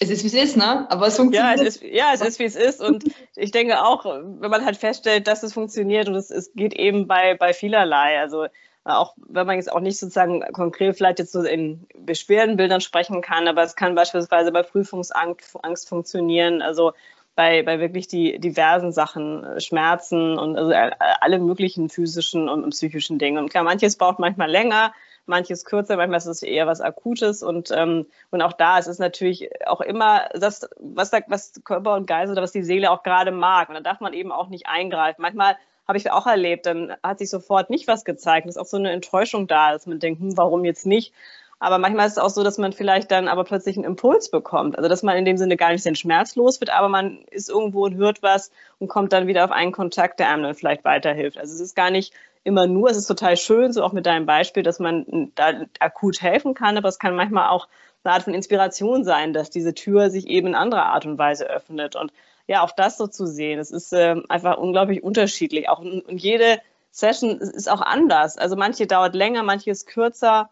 es 0.00 0.10
ist 0.10 0.22
wie 0.22 0.28
es 0.28 0.34
ist, 0.34 0.56
ne? 0.56 0.86
Aber 0.90 1.06
es 1.08 1.16
funktioniert. 1.16 1.58
Ja, 1.58 1.64
es 1.64 1.76
ist, 1.76 1.82
ja, 1.82 2.10
es 2.14 2.20
ist 2.20 2.38
wie 2.38 2.44
es 2.44 2.56
ist. 2.56 2.80
Und 2.80 3.04
ich 3.36 3.50
denke 3.50 3.82
auch, 3.82 4.04
wenn 4.04 4.50
man 4.50 4.64
halt 4.64 4.76
feststellt, 4.76 5.26
dass 5.26 5.42
es 5.42 5.52
funktioniert 5.52 6.08
und 6.08 6.14
es, 6.14 6.30
es 6.30 6.52
geht 6.54 6.74
eben 6.74 7.06
bei, 7.06 7.34
bei 7.34 7.52
vielerlei. 7.52 8.20
Also 8.20 8.46
auch 8.84 9.14
wenn 9.28 9.46
man 9.46 9.56
jetzt 9.56 9.70
auch 9.70 9.80
nicht 9.80 9.98
sozusagen 9.98 10.40
konkret 10.52 10.96
vielleicht 10.96 11.18
jetzt 11.18 11.32
so 11.32 11.42
in 11.42 11.86
Beschwerdenbildern 11.98 12.80
sprechen 12.80 13.20
kann, 13.20 13.48
aber 13.48 13.62
es 13.62 13.76
kann 13.76 13.94
beispielsweise 13.94 14.52
bei 14.52 14.62
Prüfungsangst 14.62 15.56
Angst 15.62 15.88
funktionieren. 15.88 16.62
Also 16.62 16.92
bei, 17.34 17.62
bei 17.62 17.78
wirklich 17.78 18.08
die 18.08 18.38
diversen 18.38 18.92
Sachen, 18.92 19.60
Schmerzen 19.60 20.38
und 20.38 20.56
also 20.56 20.72
alle 21.20 21.38
möglichen 21.38 21.88
physischen 21.88 22.48
und, 22.48 22.68
psychischen 22.70 23.18
Dinge. 23.18 23.40
Und 23.40 23.50
klar, 23.50 23.62
manches 23.62 23.96
braucht 23.96 24.18
manchmal 24.18 24.50
länger, 24.50 24.92
manches 25.28 25.64
kürzer, 25.64 25.96
manchmal 25.96 26.18
ist 26.18 26.26
es 26.26 26.42
eher 26.42 26.66
was 26.66 26.80
Akutes 26.80 27.42
und, 27.42 27.70
ähm, 27.70 28.06
und 28.30 28.42
auch 28.42 28.52
da 28.52 28.78
ist 28.78 28.86
es 28.86 28.98
natürlich 28.98 29.50
auch 29.66 29.80
immer 29.80 30.28
das, 30.34 30.68
was, 30.78 31.10
da, 31.10 31.20
was 31.28 31.52
Körper 31.64 31.94
und 31.94 32.06
Geist 32.06 32.32
oder 32.32 32.42
was 32.42 32.52
die 32.52 32.62
Seele 32.62 32.90
auch 32.90 33.02
gerade 33.02 33.30
mag. 33.30 33.68
Und 33.68 33.74
da 33.74 33.80
darf 33.80 34.00
man 34.00 34.12
eben 34.12 34.32
auch 34.32 34.48
nicht 34.48 34.66
eingreifen. 34.66 35.22
Manchmal 35.22 35.56
habe 35.86 35.98
ich 35.98 36.10
auch 36.10 36.26
erlebt, 36.26 36.66
dann 36.66 36.94
hat 37.02 37.18
sich 37.18 37.30
sofort 37.30 37.70
nicht 37.70 37.88
was 37.88 38.04
gezeigt. 38.04 38.46
Es 38.46 38.56
ist 38.56 38.60
auch 38.60 38.66
so 38.66 38.76
eine 38.76 38.90
Enttäuschung 38.90 39.46
da, 39.46 39.72
dass 39.72 39.86
man 39.86 39.98
denkt, 39.98 40.20
hm, 40.20 40.36
warum 40.36 40.64
jetzt 40.64 40.86
nicht? 40.86 41.14
Aber 41.60 41.78
manchmal 41.78 42.06
ist 42.06 42.12
es 42.12 42.18
auch 42.18 42.30
so, 42.30 42.44
dass 42.44 42.58
man 42.58 42.72
vielleicht 42.72 43.10
dann 43.10 43.26
aber 43.26 43.42
plötzlich 43.42 43.76
einen 43.76 43.84
Impuls 43.84 44.30
bekommt. 44.30 44.76
Also 44.76 44.88
dass 44.88 45.02
man 45.02 45.16
in 45.16 45.24
dem 45.24 45.36
Sinne 45.36 45.56
gar 45.56 45.72
nicht 45.72 45.84
den 45.84 45.96
Schmerz 45.96 46.36
los 46.36 46.60
wird, 46.60 46.70
aber 46.70 46.88
man 46.88 47.22
ist 47.30 47.48
irgendwo 47.48 47.84
und 47.84 47.96
hört 47.96 48.22
was 48.22 48.52
und 48.78 48.88
kommt 48.88 49.12
dann 49.12 49.26
wieder 49.26 49.44
auf 49.44 49.50
einen 49.50 49.72
Kontakt, 49.72 50.20
der 50.20 50.28
einem 50.28 50.44
dann 50.44 50.54
vielleicht 50.54 50.84
weiterhilft. 50.84 51.36
Also 51.36 51.54
es 51.54 51.60
ist 51.60 51.74
gar 51.74 51.90
nicht 51.90 52.14
immer 52.48 52.66
nur, 52.66 52.90
es 52.90 52.96
ist 52.96 53.06
total 53.06 53.36
schön, 53.36 53.72
so 53.72 53.84
auch 53.84 53.92
mit 53.92 54.06
deinem 54.06 54.26
Beispiel, 54.26 54.62
dass 54.62 54.80
man 54.80 55.30
da 55.36 55.66
akut 55.78 56.20
helfen 56.20 56.54
kann, 56.54 56.76
aber 56.76 56.88
es 56.88 56.98
kann 56.98 57.14
manchmal 57.14 57.50
auch 57.50 57.68
eine 58.02 58.14
Art 58.14 58.22
von 58.24 58.34
Inspiration 58.34 59.04
sein, 59.04 59.32
dass 59.32 59.50
diese 59.50 59.74
Tür 59.74 60.10
sich 60.10 60.26
eben 60.26 60.48
in 60.48 60.54
anderer 60.54 60.86
Art 60.86 61.06
und 61.06 61.18
Weise 61.18 61.46
öffnet. 61.48 61.94
Und 61.94 62.12
ja, 62.46 62.62
auch 62.62 62.72
das 62.72 62.96
so 62.96 63.06
zu 63.06 63.26
sehen, 63.26 63.58
es 63.58 63.70
ist 63.70 63.92
äh, 63.92 64.16
einfach 64.28 64.56
unglaublich 64.56 65.02
unterschiedlich. 65.02 65.68
Auch 65.68 65.80
und 65.80 66.18
jede 66.18 66.60
Session 66.90 67.38
ist 67.38 67.70
auch 67.70 67.82
anders. 67.82 68.38
Also 68.38 68.56
manche 68.56 68.86
dauert 68.86 69.14
länger, 69.14 69.42
manche 69.42 69.70
ist 69.70 69.86
kürzer. 69.86 70.50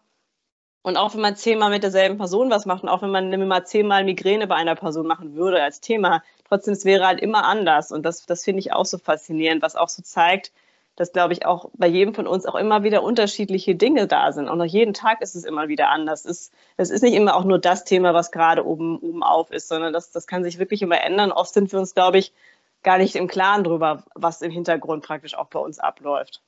Und 0.83 0.95
auch 0.95 1.13
wenn 1.13 1.21
man 1.21 1.35
zehnmal 1.35 1.69
mit 1.69 1.83
derselben 1.83 2.17
Person 2.17 2.49
was 2.49 2.65
macht 2.65 2.83
und 2.83 2.89
auch 2.89 3.01
wenn 3.01 3.11
man 3.11 3.47
mal 3.47 3.65
zehnmal 3.65 4.05
Migräne 4.05 4.47
bei 4.47 4.55
einer 4.55 4.75
Person 4.75 5.07
machen 5.07 5.35
würde 5.35 5.61
als 5.61 5.81
Thema, 5.81 6.23
trotzdem, 6.47 6.73
es 6.73 6.85
wäre 6.85 7.05
halt 7.05 7.19
immer 7.19 7.43
anders. 7.43 7.91
Und 7.91 8.03
das, 8.05 8.25
das 8.25 8.43
finde 8.43 8.59
ich 8.59 8.71
auch 8.71 8.85
so 8.85 8.97
faszinierend, 8.97 9.61
was 9.61 9.75
auch 9.75 9.89
so 9.89 10.01
zeigt, 10.01 10.53
dass, 10.97 11.13
glaube 11.13 11.31
ich, 11.31 11.45
auch 11.45 11.69
bei 11.75 11.87
jedem 11.87 12.13
von 12.13 12.27
uns 12.27 12.45
auch 12.45 12.55
immer 12.55 12.83
wieder 12.83 13.03
unterschiedliche 13.03 13.75
Dinge 13.75 14.07
da 14.07 14.31
sind. 14.31 14.49
Und 14.49 14.59
auch 14.59 14.65
jeden 14.65 14.93
Tag 14.93 15.21
ist 15.21 15.35
es 15.35 15.45
immer 15.45 15.67
wieder 15.67 15.89
anders. 15.89 16.25
Es 16.25 16.49
ist, 16.49 16.53
es 16.75 16.89
ist 16.89 17.03
nicht 17.03 17.13
immer 17.13 17.35
auch 17.35 17.45
nur 17.45 17.59
das 17.59 17.85
Thema, 17.85 18.15
was 18.15 18.31
gerade 18.31 18.65
oben, 18.65 18.97
oben 18.97 19.23
auf 19.23 19.51
ist, 19.51 19.69
sondern 19.69 19.93
das, 19.93 20.11
das 20.11 20.27
kann 20.27 20.43
sich 20.43 20.57
wirklich 20.57 20.81
immer 20.81 20.99
ändern. 20.99 21.31
Oft 21.31 21.53
sind 21.53 21.71
wir 21.71 21.79
uns, 21.79 21.93
glaube 21.93 22.17
ich, 22.17 22.33
gar 22.81 22.97
nicht 22.97 23.15
im 23.15 23.27
Klaren 23.27 23.63
darüber, 23.63 24.03
was 24.15 24.41
im 24.41 24.51
Hintergrund 24.51 25.05
praktisch 25.05 25.35
auch 25.35 25.47
bei 25.47 25.59
uns 25.59 25.77
abläuft. 25.77 26.41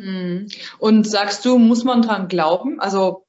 Mhm. 0.00 0.48
Und 0.78 1.06
sagst 1.06 1.44
du, 1.44 1.58
muss 1.58 1.82
man 1.82 2.00
dran 2.02 2.28
glauben? 2.28 2.80
Also 2.80 3.24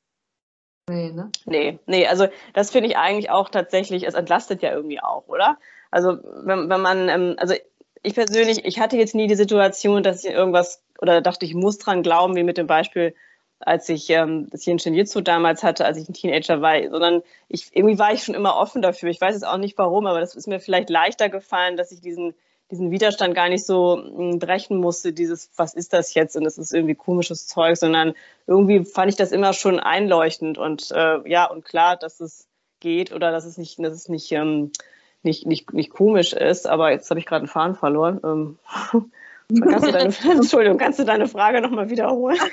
Nee, 0.90 1.12
ne? 1.12 1.32
Nee, 1.46 1.80
nee, 1.86 2.08
also 2.08 2.28
das 2.54 2.72
finde 2.72 2.90
ich 2.90 2.98
eigentlich 2.98 3.30
auch 3.30 3.50
tatsächlich, 3.50 4.06
es 4.06 4.14
entlastet 4.14 4.62
ja 4.62 4.74
irgendwie 4.74 5.00
auch, 5.00 5.28
oder? 5.28 5.58
Also 5.90 6.18
wenn, 6.44 6.70
wenn 6.70 6.82
man, 6.82 7.08
ähm, 7.08 7.36
also 7.38 7.54
ich 8.04 8.16
persönlich, 8.16 8.66
ich 8.66 8.80
hatte 8.80 8.98
jetzt 8.98 9.16
nie 9.16 9.28
die 9.28 9.36
Situation, 9.36 10.04
dass 10.04 10.24
ich 10.24 10.32
irgendwas 10.32 10.84
oder 11.02 11.22
dachte, 11.22 11.46
ich 11.46 11.54
muss 11.54 11.78
dran 11.78 12.04
glauben, 12.04 12.36
wie 12.36 12.44
mit 12.44 12.58
dem 12.58 12.68
Beispiel, 12.68 13.16
als 13.60 13.90
ich 13.90 14.10
ähm, 14.10 14.50
das 14.50 14.64
hier 14.64 14.74
in 14.74 14.80
Shinjitsu 14.80 15.22
damals 15.22 15.64
hatte, 15.64 15.86
als 15.86 15.98
ich 15.98 16.10
ein 16.10 16.14
Teenager 16.14 16.62
war, 16.62 16.78
sondern 16.90 17.22
ich, 17.48 17.76
irgendwie 17.76 18.00
war 18.00 18.14
ich 18.14 18.24
schon 18.24 18.36
immer 18.36 18.56
offen 18.56 18.82
dafür. 18.82 19.10
Ich 19.10 19.22
weiß 19.22 19.36
jetzt 19.36 19.46
auch 19.46 19.58
nicht 19.58 19.78
warum, 19.78 20.08
aber 20.08 20.20
das 20.20 20.36
ist 20.36 20.48
mir 20.48 20.60
vielleicht 20.60 20.90
leichter 20.90 21.30
gefallen, 21.30 21.78
dass 21.78 21.92
ich 21.92 22.02
diesen 22.02 22.34
diesen 22.72 22.90
Widerstand 22.90 23.36
gar 23.36 23.50
nicht 23.50 23.66
so 23.66 24.02
hm, 24.02 24.40
brechen 24.40 24.78
musste, 24.78 25.14
dieses, 25.14 25.52
was 25.58 25.74
ist 25.74 25.94
das 25.94 26.14
jetzt? 26.14 26.36
Und 26.36 26.46
das 26.46 26.58
ist 26.58 26.74
irgendwie 26.74 26.96
komisches 26.96 27.46
Zeug, 27.46 27.76
sondern 27.78 28.14
irgendwie 28.48 28.86
fand 28.86 29.12
ich 29.12 29.18
das 29.18 29.32
immer 29.32 29.54
schon 29.54 29.80
einleuchtend. 29.80 30.58
Und 30.58 30.90
äh, 30.92 31.30
ja, 31.30 31.46
und 31.46 31.66
klar, 31.66 31.98
dass 31.98 32.22
es 32.22 32.48
geht 32.80 33.12
oder 33.12 33.32
dass 33.32 33.46
es 33.46 33.58
nicht, 33.58 33.78
dass 33.80 33.94
es 33.94 34.10
nicht, 34.10 34.32
ähm, 34.32 34.72
nicht, 35.24 35.46
nicht, 35.46 35.74
nicht 35.74 35.92
komisch 35.92 36.34
ist, 36.34 36.68
aber 36.68 36.92
jetzt 36.92 37.10
habe 37.10 37.20
ich 37.20 37.26
gerade 37.26 37.42
einen 37.42 37.48
Faden 37.48 37.76
verloren. 37.76 38.20
Ähm, 38.24 38.58
kannst 39.70 39.88
du 39.88 39.92
deine, 39.92 40.14
Entschuldigung, 40.32 40.78
kannst 40.78 41.00
du 41.00 41.04
deine 41.04 41.28
Frage 41.28 41.62
nochmal 41.62 41.90
wiederholen? 41.90 42.40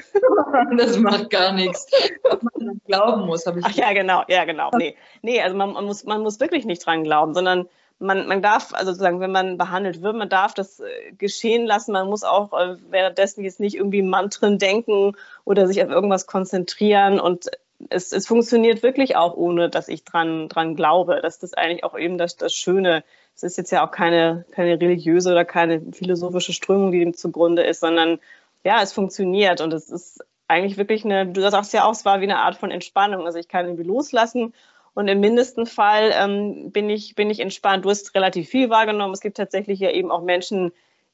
Das 0.77 0.99
macht 0.99 1.31
gar 1.31 1.53
nichts. 1.53 1.87
Ob 2.25 2.43
man 2.43 2.81
glauben 2.87 3.27
muss, 3.27 3.45
habe 3.47 3.61
ich. 3.61 3.67
Ach 3.67 3.73
ja, 3.73 3.93
genau, 3.93 4.23
ja, 4.29 4.45
genau. 4.45 4.71
Nee, 4.77 4.97
nee 5.21 5.43
also 5.43 5.55
man, 5.57 5.73
man, 5.73 5.85
muss, 5.85 6.05
man 6.05 6.23
muss 6.23 6.41
wirklich 6.41 6.65
nicht 6.65 6.85
dran 6.85 7.05
glauben, 7.05 7.35
sondern 7.35 7.69
man, 7.99 8.27
man 8.27 8.41
darf, 8.43 8.73
also 8.73 8.93
sozusagen, 8.93 9.21
wenn 9.21 9.31
man 9.33 9.59
behandelt 9.59 10.03
wird, 10.03 10.17
man 10.17 10.29
darf 10.29 10.55
das 10.55 10.81
äh, 10.81 11.13
geschehen 11.19 11.67
lassen. 11.67 11.93
Man 11.93 12.09
muss 12.09 12.25
auch 12.25 12.53
äh, 12.53 12.77
währenddessen 12.89 13.45
jetzt 13.45 13.61
nicht 13.61 13.77
irgendwie 13.77 14.03
Mantren 14.03 14.59
denken 14.59 15.13
oder 15.45 15.67
sich 15.67 15.83
auf 15.83 15.91
irgendwas 15.91 16.27
konzentrieren. 16.27 17.21
Und 17.21 17.51
es, 17.91 18.13
es 18.13 18.27
funktioniert 18.27 18.83
wirklich 18.83 19.17
auch, 19.17 19.35
ohne 19.37 19.69
dass 19.69 19.89
ich 19.89 20.05
dran, 20.05 20.49
dran 20.49 20.75
glaube. 20.75 21.21
Das 21.23 21.43
ist 21.43 21.57
eigentlich 21.57 21.85
auch 21.85 21.97
eben 21.97 22.19
das, 22.19 22.37
das 22.37 22.55
Schöne. 22.55 23.05
Es 23.35 23.43
ist 23.43 23.57
jetzt 23.57 23.71
ja 23.71 23.87
auch 23.87 23.91
keine, 23.91 24.45
keine 24.51 24.81
religiöse 24.81 25.31
oder 25.31 25.45
keine 25.45 25.81
philosophische 25.93 26.53
Strömung, 26.53 26.93
die 26.93 27.01
dem 27.01 27.15
zugrunde 27.15 27.63
ist, 27.63 27.81
sondern 27.81 28.19
ja, 28.65 28.83
es 28.83 28.93
funktioniert 28.93 29.61
und 29.61 29.73
es 29.73 29.89
ist 29.89 30.25
eigentlich 30.49 30.77
wirklich 30.77 31.05
eine, 31.05 31.27
du 31.27 31.41
sagst 31.49 31.73
ja 31.73 31.85
auch, 31.85 31.93
es 31.93 32.05
war 32.05 32.21
wie 32.21 32.25
eine 32.25 32.41
Art 32.41 32.57
von 32.57 32.71
Entspannung. 32.71 33.27
Also 33.27 33.39
ich 33.39 33.49
kann 33.49 33.67
irgendwie 33.67 33.85
loslassen 33.85 34.55
und 34.95 35.07
im 35.07 35.21
mindesten 35.21 35.67
Fall 35.67 36.13
ähm, 36.15 36.73
bin, 36.73 36.91
ich, 36.91 37.15
bin 37.15 37.31
ich 37.31 37.41
entspannt. 37.41 37.85
Du 37.85 37.91
hast 37.91 38.15
relativ 38.15 38.49
viel 38.49 38.71
wahrgenommen. 38.71 39.15
Es 39.15 39.21
gibt 39.21 39.37
tatsächlich 39.37 39.79
ja 39.79 39.91
eben 39.91 40.11
auch 40.11 40.23
Menschen, 40.23 40.73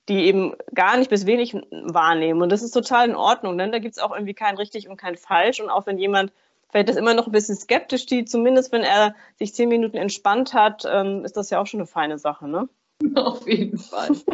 die 0.08 0.24
eben 0.26 0.54
gar 0.74 0.96
nicht 0.96 1.10
bis 1.10 1.26
wenig 1.26 1.54
wahrnehmen. 1.70 2.40
Und 2.42 2.50
das 2.50 2.62
ist 2.62 2.70
total 2.70 3.08
in 3.08 3.16
Ordnung, 3.16 3.58
denn 3.58 3.72
da 3.72 3.78
gibt 3.78 3.96
es 3.96 4.02
auch 4.02 4.12
irgendwie 4.12 4.34
kein 4.34 4.56
richtig 4.56 4.88
und 4.88 4.96
kein 4.96 5.16
falsch. 5.16 5.60
Und 5.60 5.68
auch 5.68 5.86
wenn 5.86 5.98
jemand 5.98 6.32
vielleicht 6.74 6.88
das 6.88 6.96
immer 6.96 7.14
noch 7.14 7.26
ein 7.26 7.32
bisschen 7.32 7.54
skeptisch 7.54 8.08
sieht, 8.08 8.28
zumindest 8.28 8.72
wenn 8.72 8.82
er 8.82 9.14
sich 9.36 9.54
zehn 9.54 9.68
Minuten 9.68 9.96
entspannt 9.96 10.54
hat, 10.54 10.82
ähm, 10.90 11.24
ist 11.24 11.36
das 11.36 11.48
ja 11.50 11.60
auch 11.60 11.68
schon 11.68 11.78
eine 11.78 11.86
feine 11.86 12.18
Sache, 12.18 12.48
ne? 12.48 12.68
Auf 13.14 13.46
jeden 13.46 13.78
Fall. 13.78 14.10
Auf 14.10 14.24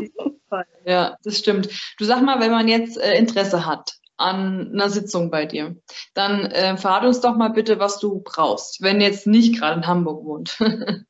jeden 0.00 0.40
Fall. 0.48 0.66
Ja, 0.84 1.16
das 1.24 1.38
stimmt. 1.38 1.68
Du 1.98 2.04
sag 2.04 2.22
mal, 2.22 2.38
wenn 2.38 2.52
man 2.52 2.68
jetzt 2.68 2.96
äh, 2.96 3.18
Interesse 3.18 3.66
hat, 3.66 3.94
an 4.16 4.70
einer 4.72 4.88
Sitzung 4.88 5.32
bei 5.32 5.46
dir. 5.46 5.76
Dann 6.14 6.44
äh, 6.46 6.76
verrate 6.76 7.08
uns 7.08 7.20
doch 7.22 7.34
mal 7.34 7.48
bitte, 7.48 7.80
was 7.80 7.98
du 7.98 8.20
brauchst, 8.22 8.82
wenn 8.82 9.00
jetzt 9.00 9.26
nicht 9.26 9.58
gerade 9.58 9.80
in 9.80 9.86
Hamburg 9.88 10.24
wohnt. 10.24 10.58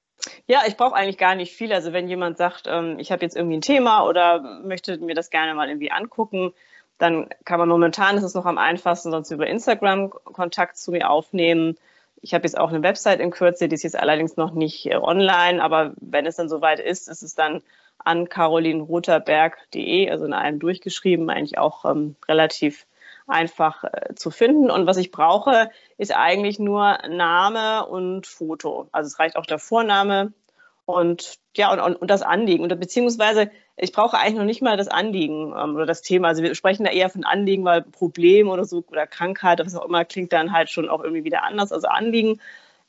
ja, 0.46 0.62
ich 0.66 0.78
brauche 0.78 0.94
eigentlich 0.94 1.18
gar 1.18 1.34
nicht 1.34 1.52
viel. 1.52 1.74
Also 1.74 1.92
wenn 1.92 2.08
jemand 2.08 2.38
sagt, 2.38 2.64
ähm, 2.68 2.98
ich 2.98 3.12
habe 3.12 3.22
jetzt 3.22 3.36
irgendwie 3.36 3.58
ein 3.58 3.62
Thema 3.62 4.06
oder 4.06 4.62
möchte 4.62 4.96
mir 4.96 5.14
das 5.14 5.28
gerne 5.28 5.52
mal 5.54 5.68
irgendwie 5.68 5.90
angucken, 5.90 6.54
dann 7.00 7.28
kann 7.44 7.58
man 7.58 7.68
momentan, 7.68 8.18
ist 8.18 8.34
noch 8.34 8.46
am 8.46 8.58
einfachsten, 8.58 9.10
sonst 9.10 9.30
über 9.30 9.46
Instagram 9.46 10.10
Kontakt 10.10 10.76
zu 10.76 10.92
mir 10.92 11.10
aufnehmen. 11.10 11.76
Ich 12.20 12.34
habe 12.34 12.44
jetzt 12.44 12.58
auch 12.58 12.68
eine 12.68 12.82
Website 12.82 13.20
in 13.20 13.30
Kürze, 13.30 13.68
die 13.68 13.74
ist 13.74 13.82
jetzt 13.82 13.98
allerdings 13.98 14.36
noch 14.36 14.52
nicht 14.52 14.86
äh, 14.86 14.96
online, 14.96 15.62
aber 15.62 15.92
wenn 15.96 16.26
es 16.26 16.36
dann 16.36 16.50
soweit 16.50 16.78
ist, 16.78 17.08
ist 17.08 17.22
es 17.22 17.34
dann 17.34 17.62
an 17.98 18.28
carolinroterberg.de, 18.28 20.10
also 20.10 20.26
in 20.26 20.32
einem 20.34 20.58
durchgeschrieben, 20.58 21.30
eigentlich 21.30 21.58
auch 21.58 21.84
ähm, 21.86 22.16
relativ 22.28 22.86
einfach 23.26 23.84
äh, 23.84 24.14
zu 24.14 24.30
finden. 24.30 24.70
Und 24.70 24.86
was 24.86 24.98
ich 24.98 25.10
brauche, 25.10 25.70
ist 25.96 26.14
eigentlich 26.14 26.58
nur 26.58 26.98
Name 27.08 27.86
und 27.86 28.26
Foto. 28.26 28.88
Also 28.92 29.06
es 29.08 29.18
reicht 29.18 29.36
auch 29.36 29.46
der 29.46 29.58
Vorname 29.58 30.32
und 30.84 31.38
ja, 31.56 31.72
und, 31.72 31.80
und, 31.80 31.96
und 31.96 32.10
das 32.10 32.22
Anliegen. 32.22 32.62
Und, 32.62 32.78
beziehungsweise, 32.78 33.50
ich 33.82 33.92
brauche 33.92 34.18
eigentlich 34.18 34.36
noch 34.36 34.44
nicht 34.44 34.62
mal 34.62 34.76
das 34.76 34.88
Anliegen 34.88 35.54
ähm, 35.56 35.74
oder 35.74 35.86
das 35.86 36.02
Thema. 36.02 36.28
Also 36.28 36.42
wir 36.42 36.54
sprechen 36.54 36.84
da 36.84 36.90
eher 36.90 37.08
von 37.08 37.24
Anliegen, 37.24 37.64
weil 37.64 37.82
Problem 37.82 38.48
oder 38.48 38.64
so 38.64 38.84
oder 38.90 39.06
Krankheit, 39.06 39.58
was 39.64 39.74
auch 39.74 39.86
immer, 39.86 40.04
klingt 40.04 40.32
dann 40.32 40.52
halt 40.52 40.70
schon 40.70 40.88
auch 40.88 41.02
irgendwie 41.02 41.24
wieder 41.24 41.44
anders. 41.44 41.72
Also 41.72 41.88
Anliegen. 41.88 42.40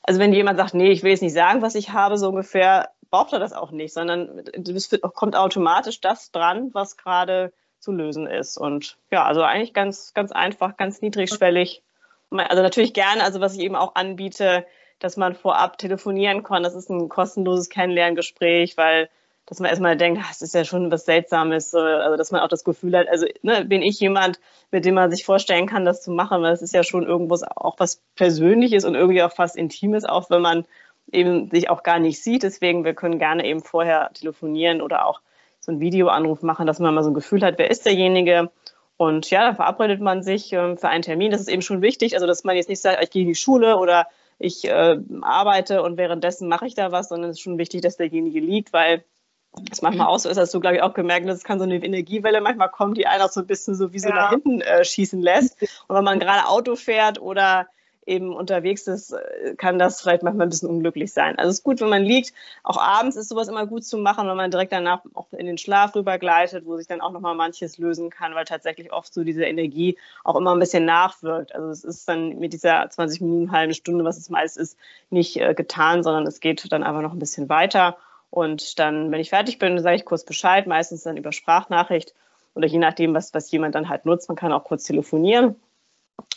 Also 0.03 0.19
wenn 0.19 0.33
jemand 0.33 0.57
sagt, 0.57 0.73
nee, 0.73 0.91
ich 0.91 1.03
will 1.03 1.11
jetzt 1.11 1.21
nicht 1.21 1.33
sagen, 1.33 1.61
was 1.61 1.75
ich 1.75 1.91
habe, 1.91 2.17
so 2.17 2.29
ungefähr, 2.29 2.89
braucht 3.09 3.33
er 3.33 3.39
das 3.39 3.53
auch 3.53 3.71
nicht, 3.71 3.93
sondern 3.93 4.39
es 4.39 4.89
kommt 5.13 5.35
automatisch 5.35 6.01
das 6.01 6.31
dran, 6.31 6.69
was 6.73 6.97
gerade 6.97 7.53
zu 7.79 7.91
lösen 7.91 8.27
ist. 8.27 8.57
Und 8.57 8.97
ja, 9.11 9.23
also 9.23 9.43
eigentlich 9.43 9.73
ganz, 9.73 10.13
ganz 10.13 10.31
einfach, 10.31 10.77
ganz 10.77 11.01
niedrigschwellig. 11.01 11.83
Also 12.31 12.63
natürlich 12.63 12.93
gerne, 12.93 13.23
also 13.23 13.41
was 13.41 13.55
ich 13.55 13.61
eben 13.61 13.75
auch 13.75 13.95
anbiete, 13.95 14.65
dass 14.99 15.17
man 15.17 15.35
vorab 15.35 15.77
telefonieren 15.77 16.43
kann. 16.43 16.63
Das 16.63 16.75
ist 16.75 16.89
ein 16.89 17.09
kostenloses 17.09 17.69
Kennenlerngespräch, 17.69 18.77
weil 18.77 19.09
dass 19.45 19.59
man 19.59 19.69
erstmal 19.69 19.97
denkt, 19.97 20.21
das 20.29 20.41
ist 20.41 20.55
ja 20.55 20.63
schon 20.63 20.91
was 20.91 21.05
Seltsames, 21.05 21.73
also 21.73 22.15
dass 22.15 22.31
man 22.31 22.41
auch 22.41 22.47
das 22.47 22.63
Gefühl 22.63 22.97
hat, 22.97 23.07
also 23.09 23.25
ne, 23.41 23.65
bin 23.65 23.81
ich 23.81 23.99
jemand, 23.99 24.39
mit 24.71 24.85
dem 24.85 24.95
man 24.95 25.11
sich 25.11 25.25
vorstellen 25.25 25.67
kann, 25.67 25.83
das 25.83 26.01
zu 26.01 26.11
machen, 26.11 26.41
weil 26.41 26.53
es 26.53 26.61
ist 26.61 26.73
ja 26.73 26.83
schon 26.83 27.05
irgendwo 27.05 27.35
auch 27.55 27.75
was 27.79 28.01
Persönliches 28.15 28.85
und 28.85 28.95
irgendwie 28.95 29.23
auch 29.23 29.33
fast 29.33 29.57
Intimes, 29.57 30.05
auch 30.05 30.29
wenn 30.29 30.41
man 30.41 30.65
eben 31.11 31.49
sich 31.49 31.69
auch 31.69 31.83
gar 31.83 31.99
nicht 31.99 32.23
sieht. 32.23 32.43
Deswegen, 32.43 32.85
wir 32.85 32.93
können 32.93 33.19
gerne 33.19 33.45
eben 33.45 33.61
vorher 33.61 34.11
telefonieren 34.13 34.81
oder 34.81 35.05
auch 35.05 35.21
so 35.59 35.71
einen 35.71 35.81
Videoanruf 35.81 36.41
machen, 36.41 36.65
dass 36.65 36.79
man 36.79 36.93
mal 36.93 37.03
so 37.03 37.09
ein 37.09 37.15
Gefühl 37.15 37.43
hat, 37.43 37.57
wer 37.57 37.69
ist 37.69 37.85
derjenige. 37.85 38.51
Und 38.97 39.29
ja, 39.31 39.45
dann 39.45 39.55
verabredet 39.55 39.99
man 39.99 40.23
sich 40.23 40.53
ähm, 40.53 40.77
für 40.77 40.89
einen 40.89 41.01
Termin. 41.01 41.31
Das 41.31 41.41
ist 41.41 41.49
eben 41.49 41.61
schon 41.61 41.81
wichtig, 41.81 42.13
also 42.13 42.27
dass 42.27 42.43
man 42.43 42.55
jetzt 42.55 42.69
nicht 42.69 42.81
sagt, 42.81 43.03
ich 43.03 43.09
gehe 43.09 43.23
in 43.23 43.27
die 43.27 43.35
Schule 43.35 43.77
oder 43.77 44.07
ich 44.39 44.65
äh, 44.65 44.97
arbeite 45.21 45.83
und 45.83 45.97
währenddessen 45.97 46.47
mache 46.47 46.67
ich 46.67 46.75
da 46.75 46.91
was, 46.91 47.09
sondern 47.09 47.31
es 47.31 47.37
ist 47.37 47.41
schon 47.41 47.57
wichtig, 47.57 47.81
dass 47.81 47.97
derjenige 47.97 48.39
liegt, 48.39 48.73
weil 48.73 49.03
es 49.71 49.81
manchmal 49.81 50.07
auch 50.07 50.19
so 50.19 50.29
ist, 50.29 50.37
hast 50.37 50.53
du, 50.53 50.59
glaube 50.59 50.77
ich, 50.77 50.81
auch 50.81 50.93
gemerkt, 50.93 51.27
dass 51.27 51.37
es 51.37 51.43
kann 51.43 51.59
so 51.59 51.65
eine 51.65 51.75
Energiewelle 51.83 52.41
manchmal 52.41 52.69
kommen, 52.69 52.93
die 52.93 53.07
einen 53.07 53.21
auch 53.21 53.31
so 53.31 53.41
ein 53.41 53.47
bisschen 53.47 53.75
so 53.75 53.93
wie 53.93 53.99
so 53.99 54.09
ja. 54.09 54.15
nach 54.15 54.29
hinten 54.29 54.61
äh, 54.61 54.83
schießen 54.83 55.21
lässt. 55.21 55.61
Und 55.87 55.95
wenn 55.95 56.03
man 56.03 56.19
gerade 56.19 56.47
Auto 56.47 56.75
fährt 56.75 57.21
oder 57.21 57.67
eben 58.05 58.33
unterwegs 58.33 58.87
ist, 58.87 59.11
äh, 59.11 59.55
kann 59.55 59.77
das 59.77 60.01
vielleicht 60.01 60.23
manchmal 60.23 60.47
ein 60.47 60.49
bisschen 60.49 60.69
unglücklich 60.69 61.13
sein. 61.13 61.37
Also 61.37 61.49
es 61.49 61.59
ist 61.59 61.63
gut, 61.63 61.81
wenn 61.81 61.89
man 61.89 62.03
liegt. 62.03 62.33
Auch 62.63 62.77
abends 62.77 63.15
ist 63.15 63.29
sowas 63.29 63.47
immer 63.47 63.67
gut 63.67 63.83
zu 63.83 63.97
machen, 63.97 64.27
wenn 64.27 64.37
man 64.37 64.51
direkt 64.51 64.71
danach 64.71 65.01
auch 65.13 65.31
in 65.33 65.45
den 65.45 65.57
Schlaf 65.57 65.95
rübergleitet, 65.95 66.65
wo 66.65 66.77
sich 66.77 66.87
dann 66.87 67.01
auch 67.01 67.11
nochmal 67.11 67.35
manches 67.35 67.77
lösen 67.77 68.09
kann, 68.09 68.33
weil 68.33 68.45
tatsächlich 68.45 68.91
oft 68.91 69.13
so 69.13 69.23
diese 69.23 69.43
Energie 69.43 69.97
auch 70.23 70.35
immer 70.35 70.53
ein 70.53 70.59
bisschen 70.59 70.85
nachwirkt. 70.85 71.53
Also 71.53 71.69
es 71.69 71.83
ist 71.83 72.07
dann 72.09 72.39
mit 72.39 72.53
dieser 72.53 72.89
20 72.89 73.21
Minuten, 73.21 73.51
halben 73.51 73.73
Stunde, 73.73 74.03
was 74.03 74.17
es 74.17 74.29
meist 74.29 74.57
ist, 74.57 74.77
nicht 75.09 75.39
äh, 75.39 75.53
getan, 75.53 76.03
sondern 76.03 76.25
es 76.25 76.39
geht 76.39 76.71
dann 76.71 76.83
einfach 76.83 77.01
noch 77.01 77.13
ein 77.13 77.19
bisschen 77.19 77.49
weiter. 77.49 77.97
Und 78.31 78.79
dann, 78.79 79.11
wenn 79.11 79.19
ich 79.19 79.29
fertig 79.29 79.59
bin, 79.59 79.77
sage 79.79 79.97
ich 79.97 80.05
kurz 80.05 80.23
Bescheid, 80.23 80.65
meistens 80.65 81.03
dann 81.03 81.17
über 81.17 81.31
Sprachnachricht 81.31 82.15
oder 82.55 82.65
je 82.65 82.79
nachdem, 82.79 83.13
was, 83.13 83.33
was 83.33 83.51
jemand 83.51 83.75
dann 83.75 83.89
halt 83.89 84.05
nutzt. 84.05 84.29
Man 84.29 84.37
kann 84.37 84.53
auch 84.53 84.63
kurz 84.63 84.85
telefonieren. 84.85 85.57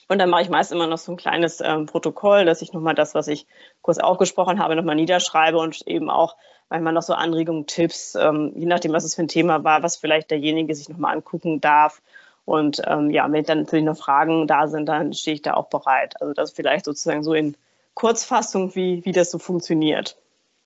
Und 0.08 0.18
dann 0.18 0.28
mache 0.28 0.42
ich 0.42 0.50
meist 0.50 0.72
immer 0.72 0.86
noch 0.86 0.98
so 0.98 1.12
ein 1.12 1.16
kleines 1.16 1.60
ähm, 1.60 1.86
Protokoll, 1.86 2.44
dass 2.44 2.62
ich 2.62 2.72
nochmal 2.72 2.94
das, 2.94 3.14
was 3.14 3.28
ich 3.28 3.46
kurz 3.80 3.98
aufgesprochen 3.98 4.58
habe, 4.58 4.76
nochmal 4.76 4.96
niederschreibe 4.96 5.56
und 5.58 5.86
eben 5.86 6.10
auch 6.10 6.36
manchmal 6.68 6.92
noch 6.92 7.02
so 7.02 7.14
Anregungen, 7.14 7.66
Tipps, 7.66 8.14
ähm, 8.14 8.52
je 8.56 8.66
nachdem, 8.66 8.92
was 8.92 9.04
es 9.04 9.14
für 9.14 9.22
ein 9.22 9.28
Thema 9.28 9.64
war, 9.64 9.82
was 9.82 9.96
vielleicht 9.96 10.30
derjenige 10.30 10.74
sich 10.74 10.88
nochmal 10.88 11.14
angucken 11.14 11.60
darf. 11.60 12.02
Und 12.44 12.82
ähm, 12.86 13.10
ja, 13.10 13.30
wenn 13.30 13.44
dann 13.44 13.60
natürlich 13.60 13.84
noch 13.84 13.96
Fragen 13.96 14.46
da 14.46 14.66
sind, 14.66 14.86
dann 14.86 15.14
stehe 15.14 15.34
ich 15.34 15.42
da 15.42 15.54
auch 15.54 15.68
bereit. 15.68 16.20
Also 16.20 16.34
das 16.34 16.52
vielleicht 16.52 16.84
sozusagen 16.84 17.22
so 17.22 17.32
in 17.32 17.56
Kurzfassung, 17.94 18.74
wie, 18.74 19.04
wie 19.04 19.12
das 19.12 19.30
so 19.30 19.38
funktioniert. 19.38 20.18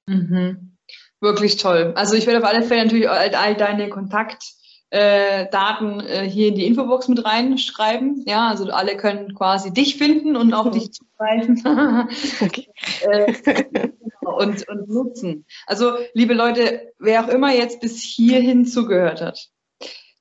Mhm. 0.07 0.78
Wirklich 1.21 1.57
toll. 1.57 1.93
Also 1.97 2.15
ich 2.15 2.27
werde 2.27 2.39
auf 2.41 2.49
alle 2.49 2.63
Fälle 2.63 2.85
natürlich 2.85 3.11
all, 3.11 3.35
all 3.35 3.57
deine 3.57 3.89
Kontaktdaten 3.89 6.01
äh, 6.01 6.29
hier 6.29 6.49
in 6.49 6.55
die 6.55 6.67
Infobox 6.67 7.09
mit 7.09 7.25
reinschreiben. 7.25 8.23
Ja, 8.27 8.49
also 8.49 8.71
alle 8.71 8.97
können 8.97 9.35
quasi 9.35 9.73
dich 9.73 9.97
finden 9.97 10.37
und 10.37 10.55
auf 10.55 10.71
dich 10.71 10.93
zugreifen 11.19 11.61
okay. 12.41 12.69
äh, 13.01 13.35
und, 14.21 14.69
und 14.69 14.89
nutzen. 14.89 15.45
Also 15.67 15.95
liebe 16.15 16.35
Leute, 16.35 16.93
wer 16.99 17.25
auch 17.25 17.29
immer 17.29 17.53
jetzt 17.53 17.81
bis 17.81 18.01
hierhin 18.01 18.65
zugehört 18.65 19.21
hat, 19.21 19.49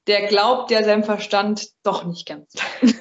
der 0.08 0.26
glaubt 0.28 0.72
ja 0.72 0.84
seinem 0.84 1.04
Verstand 1.04 1.68
doch 1.84 2.06
nicht 2.06 2.28
ganz. 2.28 2.54
ja. 2.82 2.92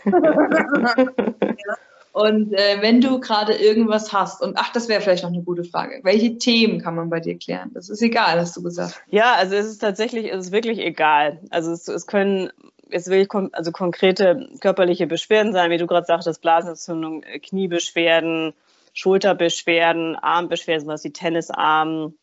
Und 2.17 2.55
äh, 2.55 2.81
wenn 2.81 3.03
du 3.03 3.21
gerade 3.21 3.53
irgendwas 3.53 4.11
hast, 4.11 4.41
und 4.41 4.57
ach, 4.57 4.73
das 4.73 4.89
wäre 4.89 5.03
vielleicht 5.03 5.23
noch 5.23 5.31
eine 5.31 5.43
gute 5.43 5.65
Frage, 5.65 6.01
welche 6.03 6.39
Themen 6.39 6.81
kann 6.81 6.95
man 6.95 7.11
bei 7.11 7.21
dir 7.21 7.37
klären? 7.37 7.73
Das 7.75 7.91
ist 7.91 8.01
egal, 8.01 8.41
hast 8.41 8.57
du 8.57 8.63
gesagt. 8.63 9.03
Ja, 9.11 9.35
also 9.35 9.55
es 9.55 9.67
ist 9.67 9.83
tatsächlich, 9.83 10.33
es 10.33 10.47
ist 10.47 10.51
wirklich 10.51 10.79
egal. 10.79 11.41
Also 11.51 11.73
es, 11.73 11.87
es 11.89 12.07
können 12.07 12.51
jetzt 12.89 13.11
wirklich 13.11 13.29
also 13.53 13.71
konkrete 13.71 14.49
körperliche 14.63 15.07
Beschwerden 15.07 15.53
sein, 15.53 15.71
wie 15.71 15.77
du 15.77 15.87
gerade 15.87 16.07
sagtest, 16.07 16.41
Blasenentzündung, 16.41 17.21
Kniebeschwerden, 17.21 18.55
Schulterbeschwerden, 18.95 20.17
Armbeschwerden, 20.17 20.89
was 20.89 21.05
wie 21.05 21.13
Tennisarm, 21.13 22.15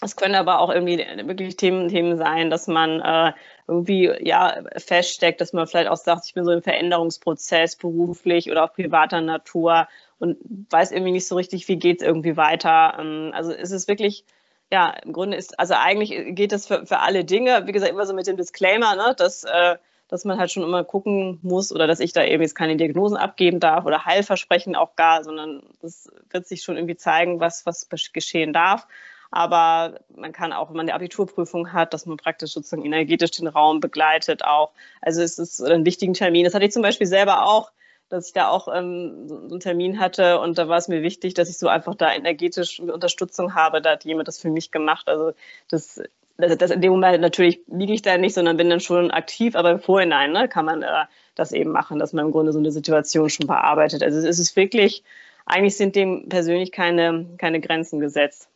es 0.00 0.14
können 0.14 0.36
aber 0.36 0.60
auch 0.60 0.70
irgendwie 0.70 0.98
wirklich 1.24 1.56
Themen, 1.56 1.88
Themen 1.88 2.16
sein, 2.18 2.50
dass 2.50 2.68
man 2.68 3.00
äh, 3.00 3.32
irgendwie 3.68 4.10
ja 4.20 4.62
feststeckt, 4.76 5.40
dass 5.40 5.52
man 5.52 5.66
vielleicht 5.66 5.90
auch 5.90 5.96
sagt, 5.96 6.24
ich 6.26 6.34
bin 6.34 6.44
so 6.44 6.52
im 6.52 6.62
Veränderungsprozess 6.62 7.76
beruflich 7.76 8.50
oder 8.50 8.64
auch 8.64 8.72
privater 8.72 9.20
Natur 9.20 9.86
und 10.18 10.38
weiß 10.70 10.90
irgendwie 10.90 11.12
nicht 11.12 11.28
so 11.28 11.36
richtig, 11.36 11.68
wie 11.68 11.76
geht 11.76 12.00
es 12.00 12.06
irgendwie 12.06 12.36
weiter. 12.36 12.96
Ähm, 12.98 13.30
also 13.34 13.52
ist 13.52 13.70
es 13.70 13.86
wirklich, 13.86 14.24
ja, 14.72 14.90
im 15.04 15.12
Grunde 15.12 15.36
ist, 15.36 15.58
also 15.60 15.74
eigentlich 15.74 16.34
geht 16.34 16.52
das 16.52 16.66
für, 16.66 16.86
für 16.86 17.00
alle 17.00 17.24
Dinge, 17.24 17.66
wie 17.66 17.72
gesagt, 17.72 17.92
immer 17.92 18.06
so 18.06 18.14
mit 18.14 18.26
dem 18.26 18.38
Disclaimer, 18.38 18.96
ne, 18.96 19.14
dass, 19.16 19.44
äh, 19.44 19.76
dass 20.08 20.24
man 20.24 20.38
halt 20.38 20.50
schon 20.50 20.62
immer 20.62 20.82
gucken 20.84 21.38
muss 21.42 21.70
oder 21.70 21.86
dass 21.86 22.00
ich 22.00 22.14
da 22.14 22.24
eben 22.24 22.42
jetzt 22.42 22.54
keine 22.54 22.76
Diagnosen 22.76 23.18
abgeben 23.18 23.60
darf 23.60 23.84
oder 23.84 24.06
Heilversprechen 24.06 24.76
auch 24.76 24.96
gar, 24.96 25.22
sondern 25.24 25.62
das 25.82 26.10
wird 26.30 26.46
sich 26.46 26.62
schon 26.62 26.76
irgendwie 26.76 26.96
zeigen, 26.96 27.38
was, 27.38 27.66
was 27.66 27.86
geschehen 27.90 28.54
darf. 28.54 28.86
Aber 29.30 30.00
man 30.14 30.32
kann 30.32 30.52
auch, 30.52 30.70
wenn 30.70 30.76
man 30.76 30.86
eine 30.86 30.94
Abiturprüfung 30.94 31.72
hat, 31.72 31.92
dass 31.92 32.06
man 32.06 32.16
praktisch 32.16 32.52
sozusagen 32.52 32.84
energetisch 32.84 33.32
den 33.32 33.46
Raum 33.46 33.80
begleitet 33.80 34.44
auch. 34.44 34.72
Also 35.02 35.22
es 35.22 35.38
ist 35.38 35.62
ein 35.62 35.84
wichtiger 35.84 36.12
Termin. 36.14 36.44
Das 36.44 36.54
hatte 36.54 36.64
ich 36.64 36.72
zum 36.72 36.82
Beispiel 36.82 37.06
selber 37.06 37.44
auch, 37.44 37.72
dass 38.08 38.28
ich 38.28 38.32
da 38.32 38.48
auch 38.48 38.68
ähm, 38.74 39.28
so 39.28 39.36
einen 39.36 39.60
Termin 39.60 40.00
hatte 40.00 40.40
und 40.40 40.56
da 40.56 40.68
war 40.68 40.78
es 40.78 40.88
mir 40.88 41.02
wichtig, 41.02 41.34
dass 41.34 41.50
ich 41.50 41.58
so 41.58 41.68
einfach 41.68 41.94
da 41.94 42.12
energetisch 42.12 42.80
Unterstützung 42.80 43.54
habe. 43.54 43.82
Da 43.82 43.92
hat 43.92 44.04
jemand 44.04 44.28
das 44.28 44.38
für 44.40 44.50
mich 44.50 44.70
gemacht. 44.70 45.08
Also 45.08 45.32
das 45.68 46.00
das, 46.38 46.56
das 46.56 46.70
in 46.70 46.80
dem 46.80 46.92
Moment 46.92 47.20
natürlich 47.20 47.60
liege 47.66 47.92
ich 47.92 48.02
da 48.02 48.16
nicht, 48.16 48.34
sondern 48.34 48.56
bin 48.56 48.70
dann 48.70 48.80
schon 48.80 49.10
aktiv, 49.10 49.56
aber 49.56 49.72
im 49.72 49.80
Vorhinein 49.80 50.32
ne, 50.32 50.48
kann 50.48 50.64
man 50.64 50.82
äh, 50.82 51.04
das 51.34 51.52
eben 51.52 51.72
machen, 51.72 51.98
dass 51.98 52.12
man 52.12 52.26
im 52.26 52.32
Grunde 52.32 52.52
so 52.52 52.58
eine 52.60 52.70
Situation 52.70 53.28
schon 53.28 53.46
bearbeitet. 53.46 54.02
Also 54.02 54.18
es 54.26 54.38
ist 54.38 54.56
wirklich, 54.56 55.02
eigentlich 55.46 55.76
sind 55.76 55.96
dem 55.96 56.28
persönlich 56.28 56.70
keine, 56.72 57.26
keine 57.38 57.60
Grenzen 57.60 57.98
gesetzt. 57.98 58.48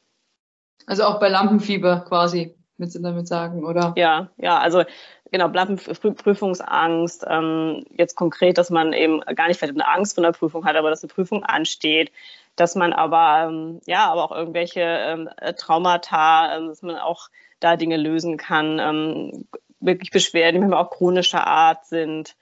Also 0.87 1.05
auch 1.05 1.21
bei 1.21 1.29
Lampenfieber 1.29 2.05
quasi, 2.09 2.55
willst 2.77 2.95
du 2.95 3.01
damit 3.01 3.29
sagen, 3.29 3.65
oder? 3.65 3.95
Ja, 3.97 4.31
ja, 4.37 4.59
also 4.59 4.85
genau, 5.31 5.49
Lampenprüfungsangst, 5.49 7.25
ähm, 7.29 7.85
jetzt 7.91 8.17
konkret, 8.17 8.59
dass 8.59 8.71
man 8.71 8.93
eben 8.93 9.21
gar 9.21 9.49
nicht 9.49 9.59
vielleicht 9.59 9.75
eine 9.75 9.89
Angst 9.89 10.15
vor 10.15 10.25
einer 10.25 10.33
Prüfung 10.33 10.65
hat, 10.65 10.77
aber 10.77 10.91
dass 10.91 11.03
eine 11.03 11.13
Prüfung 11.13 11.43
ansteht, 11.45 12.13
dass 12.57 12.75
man 12.75 12.93
aber, 12.93 13.49
ähm, 13.49 13.81
ja, 13.87 14.11
aber 14.11 14.25
auch 14.25 14.33
irgendwelche 14.33 14.81
ähm, 14.81 15.29
Traumata, 15.57 16.57
äh, 16.57 16.67
dass 16.67 16.83
man 16.83 16.97
auch 16.97 17.29
da 17.61 17.77
Dinge 17.77 17.97
lösen 17.97 18.37
kann, 18.37 18.79
ähm, 18.79 19.47
wirklich 19.81 20.11
Beschwerden, 20.11 20.57
die 20.57 20.61
manchmal 20.61 20.85
auch 20.85 20.91
chronischer 20.91 21.47
Art 21.47 21.87
sind. 21.87 22.37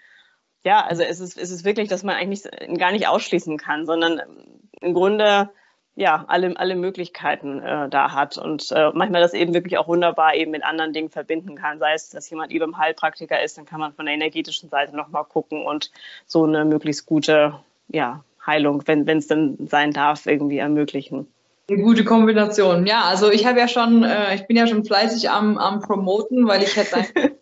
Ja, 0.65 0.85
also 0.85 1.03
es 1.03 1.21
ist, 1.21 1.39
es 1.39 1.51
ist 1.51 1.65
wirklich, 1.65 1.89
dass 1.89 2.03
man 2.03 2.17
eigentlich 2.17 2.43
gar 2.77 2.93
nicht 2.93 3.09
ausschließen 3.09 3.57
kann, 3.57 3.87
sondern 3.87 4.21
im 4.81 4.95
Grunde 4.95 5.51
ja, 5.97 6.25
alle, 6.29 6.57
alle 6.57 6.77
Möglichkeiten 6.77 7.61
äh, 7.61 7.89
da 7.89 8.13
hat 8.13 8.39
und 8.39 8.71
äh, 8.73 8.91
manchmal 8.95 9.21
das 9.21 9.35
eben 9.35 9.53
wirklich 9.55 9.77
auch 9.77 9.89
wunderbar 9.89 10.35
eben 10.35 10.51
mit 10.51 10.65
anderen 10.65 10.93
Dingen 10.93 11.11
verbinden 11.11 11.57
kann. 11.57 11.79
Sei 11.79 11.93
es, 11.95 12.11
dass 12.11 12.31
jemand 12.31 12.53
eben 12.53 12.79
Heilpraktiker 12.79 13.43
ist, 13.43 13.59
dann 13.59 13.67
kann 13.67 13.81
man 13.81 13.93
von 13.93 14.07
der 14.07 14.15
energetischen 14.15 14.69
Seite 14.71 14.97
nochmal 14.97 15.25
gucken 15.25 15.67
und 15.67 15.91
so 16.27 16.45
eine 16.45 16.65
möglichst 16.65 17.07
gute 17.07 17.55
ja, 17.89 18.25
Heilung, 18.47 18.83
wenn 18.87 19.07
es 19.09 19.27
denn 19.27 19.57
sein 19.67 19.93
darf, 19.93 20.27
irgendwie 20.27 20.59
ermöglichen. 20.59 21.27
Eine 21.69 21.83
gute 21.83 22.05
Kombination. 22.05 22.87
Ja, 22.87 23.03
also 23.03 23.31
ich 23.31 23.47
habe 23.47 23.59
ja 23.59 23.69
schon, 23.69 24.03
äh, 24.03 24.35
ich 24.35 24.47
bin 24.47 24.57
ja 24.57 24.67
schon 24.67 24.85
fleißig 24.85 25.31
am, 25.31 25.59
am 25.59 25.81
Promoten, 25.81 26.49
weil 26.49 26.63
ich 26.63 26.77
hätte 26.77 27.05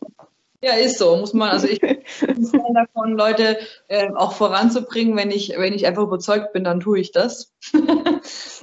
Ja, 0.61 0.73
ist 0.73 0.99
so, 0.99 1.16
muss 1.16 1.35
man, 1.35 1.51
also 1.51 1.68
ich 1.68 1.81
bin 1.81 2.75
davon, 2.75 3.16
Leute 3.16 3.59
äh, 3.87 4.11
auch 4.12 4.33
voranzubringen, 4.33 5.16
wenn 5.16 5.31
ich, 5.31 5.51
wenn 5.57 5.73
ich 5.73 5.87
einfach 5.87 6.03
überzeugt 6.03 6.53
bin, 6.53 6.64
dann 6.64 6.81
tue 6.81 6.99
ich 6.99 7.12
das. 7.12 7.55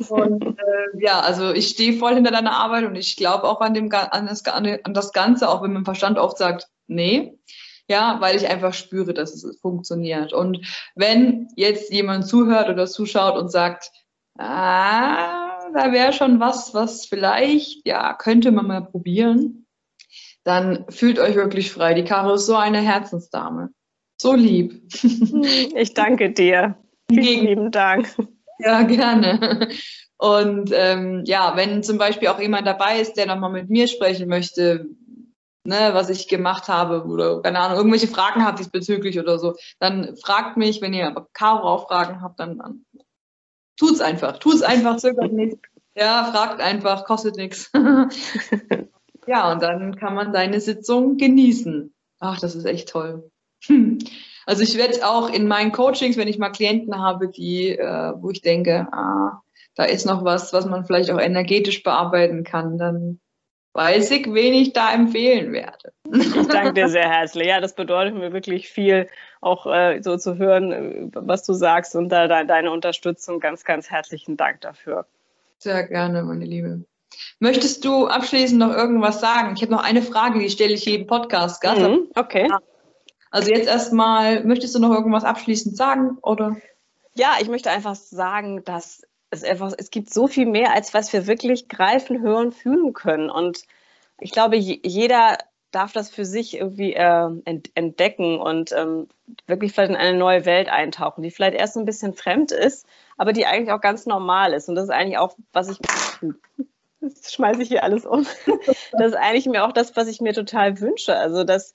und 0.10 0.44
äh, 0.44 1.00
ja, 1.00 1.22
also 1.22 1.54
ich 1.54 1.70
stehe 1.70 1.98
voll 1.98 2.16
hinter 2.16 2.32
deiner 2.32 2.52
Arbeit 2.52 2.84
und 2.84 2.96
ich 2.96 3.16
glaube 3.16 3.46
auch 3.46 3.62
an, 3.62 3.74
dem, 3.74 3.90
an, 3.94 4.28
das, 4.28 4.46
an 4.46 4.94
das 4.94 5.14
Ganze, 5.14 5.48
auch 5.48 5.64
wenn 5.64 5.72
mein 5.72 5.86
Verstand 5.86 6.20
oft 6.20 6.38
sagt, 6.38 6.68
nee. 6.88 7.40
Ja, 7.88 8.18
weil 8.20 8.36
ich 8.36 8.48
einfach 8.48 8.74
spüre, 8.74 9.14
dass 9.14 9.32
es 9.44 9.60
funktioniert. 9.60 10.34
Und 10.34 10.60
wenn 10.96 11.48
jetzt 11.56 11.94
jemand 11.94 12.28
zuhört 12.28 12.68
oder 12.68 12.88
zuschaut 12.88 13.38
und 13.38 13.52
sagt, 13.52 13.92
ah, 14.40 15.70
da 15.72 15.92
wäre 15.92 16.12
schon 16.12 16.40
was, 16.40 16.74
was 16.74 17.06
vielleicht, 17.06 17.88
ja, 17.88 18.14
könnte 18.14 18.52
man 18.52 18.68
mal 18.68 18.82
probieren, 18.82 19.65
dann 20.46 20.86
fühlt 20.90 21.20
euch 21.20 21.36
wirklich 21.36 21.72
frei. 21.72 21.94
Die 21.94 22.04
Caro 22.04 22.36
ist 22.36 22.46
so 22.46 22.56
eine 22.56 22.80
Herzensdame. 22.80 23.72
So 24.18 24.34
lieb. 24.34 24.82
Ich 25.76 25.94
danke 25.94 26.32
dir. 26.32 26.78
Vielen 27.10 27.46
lieben 27.46 27.72
Dank. 27.72 28.08
Ja, 28.60 28.84
gerne. 28.84 29.68
Und 30.18 30.72
ähm, 30.74 31.24
ja, 31.26 31.58
wenn 31.58 31.84
zum 31.84 31.98
Beispiel 31.98 32.30
auch 32.30 32.40
jemand 32.40 32.66
dabei 32.66 33.02
ist, 33.02 33.18
der 33.18 33.26
nochmal 33.26 33.52
mit 33.52 33.70
mir 33.70 33.88
sprechen 33.88 34.30
möchte, 34.30 34.88
ne, 35.66 35.90
was 35.92 36.10
ich 36.10 36.30
gemacht 36.30 36.70
habe 36.70 37.04
oder 37.04 37.42
keine 37.42 37.60
Ahnung, 37.60 37.78
irgendwelche 37.78 38.08
Fragen 38.08 38.46
hat 38.46 38.60
diesbezüglich 38.60 39.20
oder 39.20 39.38
so, 39.40 39.56
dann 39.80 40.16
fragt 40.16 40.56
mich, 40.56 40.82
wenn 40.82 40.94
ihr 40.94 41.14
Caro 41.34 41.68
auch 41.68 41.88
Fragen 41.88 42.22
habt, 42.22 42.40
dann, 42.40 42.58
dann 42.58 42.86
Tut's 43.78 44.00
einfach. 44.00 44.38
Tut's 44.38 44.62
einfach, 44.62 44.98
zögert 44.98 45.34
nicht. 45.34 45.58
Ja, 45.98 46.32
fragt 46.32 46.62
einfach, 46.62 47.04
kostet 47.04 47.36
nichts. 47.36 47.72
ja, 49.28 49.52
und 49.52 49.62
dann 49.62 49.96
kann 49.96 50.16
man 50.16 50.32
seine 50.32 50.60
Sitzung 50.60 51.18
genießen. 51.18 51.94
Ach, 52.20 52.40
das 52.40 52.56
ist 52.56 52.66
echt 52.66 52.90
toll. 52.90 53.30
Also 54.48 54.62
ich 54.62 54.78
werde 54.78 55.08
auch 55.08 55.34
in 55.34 55.48
meinen 55.48 55.72
Coachings, 55.72 56.18
wenn 56.18 56.28
ich 56.28 56.38
mal 56.38 56.52
Klienten 56.52 57.00
habe, 57.00 57.30
die, 57.30 57.70
äh, 57.70 58.14
wo 58.16 58.30
ich 58.30 58.42
denke, 58.42 58.88
ah, 58.92 59.42
da 59.74 59.84
ist 59.86 60.06
noch 60.06 60.24
was, 60.24 60.54
was 60.54 60.66
man 60.66 60.86
vielleicht 60.86 61.10
auch 61.10 61.20
energetisch 61.20 61.82
bearbeiten 61.82 62.44
kann, 62.44 62.78
dann 62.78 63.20
weiß 63.74 64.12
ich, 64.12 64.32
wen 64.34 64.54
ich 64.54 64.72
da 64.72 64.94
empfehlen 64.94 65.52
werde. 65.52 65.92
Ich 66.14 66.48
danke 66.48 66.74
dir 66.74 66.88
sehr 66.88 67.10
herzlich. 67.12 67.48
Ja, 67.48 67.60
das 67.60 67.76
bedeutet 67.76 68.16
mir 68.16 68.32
wirklich 68.32 68.70
viel, 68.70 69.08
auch 69.42 69.66
äh, 69.66 70.02
so 70.02 70.16
zu 70.18 70.38
hören, 70.38 71.12
was 71.14 71.44
du 71.44 71.54
sagst 71.54 71.96
und 71.96 72.10
da 72.10 72.28
deine 72.28 72.72
Unterstützung. 72.72 73.40
Ganz, 73.40 73.66
ganz 73.66 73.90
herzlichen 73.90 74.38
Dank 74.38 74.62
dafür. 74.62 75.06
Sehr 75.58 75.88
gerne, 75.88 76.24
meine 76.24 76.46
Liebe. 76.46 76.86
Möchtest 77.40 77.84
du 77.86 78.08
abschließend 78.08 78.60
noch 78.60 78.72
irgendwas 78.72 79.20
sagen? 79.20 79.56
Ich 79.56 79.62
habe 79.62 79.72
noch 79.72 79.84
eine 79.84 80.02
Frage, 80.02 80.40
die 80.40 80.50
stelle 80.50 80.74
ich 80.74 80.86
jedem 80.86 81.08
Podcast-Gast. 81.08 81.82
Mhm, 81.82 82.08
okay. 82.16 82.50
Also 83.32 83.52
jetzt 83.52 83.68
erstmal, 83.68 84.44
möchtest 84.46 84.76
du 84.76 84.80
noch 84.80 84.92
irgendwas 84.92 85.26
abschließend 85.26 85.76
sagen? 85.76 86.18
Oder? 86.22 86.56
Ja, 87.16 87.34
ich 87.42 87.50
möchte 87.50 87.70
einfach 87.70 87.96
sagen, 87.96 88.64
dass 88.64 89.02
es 89.30 89.44
einfach, 89.44 89.74
es 89.78 89.90
gibt 89.90 90.14
so 90.14 90.28
viel 90.28 90.46
mehr, 90.46 90.74
als 90.74 90.94
was 90.94 91.12
wir 91.12 91.28
wirklich 91.28 91.68
greifen, 91.68 92.22
hören, 92.22 92.52
fühlen 92.52 92.94
können. 92.94 93.30
Und 93.30 93.64
ich 94.20 94.32
glaube, 94.32 94.56
jeder 94.56 95.38
darf 95.72 95.92
das 95.92 96.10
für 96.10 96.24
sich 96.24 96.56
irgendwie 96.58 96.94
äh, 96.94 97.30
entdecken 97.74 98.40
und 98.40 98.72
ähm, 98.72 99.10
wirklich 99.46 99.74
vielleicht 99.74 99.92
in 99.92 99.98
eine 99.98 100.18
neue 100.18 100.46
Welt 100.46 100.70
eintauchen, 100.70 101.22
die 101.22 101.32
vielleicht 101.32 101.58
erst 101.58 101.74
so 101.74 101.82
ein 101.82 101.86
bisschen 101.86 102.14
fremd 102.14 102.54
ist, 102.54 102.86
aber 103.18 103.34
die 103.34 103.46
eigentlich 103.46 103.74
auch 103.74 103.82
ganz 103.82 104.06
normal 104.06 104.54
ist. 104.54 104.70
Und 104.70 104.76
das 104.76 104.86
ist 104.86 104.92
eigentlich 104.92 105.18
auch, 105.18 105.36
was 105.52 105.70
ich. 105.70 105.80
Jetzt 107.06 107.34
schmeiße 107.34 107.62
ich 107.62 107.70
hier 107.70 107.84
alles 107.84 108.06
um. 108.06 108.26
Das 108.92 109.08
ist 109.08 109.16
eigentlich 109.16 109.46
mir 109.46 109.66
auch 109.66 109.72
das, 109.72 109.96
was 109.96 110.08
ich 110.08 110.22
mir 110.22 110.34
total 110.34 110.80
wünsche. 110.80 111.16
Also, 111.16 111.44
dass, 111.44 111.74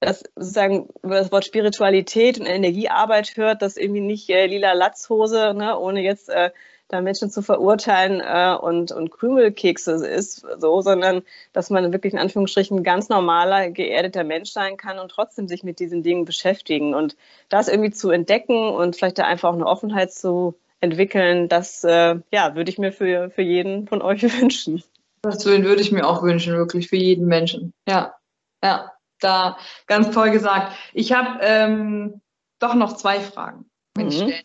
dass 0.00 0.24
sozusagen 0.36 0.88
das 1.02 1.30
Wort 1.30 1.44
Spiritualität 1.44 2.38
und 2.40 2.46
Energiearbeit 2.46 3.36
hört, 3.36 3.62
dass 3.62 3.76
irgendwie 3.76 4.00
nicht 4.00 4.28
äh, 4.30 4.46
lila 4.46 4.72
Latzhose, 4.72 5.54
ne, 5.54 5.78
ohne 5.78 6.00
jetzt 6.00 6.28
äh, 6.28 6.50
da 6.88 7.00
Menschen 7.00 7.30
zu 7.30 7.42
verurteilen 7.42 8.20
äh, 8.20 8.56
und, 8.60 8.92
und 8.92 9.10
Krümelkekse 9.10 10.06
ist, 10.06 10.46
so, 10.58 10.80
sondern 10.80 11.22
dass 11.52 11.70
man 11.70 11.92
wirklich 11.92 12.12
in 12.12 12.18
Anführungsstrichen 12.18 12.82
ganz 12.82 13.08
normaler, 13.08 13.70
geerdeter 13.70 14.24
Mensch 14.24 14.50
sein 14.50 14.76
kann 14.76 14.98
und 14.98 15.10
trotzdem 15.10 15.48
sich 15.48 15.64
mit 15.64 15.78
diesen 15.78 16.02
Dingen 16.02 16.24
beschäftigen. 16.24 16.94
Und 16.94 17.16
das 17.48 17.68
irgendwie 17.68 17.90
zu 17.90 18.10
entdecken 18.10 18.68
und 18.68 18.96
vielleicht 18.96 19.18
da 19.18 19.24
einfach 19.24 19.50
auch 19.50 19.54
eine 19.54 19.66
Offenheit 19.66 20.12
zu 20.12 20.54
entwickeln, 20.80 21.48
das 21.48 21.84
äh, 21.84 22.16
ja, 22.30 22.54
würde 22.54 22.70
ich 22.70 22.78
mir 22.78 22.92
für, 22.92 23.30
für 23.30 23.42
jeden 23.42 23.86
von 23.86 24.02
euch 24.02 24.22
wünschen. 24.40 24.82
Das 25.22 25.44
würde 25.46 25.80
ich 25.80 25.90
mir 25.90 26.06
auch 26.06 26.22
wünschen, 26.22 26.54
wirklich 26.54 26.88
für 26.88 26.96
jeden 26.96 27.26
Menschen. 27.26 27.72
Ja, 27.88 28.14
ja, 28.62 28.92
da 29.20 29.56
ganz 29.86 30.10
toll 30.10 30.30
gesagt. 30.30 30.76
Ich 30.92 31.12
habe 31.12 31.38
ähm, 31.42 32.20
doch 32.58 32.74
noch 32.74 32.96
zwei 32.96 33.20
Fragen, 33.20 33.70
wenn 33.94 34.06
mhm. 34.06 34.12
ich 34.12 34.18
stellen 34.18 34.44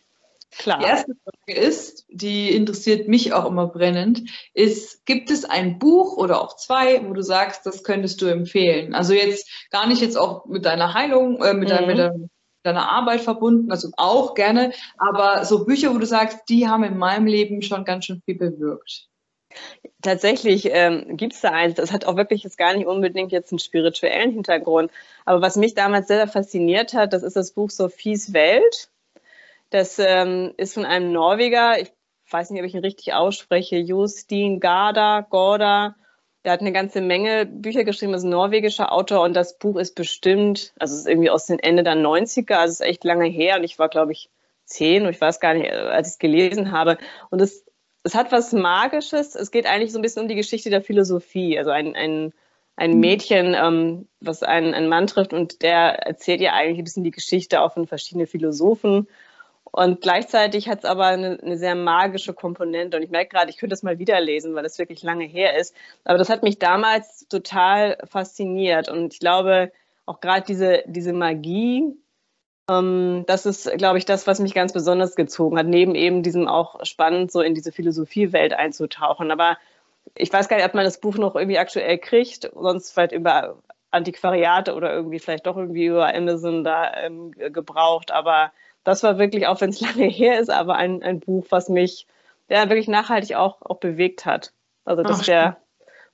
Klar. 0.57 0.79
Die 0.79 0.85
erste 0.85 1.13
Frage 1.23 1.59
ist, 1.59 2.05
die 2.09 2.51
interessiert 2.51 3.07
mich 3.07 3.33
auch 3.33 3.45
immer 3.45 3.67
brennend, 3.67 4.29
ist, 4.53 5.05
gibt 5.05 5.29
es 5.29 5.45
ein 5.45 5.77
Buch 5.77 6.17
oder 6.17 6.41
auch 6.41 6.55
zwei, 6.55 7.07
wo 7.07 7.13
du 7.13 7.21
sagst, 7.21 7.65
das 7.65 7.83
könntest 7.83 8.21
du 8.21 8.25
empfehlen? 8.25 8.95
Also 8.95 9.13
jetzt 9.13 9.49
gar 9.69 9.87
nicht 9.87 10.01
jetzt 10.01 10.17
auch 10.17 10.45
mit 10.45 10.65
deiner 10.65 10.93
Heilung, 10.93 11.41
äh, 11.43 11.53
mit, 11.53 11.69
mhm. 11.69 11.73
deiner, 11.73 11.87
mit 11.87 11.97
deiner, 11.99 12.29
deiner 12.69 12.89
Arbeit 12.89 13.21
verbunden, 13.21 13.71
also 13.71 13.89
auch 13.97 14.33
gerne, 14.33 14.71
aber 14.97 15.45
so 15.45 15.65
Bücher, 15.65 15.93
wo 15.93 15.97
du 15.97 16.05
sagst, 16.05 16.49
die 16.49 16.67
haben 16.67 16.83
in 16.83 16.97
meinem 16.97 17.25
Leben 17.25 17.61
schon 17.61 17.85
ganz 17.85 18.05
schön 18.05 18.21
viel 18.25 18.35
bewirkt. 18.35 19.07
Tatsächlich 20.01 20.69
ähm, 20.71 21.17
gibt 21.17 21.33
es 21.33 21.41
da 21.41 21.51
eins, 21.51 21.75
das 21.75 21.91
hat 21.91 22.05
auch 22.05 22.15
wirklich 22.15 22.43
jetzt 22.43 22.57
gar 22.57 22.75
nicht 22.75 22.85
unbedingt 22.85 23.31
jetzt 23.31 23.51
einen 23.51 23.59
spirituellen 23.59 24.31
Hintergrund. 24.31 24.91
Aber 25.25 25.41
was 25.41 25.55
mich 25.55 25.73
damals 25.73 26.07
sehr, 26.07 26.17
sehr 26.17 26.27
fasziniert 26.27 26.93
hat, 26.93 27.13
das 27.13 27.23
ist 27.23 27.35
das 27.35 27.51
Buch 27.51 27.69
Sophies 27.69 28.31
Welt 28.31 28.89
das 29.69 29.99
ähm, 29.99 30.53
ist 30.57 30.73
von 30.73 30.85
einem 30.85 31.11
Norweger, 31.11 31.79
ich 31.79 31.91
weiß 32.29 32.49
nicht, 32.49 32.59
ob 32.59 32.65
ich 32.65 32.73
ihn 32.73 32.81
richtig 32.81 33.13
ausspreche, 33.13 33.77
Justin 33.77 34.59
Garda, 34.59 35.21
Gorda. 35.21 35.95
Der 36.45 36.53
hat 36.53 36.61
eine 36.61 36.71
ganze 36.71 37.01
Menge 37.01 37.45
Bücher 37.45 37.83
geschrieben, 37.83 38.13
ist 38.13 38.23
ein 38.23 38.29
norwegischer 38.29 38.93
Autor 38.93 39.23
und 39.23 39.33
das 39.33 39.57
Buch 39.57 39.77
ist 39.77 39.93
bestimmt, 39.95 40.73
also 40.79 40.93
es 40.93 41.01
ist 41.01 41.07
irgendwie 41.07 41.29
aus 41.29 41.45
den 41.45 41.59
Ende 41.59 41.83
der 41.83 41.95
90er, 41.95 42.53
also 42.53 42.71
es 42.71 42.79
ist 42.79 42.85
echt 42.85 43.03
lange 43.03 43.27
her 43.27 43.57
und 43.57 43.63
ich 43.63 43.77
war, 43.77 43.89
glaube 43.89 44.13
ich, 44.13 44.29
zehn 44.69 45.05
und 45.05 45.09
ich 45.09 45.19
weiß 45.19 45.39
gar 45.39 45.53
nicht, 45.53 45.69
als 45.71 46.07
ich 46.07 46.13
es 46.13 46.19
gelesen 46.19 46.71
habe. 46.71 46.97
Und 47.29 47.41
es, 47.41 47.65
es 48.03 48.15
hat 48.15 48.31
was 48.31 48.53
Magisches. 48.53 49.35
Es 49.35 49.51
geht 49.51 49.65
eigentlich 49.65 49.91
so 49.91 49.99
ein 49.99 50.01
bisschen 50.01 50.21
um 50.21 50.27
die 50.27 50.35
Geschichte 50.35 50.69
der 50.69 50.81
Philosophie. 50.81 51.57
Also 51.57 51.71
ein, 51.71 51.95
ein, 51.95 52.33
ein 52.75 52.91
mhm. 52.91 52.99
Mädchen, 52.99 53.55
ähm, 53.55 54.07
was 54.21 54.43
einen, 54.43 54.73
einen 54.73 54.87
Mann 54.87 55.07
trifft 55.07 55.33
und 55.33 55.61
der 55.61 56.05
erzählt 56.05 56.39
ihr 56.39 56.53
eigentlich 56.53 56.77
ein 56.77 56.83
bisschen 56.83 57.03
die 57.03 57.11
Geschichte 57.11 57.61
auch 57.61 57.73
von 57.73 57.87
verschiedenen 57.87 58.27
Philosophen 58.27 59.07
und 59.71 60.01
gleichzeitig 60.01 60.67
hat 60.67 60.79
es 60.79 60.85
aber 60.85 61.05
eine, 61.05 61.39
eine, 61.41 61.57
sehr 61.57 61.75
magische 61.75 62.33
Komponente. 62.33 62.97
Und 62.97 63.03
ich 63.03 63.11
merke 63.11 63.29
gerade, 63.29 63.49
ich 63.49 63.57
könnte 63.57 63.73
das 63.73 63.83
mal 63.83 63.99
wieder 63.99 64.19
lesen, 64.19 64.55
weil 64.55 64.65
es 64.65 64.79
wirklich 64.79 65.03
lange 65.03 65.25
her 65.25 65.57
ist. 65.57 65.75
Aber 66.05 66.17
das 66.17 66.29
hat 66.29 66.43
mich 66.43 66.59
damals 66.59 67.27
total 67.27 67.97
fasziniert. 68.05 68.89
Und 68.89 69.13
ich 69.13 69.19
glaube, 69.19 69.71
auch 70.05 70.21
gerade 70.21 70.43
diese, 70.47 70.83
diese 70.87 71.13
Magie, 71.13 71.95
ähm, 72.69 73.23
das 73.27 73.45
ist, 73.45 73.71
glaube 73.77 73.97
ich, 73.97 74.05
das, 74.05 74.27
was 74.27 74.39
mich 74.39 74.53
ganz 74.53 74.73
besonders 74.73 75.15
gezogen 75.15 75.57
hat, 75.57 75.67
neben 75.67 75.95
eben 75.95 76.23
diesem 76.23 76.47
auch 76.47 76.83
spannend, 76.85 77.31
so 77.31 77.41
in 77.41 77.53
diese 77.53 77.71
Philosophiewelt 77.71 78.53
einzutauchen. 78.53 79.31
Aber 79.31 79.57
ich 80.15 80.33
weiß 80.33 80.49
gar 80.49 80.57
nicht, 80.57 80.65
ob 80.65 80.73
man 80.73 80.85
das 80.85 80.99
Buch 80.99 81.17
noch 81.17 81.35
irgendwie 81.35 81.59
aktuell 81.59 81.97
kriegt, 81.99 82.51
sonst 82.55 82.91
vielleicht 82.91 83.11
über 83.11 83.57
Antiquariate 83.91 84.73
oder 84.75 84.93
irgendwie 84.93 85.19
vielleicht 85.19 85.47
doch 85.47 85.57
irgendwie 85.57 85.85
über 85.85 86.13
Amazon 86.13 86.63
da 86.63 86.95
ähm, 86.97 87.31
gebraucht. 87.31 88.11
Aber 88.11 88.51
das 88.83 89.03
war 89.03 89.17
wirklich, 89.17 89.47
auch 89.47 89.61
wenn 89.61 89.69
es 89.69 89.81
lange 89.81 90.07
her 90.07 90.39
ist, 90.39 90.49
aber 90.49 90.75
ein, 90.75 91.03
ein 91.03 91.19
Buch, 91.19 91.45
was 91.49 91.69
mich 91.69 92.07
ja, 92.49 92.67
wirklich 92.69 92.87
nachhaltig 92.87 93.35
auch, 93.35 93.61
auch 93.61 93.79
bewegt 93.79 94.25
hat. 94.25 94.53
Also 94.83 95.03
das 95.03 95.27
wäre 95.27 95.57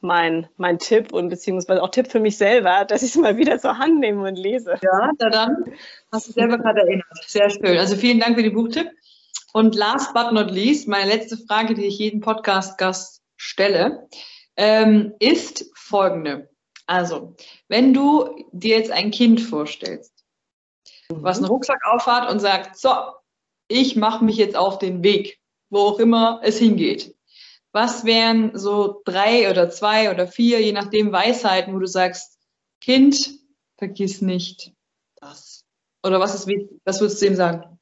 mein, 0.01 0.47
mein 0.57 0.79
Tipp 0.79 1.13
und 1.13 1.29
beziehungsweise 1.29 1.81
auch 1.81 1.89
Tipp 1.89 2.11
für 2.11 2.19
mich 2.19 2.37
selber, 2.37 2.85
dass 2.87 3.03
ich 3.03 3.11
es 3.11 3.17
mal 3.17 3.37
wieder 3.37 3.59
zur 3.59 3.77
Hand 3.77 3.99
nehme 3.99 4.27
und 4.27 4.35
lese. 4.35 4.75
Ja, 4.81 5.11
na 5.17 5.29
dann 5.29 5.65
hast 6.11 6.27
du 6.27 6.31
selber 6.33 6.57
gerade 6.57 6.81
erinnert. 6.81 7.05
Sehr 7.25 7.49
schön. 7.49 7.77
Also 7.77 7.95
vielen 7.95 8.19
Dank 8.19 8.35
für 8.35 8.43
den 8.43 8.53
Buchtipp. 8.53 8.89
Und 9.53 9.73
last 9.75 10.13
but 10.13 10.33
not 10.33 10.51
least, 10.51 10.87
meine 10.87 11.09
letzte 11.09 11.37
Frage, 11.37 11.75
die 11.75 11.85
ich 11.85 11.97
jedem 11.97 12.19
Podcast-Gast 12.19 13.21
stelle, 13.37 14.09
ähm, 14.57 15.13
ist 15.19 15.71
folgende. 15.75 16.49
Also, 16.87 17.35
wenn 17.67 17.93
du 17.93 18.45
dir 18.51 18.77
jetzt 18.77 18.91
ein 18.91 19.11
Kind 19.11 19.39
vorstellst, 19.39 20.13
was 21.09 21.37
einen 21.37 21.47
Rucksack 21.47 21.79
aufhat 21.85 22.29
und 22.29 22.39
sagt, 22.39 22.77
so, 22.77 22.89
ich 23.67 23.95
mache 23.95 24.23
mich 24.23 24.37
jetzt 24.37 24.55
auf 24.55 24.79
den 24.79 25.03
Weg, 25.03 25.39
wo 25.69 25.79
auch 25.79 25.99
immer 25.99 26.41
es 26.43 26.57
hingeht. 26.57 27.15
Was 27.71 28.05
wären 28.05 28.57
so 28.57 29.01
drei 29.05 29.49
oder 29.49 29.69
zwei 29.69 30.11
oder 30.11 30.27
vier, 30.27 30.61
je 30.61 30.71
nachdem 30.71 31.11
Weisheiten, 31.11 31.73
wo 31.73 31.79
du 31.79 31.87
sagst, 31.87 32.39
Kind, 32.79 33.31
vergiss 33.77 34.21
nicht 34.21 34.71
das. 35.15 35.65
Oder 36.03 36.19
was 36.19 36.35
ist 36.35 36.47
wichtig? 36.47 36.79
Was 36.85 37.01
würdest 37.01 37.21
du 37.21 37.25
ihm 37.25 37.35
sagen? 37.35 37.79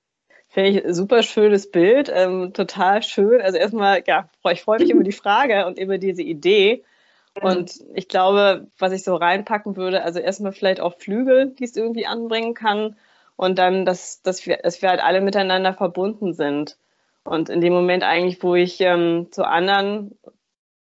Finde 0.48 0.70
ich 0.70 0.86
ein 0.86 0.94
super 0.94 1.24
schönes 1.24 1.70
Bild, 1.70 2.12
ähm, 2.14 2.54
total 2.54 3.04
schön. 3.04 3.42
Also 3.42 3.58
erstmal, 3.58 4.04
ja, 4.06 4.30
ich 4.52 4.62
freue 4.62 4.80
mich 4.80 4.92
über 4.92 5.04
die 5.04 5.12
Frage 5.12 5.66
und 5.66 5.80
über 5.80 5.98
diese 5.98 6.22
Idee. 6.22 6.84
Und 7.42 7.84
ich 7.96 8.08
glaube, 8.08 8.68
was 8.78 8.94
ich 8.94 9.04
so 9.04 9.16
reinpacken 9.16 9.76
würde, 9.76 10.04
also 10.04 10.20
erstmal 10.20 10.52
vielleicht 10.52 10.80
auch 10.80 10.98
Flügel, 11.00 11.48
die 11.58 11.64
es 11.64 11.76
irgendwie 11.76 12.06
anbringen 12.06 12.54
kann 12.54 12.96
und 13.36 13.58
dann, 13.58 13.86
dass, 13.86 14.22
dass, 14.22 14.46
wir, 14.46 14.58
dass 14.58 14.82
wir 14.82 14.90
halt 14.90 15.02
alle 15.02 15.22
miteinander 15.22 15.74
verbunden 15.74 16.34
sind. 16.34 16.78
Und 17.24 17.50
in 17.50 17.62
dem 17.62 17.74
Moment 17.74 18.04
eigentlich, 18.04 18.44
wo 18.44 18.56
ich 18.56 18.80
ähm, 18.82 19.28
zu 19.32 19.48
anderen, 19.48 20.18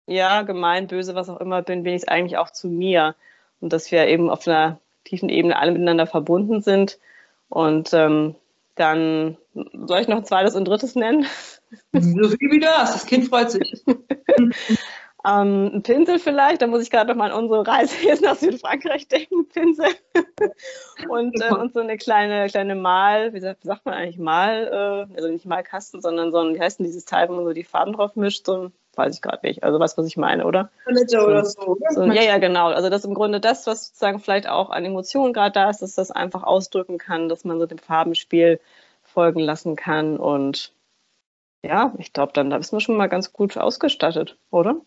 ja, 0.05 0.43
gemein, 0.43 0.87
böse, 0.87 1.15
was 1.15 1.29
auch 1.29 1.39
immer 1.39 1.61
bin, 1.61 1.83
bin 1.83 1.93
ich 1.93 2.03
es 2.03 2.07
eigentlich 2.07 2.37
auch 2.37 2.51
zu 2.51 2.67
mir. 2.67 3.15
Und 3.61 3.73
dass 3.73 3.91
wir 3.91 4.07
eben 4.07 4.29
auf 4.29 4.47
einer 4.47 4.79
tiefen 5.03 5.29
Ebene 5.29 5.57
alle 5.57 5.71
miteinander 5.71 6.07
verbunden 6.07 6.61
sind. 6.61 6.99
Und 7.49 7.93
ähm, 7.93 8.35
dann 8.75 9.37
soll 9.53 9.99
ich 9.99 10.07
noch 10.07 10.17
ein 10.17 10.25
zweites 10.25 10.55
und 10.55 10.65
drittes 10.65 10.95
nennen? 10.95 11.25
So 11.91 12.29
viel 12.29 12.51
wie 12.51 12.59
das. 12.59 12.93
Das 12.93 13.05
Kind 13.05 13.27
freut 13.27 13.51
sich. 13.51 13.83
Ähm, 15.27 15.71
ein 15.73 15.83
Pinsel 15.83 16.17
vielleicht, 16.17 16.61
da 16.61 16.67
muss 16.67 16.81
ich 16.81 16.91
gerade 16.91 17.09
noch 17.09 17.17
mal 17.17 17.31
an 17.31 17.37
unsere 17.37 17.67
Reise 17.67 17.95
jetzt 18.03 18.21
nach 18.23 18.35
Südfrankreich 18.35 19.07
denken, 19.07 19.47
Pinsel. 19.49 19.89
und, 21.09 21.41
äh, 21.41 21.53
und 21.53 21.73
so 21.73 21.81
eine 21.81 21.97
kleine, 21.97 22.47
kleine 22.47 22.75
Mal, 22.75 23.33
wie 23.33 23.41
sagt, 23.41 23.63
sagt 23.63 23.85
man 23.85 23.95
eigentlich 23.95 24.17
Mal, 24.17 25.07
äh, 25.11 25.15
also 25.15 25.29
nicht 25.29 25.45
Malkasten, 25.45 26.01
sondern 26.01 26.31
so 26.31 26.39
ein, 26.39 26.55
wie 26.55 26.59
heißt 26.59 26.79
denn 26.79 26.85
dieses 26.85 27.03
Teil, 27.03 27.27
wo 27.27 27.33
man 27.33 27.43
so 27.43 27.51
die 27.51 27.65
Farben 27.65 27.93
drauf 27.93 28.15
mischt, 28.15 28.45
so 28.45 28.53
ein, 28.55 28.73
weiß 28.95 29.13
ich 29.15 29.21
gerade 29.21 29.45
nicht. 29.45 29.63
Also 29.63 29.79
was, 29.79 29.97
was 29.97 30.05
ich 30.05 30.15
meine, 30.15 30.45
oder? 30.45 30.71
Palette 30.85 31.25
oder 31.25 31.43
so. 31.43 31.77
so 31.89 32.05
ja, 32.05 32.21
ja, 32.21 32.37
genau. 32.37 32.67
Also 32.67 32.89
das 32.89 33.01
ist 33.01 33.07
im 33.07 33.13
Grunde 33.13 33.41
das, 33.41 33.67
was 33.67 33.87
sozusagen 33.87 34.19
vielleicht 34.19 34.47
auch 34.47 34.69
an 34.69 34.85
Emotionen 34.85 35.33
gerade 35.33 35.51
da 35.51 35.69
ist, 35.69 35.81
dass 35.81 35.95
das 35.95 36.11
einfach 36.11 36.43
ausdrücken 36.43 36.97
kann, 36.97 37.27
dass 37.27 37.43
man 37.43 37.59
so 37.59 37.65
dem 37.65 37.77
Farbenspiel 37.77 38.61
folgen 39.03 39.39
lassen 39.39 39.75
kann 39.75 40.17
und 40.17 40.73
ja, 41.61 41.93
ich 41.97 42.13
glaube, 42.13 42.31
dann 42.31 42.49
da 42.49 42.57
ist 42.57 42.71
man 42.71 42.79
schon 42.79 42.95
mal 42.95 43.07
ganz 43.07 43.33
gut 43.33 43.57
ausgestattet, 43.57 44.37
oder? 44.49 44.79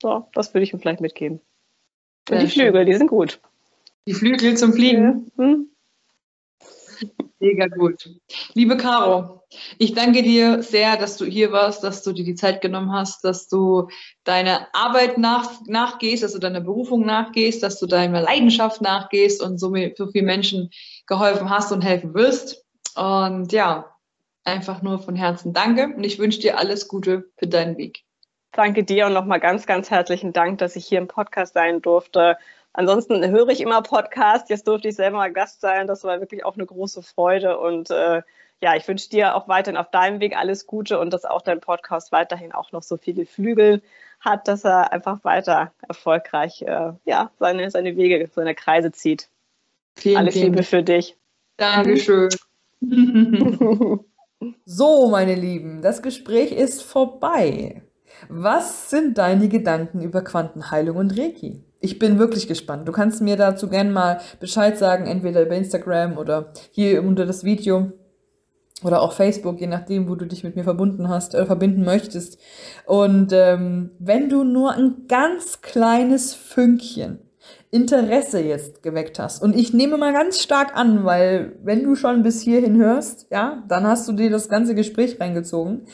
So, 0.00 0.28
das 0.34 0.54
würde 0.54 0.64
ich 0.64 0.72
ihm 0.72 0.80
vielleicht 0.80 1.00
mitgeben. 1.00 1.40
Und 2.30 2.42
die 2.42 2.48
Flügel, 2.48 2.84
die 2.84 2.94
sind 2.94 3.08
gut. 3.08 3.40
Die 4.06 4.14
Flügel 4.14 4.56
zum 4.56 4.72
Fliegen. 4.72 5.30
Ja. 5.36 5.44
Hm. 5.44 5.70
Mega 7.40 7.66
gut. 7.68 8.10
Liebe 8.54 8.76
Caro, 8.76 9.42
ich 9.78 9.94
danke 9.94 10.22
dir 10.22 10.62
sehr, 10.62 10.96
dass 10.96 11.16
du 11.16 11.24
hier 11.24 11.52
warst, 11.52 11.84
dass 11.84 12.02
du 12.02 12.12
dir 12.12 12.24
die 12.24 12.34
Zeit 12.34 12.60
genommen 12.60 12.92
hast, 12.92 13.22
dass 13.22 13.48
du 13.48 13.88
deiner 14.24 14.66
Arbeit 14.72 15.18
nach, 15.18 15.60
nachgehst, 15.66 16.24
dass 16.24 16.32
du 16.32 16.40
deiner 16.40 16.60
Berufung 16.60 17.06
nachgehst, 17.06 17.62
dass 17.62 17.78
du 17.78 17.86
deiner 17.86 18.20
Leidenschaft 18.20 18.82
nachgehst 18.82 19.40
und 19.40 19.58
so, 19.58 19.72
so 19.96 20.10
vielen 20.10 20.26
Menschen 20.26 20.70
geholfen 21.06 21.48
hast 21.48 21.70
und 21.70 21.82
helfen 21.82 22.14
wirst. 22.14 22.64
Und 22.96 23.52
ja, 23.52 23.94
einfach 24.42 24.82
nur 24.82 24.98
von 24.98 25.14
Herzen 25.14 25.52
danke 25.52 25.94
und 25.94 26.02
ich 26.02 26.18
wünsche 26.18 26.40
dir 26.40 26.58
alles 26.58 26.88
Gute 26.88 27.30
für 27.36 27.46
deinen 27.46 27.76
Weg. 27.76 28.04
Danke 28.52 28.82
dir 28.82 29.06
und 29.06 29.12
nochmal 29.12 29.40
ganz, 29.40 29.66
ganz 29.66 29.90
herzlichen 29.90 30.32
Dank, 30.32 30.58
dass 30.58 30.76
ich 30.76 30.86
hier 30.86 30.98
im 30.98 31.08
Podcast 31.08 31.54
sein 31.54 31.82
durfte. 31.82 32.36
Ansonsten 32.72 33.28
höre 33.28 33.48
ich 33.48 33.60
immer 33.60 33.82
Podcast. 33.82 34.50
Jetzt 34.50 34.68
durfte 34.68 34.88
ich 34.88 34.96
selber 34.96 35.18
mal 35.18 35.32
Gast 35.32 35.60
sein. 35.60 35.86
Das 35.86 36.04
war 36.04 36.20
wirklich 36.20 36.44
auch 36.44 36.54
eine 36.54 36.66
große 36.66 37.02
Freude. 37.02 37.58
Und 37.58 37.90
äh, 37.90 38.22
ja, 38.62 38.76
ich 38.76 38.86
wünsche 38.88 39.08
dir 39.10 39.34
auch 39.34 39.48
weiterhin 39.48 39.76
auf 39.76 39.90
deinem 39.90 40.20
Weg 40.20 40.36
alles 40.36 40.66
Gute 40.66 40.98
und 40.98 41.12
dass 41.12 41.24
auch 41.24 41.42
dein 41.42 41.60
Podcast 41.60 42.12
weiterhin 42.12 42.52
auch 42.52 42.72
noch 42.72 42.82
so 42.82 42.96
viele 42.96 43.26
Flügel 43.26 43.82
hat, 44.20 44.48
dass 44.48 44.64
er 44.64 44.92
einfach 44.92 45.22
weiter 45.24 45.72
erfolgreich 45.86 46.62
äh, 46.62 46.92
ja, 47.04 47.30
seine, 47.38 47.70
seine 47.70 47.96
Wege, 47.96 48.28
seine 48.34 48.54
Kreise 48.54 48.92
zieht. 48.92 49.28
Vielen, 49.96 50.16
alles 50.16 50.34
vielen 50.34 50.52
Liebe 50.52 50.62
für 50.62 50.82
dich. 50.82 51.16
Dankeschön. 51.56 52.30
so, 54.64 55.08
meine 55.08 55.34
Lieben, 55.34 55.82
das 55.82 56.02
Gespräch 56.02 56.52
ist 56.52 56.82
vorbei. 56.82 57.82
Was 58.28 58.90
sind 58.90 59.18
deine 59.18 59.48
Gedanken 59.48 60.00
über 60.00 60.22
Quantenheilung 60.22 60.96
und 60.96 61.18
Reiki? 61.18 61.62
Ich 61.80 61.98
bin 61.98 62.18
wirklich 62.18 62.48
gespannt. 62.48 62.88
Du 62.88 62.92
kannst 62.92 63.22
mir 63.22 63.36
dazu 63.36 63.68
gerne 63.68 63.90
mal 63.90 64.20
Bescheid 64.40 64.76
sagen, 64.76 65.06
entweder 65.06 65.42
über 65.42 65.54
Instagram 65.54 66.18
oder 66.18 66.52
hier 66.72 67.02
unter 67.04 67.24
das 67.24 67.44
Video 67.44 67.92
oder 68.82 69.02
auch 69.02 69.12
Facebook, 69.12 69.60
je 69.60 69.66
nachdem, 69.66 70.08
wo 70.08 70.14
du 70.14 70.24
dich 70.24 70.44
mit 70.44 70.56
mir 70.56 70.64
verbunden 70.64 71.08
hast 71.08 71.34
oder 71.34 71.46
verbinden 71.46 71.84
möchtest. 71.84 72.38
Und 72.86 73.32
ähm, 73.32 73.90
wenn 73.98 74.28
du 74.28 74.44
nur 74.44 74.72
ein 74.72 75.06
ganz 75.08 75.60
kleines 75.60 76.34
Fünkchen 76.34 77.27
Interesse 77.70 78.40
jetzt 78.40 78.82
geweckt 78.82 79.18
hast. 79.18 79.42
Und 79.42 79.54
ich 79.54 79.74
nehme 79.74 79.98
mal 79.98 80.12
ganz 80.14 80.40
stark 80.40 80.74
an, 80.74 81.04
weil 81.04 81.52
wenn 81.62 81.84
du 81.84 81.96
schon 81.96 82.22
bis 82.22 82.40
hierhin 82.40 82.76
hörst, 82.78 83.26
ja, 83.30 83.62
dann 83.68 83.86
hast 83.86 84.08
du 84.08 84.12
dir 84.12 84.30
das 84.30 84.48
ganze 84.48 84.74
Gespräch 84.74 85.20
reingezogen. 85.20 85.86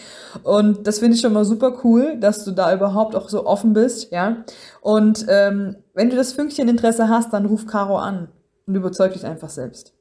Und 0.44 0.86
das 0.86 1.00
finde 1.00 1.16
ich 1.16 1.20
schon 1.20 1.32
mal 1.32 1.44
super 1.44 1.80
cool, 1.82 2.16
dass 2.20 2.44
du 2.44 2.52
da 2.52 2.72
überhaupt 2.72 3.16
auch 3.16 3.28
so 3.28 3.44
offen 3.44 3.72
bist, 3.72 4.12
ja. 4.12 4.44
Und 4.82 5.26
ähm, 5.28 5.76
wenn 5.94 6.10
du 6.10 6.16
das 6.16 6.32
Fünkchen 6.32 6.68
Interesse 6.68 7.08
hast, 7.08 7.32
dann 7.32 7.46
ruf 7.46 7.66
Caro 7.66 7.98
an 7.98 8.28
und 8.66 8.76
überzeug 8.76 9.12
dich 9.12 9.26
einfach 9.26 9.50
selbst. 9.50 9.94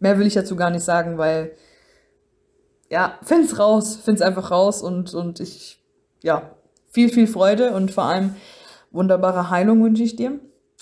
Mehr 0.00 0.18
will 0.18 0.26
ich 0.26 0.34
dazu 0.34 0.56
gar 0.56 0.70
nicht 0.70 0.84
sagen, 0.84 1.16
weil 1.16 1.52
ja, 2.90 3.18
find's 3.22 3.58
raus, 3.58 3.96
find's 3.96 4.20
einfach 4.20 4.50
raus 4.50 4.82
und, 4.82 5.14
und 5.14 5.40
ich, 5.40 5.80
ja, 6.22 6.50
viel, 6.90 7.08
viel 7.08 7.26
Freude 7.26 7.72
und 7.72 7.90
vor 7.90 8.04
allem 8.04 8.36
wunderbare 8.92 9.50
Heilung 9.50 9.82
wünsche 9.82 10.02
ich 10.02 10.16
dir. 10.16 10.38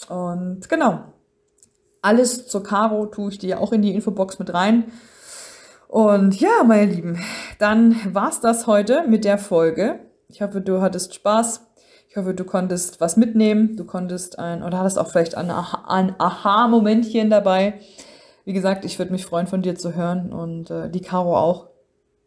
Und 0.09 0.69
genau. 0.69 1.01
Alles 2.01 2.49
zur 2.49 2.63
Caro 2.63 3.07
tue 3.07 3.31
ich 3.31 3.39
dir 3.39 3.61
auch 3.61 3.73
in 3.73 3.83
die 3.83 3.95
Infobox 3.95 4.39
mit 4.39 4.53
rein. 4.53 4.93
Und 5.89 6.41
ja, 6.41 6.65
meine 6.67 6.91
Lieben, 6.91 7.19
dann 7.59 7.95
war's 8.15 8.41
das 8.41 8.67
heute 8.67 9.07
mit 9.07 9.25
der 9.25 9.39
Folge. 9.39 10.01
Ich 10.29 10.43
hoffe, 10.43 10.61
du 10.61 10.81
hattest 10.81 11.15
Spaß. 11.15 11.67
Ich 12.09 12.17
hoffe, 12.17 12.35
du 12.35 12.45
konntest 12.45 13.01
was 13.01 13.17
mitnehmen. 13.17 13.77
Du 13.77 13.85
konntest 13.85 14.39
ein, 14.39 14.63
oder 14.63 14.79
hattest 14.79 14.99
auch 14.99 15.09
vielleicht 15.09 15.37
ein, 15.37 15.51
ein 15.51 16.15
Aha-Momentchen 16.19 17.31
dabei. 17.31 17.81
Wie 18.45 18.53
gesagt, 18.53 18.85
ich 18.85 18.99
würde 18.99 19.13
mich 19.13 19.25
freuen, 19.25 19.47
von 19.47 19.63
dir 19.63 19.77
zu 19.77 19.95
hören 19.95 20.33
und 20.33 20.71
äh, 20.71 20.91
die 20.91 21.01
Caro 21.01 21.37
auch. 21.37 21.69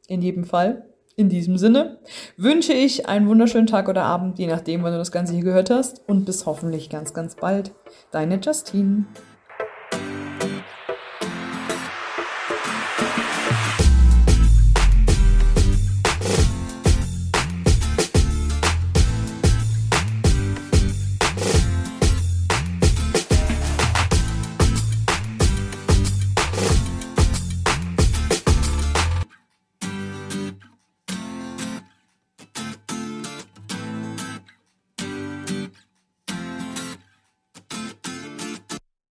In 0.07 0.21
jedem 0.21 0.45
Fall. 0.45 0.94
In 1.17 1.29
diesem 1.29 1.57
Sinne 1.57 1.99
wünsche 2.35 2.73
ich 2.73 3.07
einen 3.07 3.29
wunderschönen 3.29 3.67
Tag 3.67 3.87
oder 3.87 4.03
Abend, 4.03 4.37
je 4.37 4.47
nachdem, 4.47 4.83
wann 4.83 4.91
du 4.91 4.97
das 4.97 5.13
Ganze 5.13 5.33
hier 5.33 5.43
gehört 5.43 5.69
hast. 5.69 6.01
Und 6.07 6.25
bis 6.25 6.45
hoffentlich 6.45 6.89
ganz, 6.89 7.13
ganz 7.13 7.35
bald. 7.35 7.71
Deine 8.11 8.37
Justine. 8.41 9.05